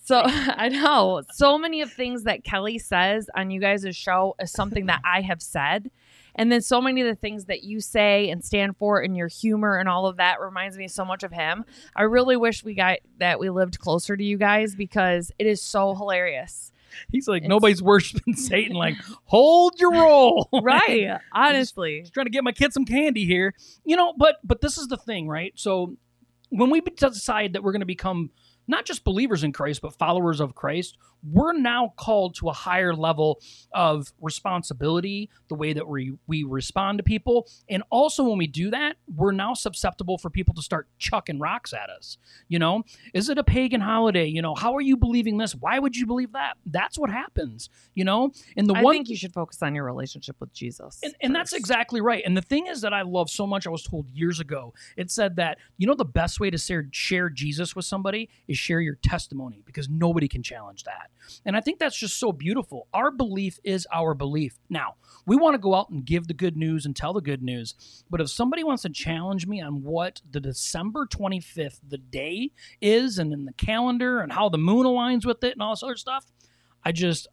so 0.05 0.21
I 0.25 0.69
know 0.69 1.21
so 1.33 1.57
many 1.57 1.81
of 1.81 1.91
things 1.91 2.23
that 2.23 2.43
Kelly 2.43 2.79
says 2.79 3.29
on 3.35 3.51
you 3.51 3.59
guys' 3.59 3.95
show 3.95 4.35
is 4.39 4.51
something 4.51 4.85
that 4.85 5.01
I 5.03 5.21
have 5.21 5.41
said. 5.41 5.91
And 6.37 6.51
then 6.51 6.61
so 6.61 6.81
many 6.81 6.99
of 7.01 7.07
the 7.07 7.15
things 7.15 7.45
that 7.45 7.63
you 7.63 7.79
say 7.79 8.29
and 8.29 8.43
stand 8.43 8.75
for 8.77 8.99
and 8.99 9.15
your 9.15 9.29
humor 9.29 9.77
and 9.77 9.87
all 9.87 10.05
of 10.05 10.17
that 10.17 10.41
reminds 10.41 10.77
me 10.77 10.87
so 10.89 11.05
much 11.05 11.23
of 11.23 11.31
him. 11.31 11.63
I 11.95 12.03
really 12.03 12.35
wish 12.35 12.63
we 12.63 12.73
got 12.73 12.99
that 13.19 13.39
we 13.39 13.49
lived 13.49 13.79
closer 13.79 14.17
to 14.17 14.23
you 14.23 14.37
guys 14.37 14.75
because 14.75 15.31
it 15.39 15.47
is 15.47 15.61
so 15.61 15.95
hilarious. 15.95 16.71
He's 17.09 17.27
like 17.27 17.43
It's- 17.43 17.49
nobody's 17.49 17.81
worshiping 17.81 18.33
Satan. 18.35 18.75
Like 18.75 18.95
hold 19.23 19.79
your 19.79 19.91
roll, 19.93 20.49
Right. 20.61 21.17
Honestly. 21.31 22.01
Just 22.01 22.13
trying 22.13 22.25
to 22.25 22.31
get 22.31 22.43
my 22.43 22.51
kid 22.51 22.73
some 22.73 22.85
candy 22.85 23.25
here, 23.25 23.53
you 23.85 23.95
know. 23.95 24.13
But 24.17 24.35
but 24.43 24.59
this 24.61 24.77
is 24.77 24.87
the 24.87 24.97
thing, 24.97 25.27
right? 25.29 25.53
So 25.55 25.95
when 26.49 26.69
we 26.69 26.81
decide 26.81 27.53
that 27.53 27.63
we're 27.63 27.71
going 27.71 27.79
to 27.79 27.85
become 27.85 28.29
not 28.67 28.85
just 28.85 29.03
believers 29.03 29.43
in 29.43 29.51
Christ, 29.51 29.81
but 29.81 29.93
followers 29.93 30.39
of 30.39 30.55
Christ, 30.55 30.97
we're 31.31 31.53
now 31.53 31.93
called 31.97 32.35
to 32.35 32.49
a 32.49 32.53
higher 32.53 32.93
level 32.93 33.41
of 33.73 34.13
responsibility, 34.21 35.29
the 35.49 35.55
way 35.55 35.73
that 35.73 35.87
we, 35.87 36.13
we 36.27 36.43
respond 36.43 36.99
to 36.99 37.03
people. 37.03 37.47
And 37.69 37.83
also, 37.89 38.23
when 38.23 38.37
we 38.37 38.47
do 38.47 38.69
that, 38.71 38.97
we're 39.15 39.31
now 39.31 39.53
susceptible 39.53 40.17
for 40.17 40.29
people 40.29 40.53
to 40.55 40.61
start 40.61 40.87
chucking 40.97 41.39
rocks 41.39 41.73
at 41.73 41.89
us. 41.89 42.17
You 42.47 42.59
know, 42.59 42.83
is 43.13 43.29
it 43.29 43.37
a 43.37 43.43
pagan 43.43 43.81
holiday? 43.81 44.27
You 44.27 44.41
know, 44.41 44.55
how 44.55 44.75
are 44.75 44.81
you 44.81 44.97
believing 44.97 45.37
this? 45.37 45.55
Why 45.55 45.79
would 45.79 45.95
you 45.95 46.05
believe 46.05 46.33
that? 46.33 46.57
That's 46.65 46.97
what 46.97 47.09
happens, 47.09 47.69
you 47.93 48.03
know? 48.03 48.31
And 48.57 48.69
the 48.69 48.75
I 48.75 48.81
one 48.81 48.95
think 48.95 49.09
you 49.09 49.17
should 49.17 49.33
focus 49.33 49.61
on 49.61 49.75
your 49.75 49.85
relationship 49.85 50.35
with 50.39 50.53
Jesus. 50.53 50.99
and, 51.03 51.15
and 51.21 51.35
that's 51.35 51.53
exactly 51.53 52.01
right. 52.01 52.23
And 52.25 52.35
the 52.35 52.41
thing 52.41 52.67
is 52.67 52.81
that 52.81 52.93
I 52.93 53.01
love 53.01 53.29
so 53.29 53.47
much, 53.47 53.67
I 53.67 53.69
was 53.69 53.83
told 53.83 54.09
years 54.09 54.39
ago, 54.39 54.73
it 54.97 55.11
said 55.11 55.35
that, 55.37 55.57
you 55.77 55.87
know, 55.87 55.95
the 55.95 56.05
best 56.05 56.39
way 56.39 56.49
to 56.49 56.57
share, 56.57 56.87
share 56.91 57.29
Jesus 57.29 57.75
with 57.75 57.85
somebody 57.85 58.29
is 58.47 58.57
share 58.57 58.79
your 58.81 58.95
testimony 58.95 59.63
because 59.65 59.89
nobody 59.89 60.27
can 60.27 60.43
challenge 60.43 60.83
that. 60.83 61.09
And 61.45 61.55
I 61.55 61.61
think 61.61 61.79
that's 61.79 61.97
just 61.97 62.19
so 62.19 62.31
beautiful. 62.31 62.87
Our 62.93 63.11
belief 63.11 63.59
is 63.63 63.87
our 63.93 64.13
belief. 64.13 64.59
Now, 64.69 64.95
we 65.25 65.35
want 65.35 65.55
to 65.55 65.59
go 65.59 65.73
out 65.73 65.89
and 65.89 66.05
give 66.05 66.27
the 66.27 66.33
good 66.33 66.55
news 66.55 66.85
and 66.85 66.95
tell 66.95 67.13
the 67.13 67.21
good 67.21 67.41
news. 67.41 68.03
But 68.09 68.21
if 68.21 68.29
somebody 68.29 68.63
wants 68.63 68.83
to 68.83 68.89
challenge 68.89 69.47
me 69.47 69.61
on 69.61 69.83
what 69.83 70.21
the 70.29 70.39
December 70.39 71.07
25th, 71.07 71.79
the 71.87 71.97
day 71.97 72.51
is, 72.81 73.17
and 73.17 73.33
in 73.33 73.45
the 73.45 73.53
calendar 73.53 74.19
and 74.19 74.31
how 74.31 74.49
the 74.49 74.57
moon 74.57 74.85
aligns 74.85 75.25
with 75.25 75.43
it 75.43 75.53
and 75.53 75.61
all 75.61 75.73
this 75.73 75.83
other 75.83 75.95
stuff, 75.95 76.25
I 76.83 76.91
just, 76.91 77.27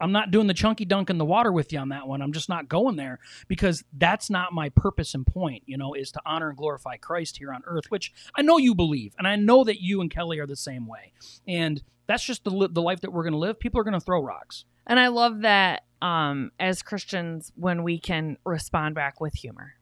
I'm 0.00 0.12
not 0.12 0.30
doing 0.30 0.46
the 0.46 0.54
chunky 0.54 0.84
dunk 0.84 1.08
in 1.08 1.18
the 1.18 1.24
water 1.24 1.50
with 1.50 1.72
you 1.72 1.78
on 1.78 1.88
that 1.90 2.06
one. 2.06 2.20
I'm 2.20 2.32
just 2.32 2.48
not 2.48 2.68
going 2.68 2.96
there 2.96 3.20
because 3.48 3.84
that's 3.96 4.28
not 4.28 4.52
my 4.52 4.68
purpose 4.70 5.14
and 5.14 5.26
point, 5.26 5.62
you 5.66 5.78
know, 5.78 5.94
is 5.94 6.12
to 6.12 6.20
honor 6.26 6.48
and 6.48 6.58
glorify 6.58 6.96
Christ 6.96 7.38
here 7.38 7.52
on 7.52 7.62
earth, 7.64 7.84
which 7.90 8.12
I 8.36 8.42
know 8.42 8.58
you 8.58 8.74
believe. 8.74 9.14
And 9.16 9.26
I 9.26 9.36
know 9.36 9.64
that 9.64 9.80
you 9.80 10.00
and 10.00 10.10
Kelly 10.10 10.38
are 10.40 10.46
the 10.46 10.56
same 10.56 10.86
way. 10.86 11.12
And 11.48 11.82
that's 12.06 12.24
just 12.24 12.44
the, 12.44 12.50
li- 12.50 12.68
the 12.70 12.82
life 12.82 13.00
that 13.02 13.12
we're 13.12 13.22
going 13.22 13.32
to 13.32 13.38
live. 13.38 13.58
People 13.58 13.80
are 13.80 13.84
going 13.84 13.94
to 13.94 14.00
throw 14.00 14.22
rocks. 14.22 14.64
And 14.86 15.00
I 15.00 15.08
love 15.08 15.40
that 15.42 15.84
um, 16.02 16.50
as 16.60 16.82
Christians, 16.82 17.52
when 17.56 17.82
we 17.82 17.98
can 17.98 18.36
respond 18.44 18.94
back 18.94 19.20
with 19.20 19.34
humor. 19.34 19.74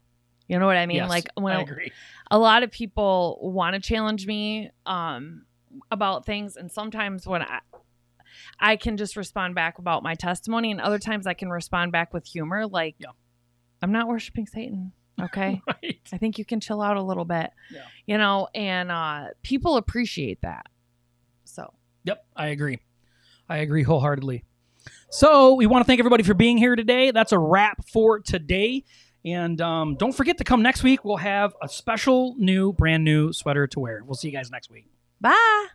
You 0.48 0.58
know 0.58 0.66
what 0.66 0.76
I 0.76 0.87
mean? 0.87 0.98
Yes, 0.98 1.08
like 1.08 1.28
when 1.35 1.52
I 1.52 1.61
a, 1.61 1.62
agree. 1.62 1.92
a 2.30 2.38
lot 2.38 2.62
of 2.62 2.70
people 2.70 3.38
want 3.42 3.74
to 3.74 3.80
challenge 3.80 4.26
me 4.26 4.70
um, 4.87 5.46
about 5.90 6.26
things, 6.26 6.56
and 6.56 6.70
sometimes 6.70 7.26
when 7.26 7.42
I 7.42 7.61
I 8.61 8.76
can 8.76 8.96
just 8.96 9.16
respond 9.16 9.54
back 9.54 9.78
about 9.78 10.02
my 10.02 10.14
testimony, 10.14 10.70
and 10.70 10.80
other 10.80 10.98
times 10.98 11.26
I 11.26 11.35
can 11.35 11.48
respond 11.50 11.92
back 11.92 12.12
with 12.12 12.26
humor. 12.26 12.66
Like, 12.66 12.96
Yeah. 12.98 13.08
I'm 13.82 13.92
not 13.92 14.08
worshiping 14.08 14.46
Satan. 14.46 14.92
Okay. 15.20 15.61
Right. 15.66 16.00
I 16.12 16.18
think 16.18 16.38
you 16.38 16.44
can 16.44 16.61
chill 16.61 16.82
out 16.82 16.96
a 16.96 17.02
little 17.02 17.24
bit. 17.24 17.50
Yeah. 17.70 17.85
You 18.06 18.18
know, 18.18 18.48
and 18.54 18.90
uh, 18.90 19.26
people 19.42 19.76
appreciate 19.76 20.40
that. 20.42 20.66
Yep, 22.04 22.24
I 22.36 22.48
agree. 22.48 22.78
I 23.48 23.58
agree 23.58 23.82
wholeheartedly. 23.82 24.44
So 25.10 25.54
we 25.54 25.66
want 25.66 25.82
to 25.82 25.86
thank 25.86 26.00
everybody 26.00 26.22
for 26.22 26.34
being 26.34 26.58
here 26.58 26.74
today. 26.74 27.10
That's 27.10 27.32
a 27.32 27.38
wrap 27.38 27.84
for 27.86 28.18
today. 28.18 28.84
And 29.24 29.60
um, 29.60 29.94
don't 29.96 30.12
forget 30.12 30.38
to 30.38 30.44
come 30.44 30.62
next 30.62 30.82
week. 30.82 31.04
We'll 31.04 31.18
have 31.18 31.54
a 31.62 31.68
special 31.68 32.34
new, 32.38 32.72
brand 32.72 33.04
new 33.04 33.32
sweater 33.32 33.66
to 33.68 33.80
wear. 33.80 34.02
We'll 34.04 34.14
see 34.14 34.28
you 34.28 34.34
guys 34.34 34.50
next 34.50 34.70
week. 34.70 34.86
bye. 35.20 35.66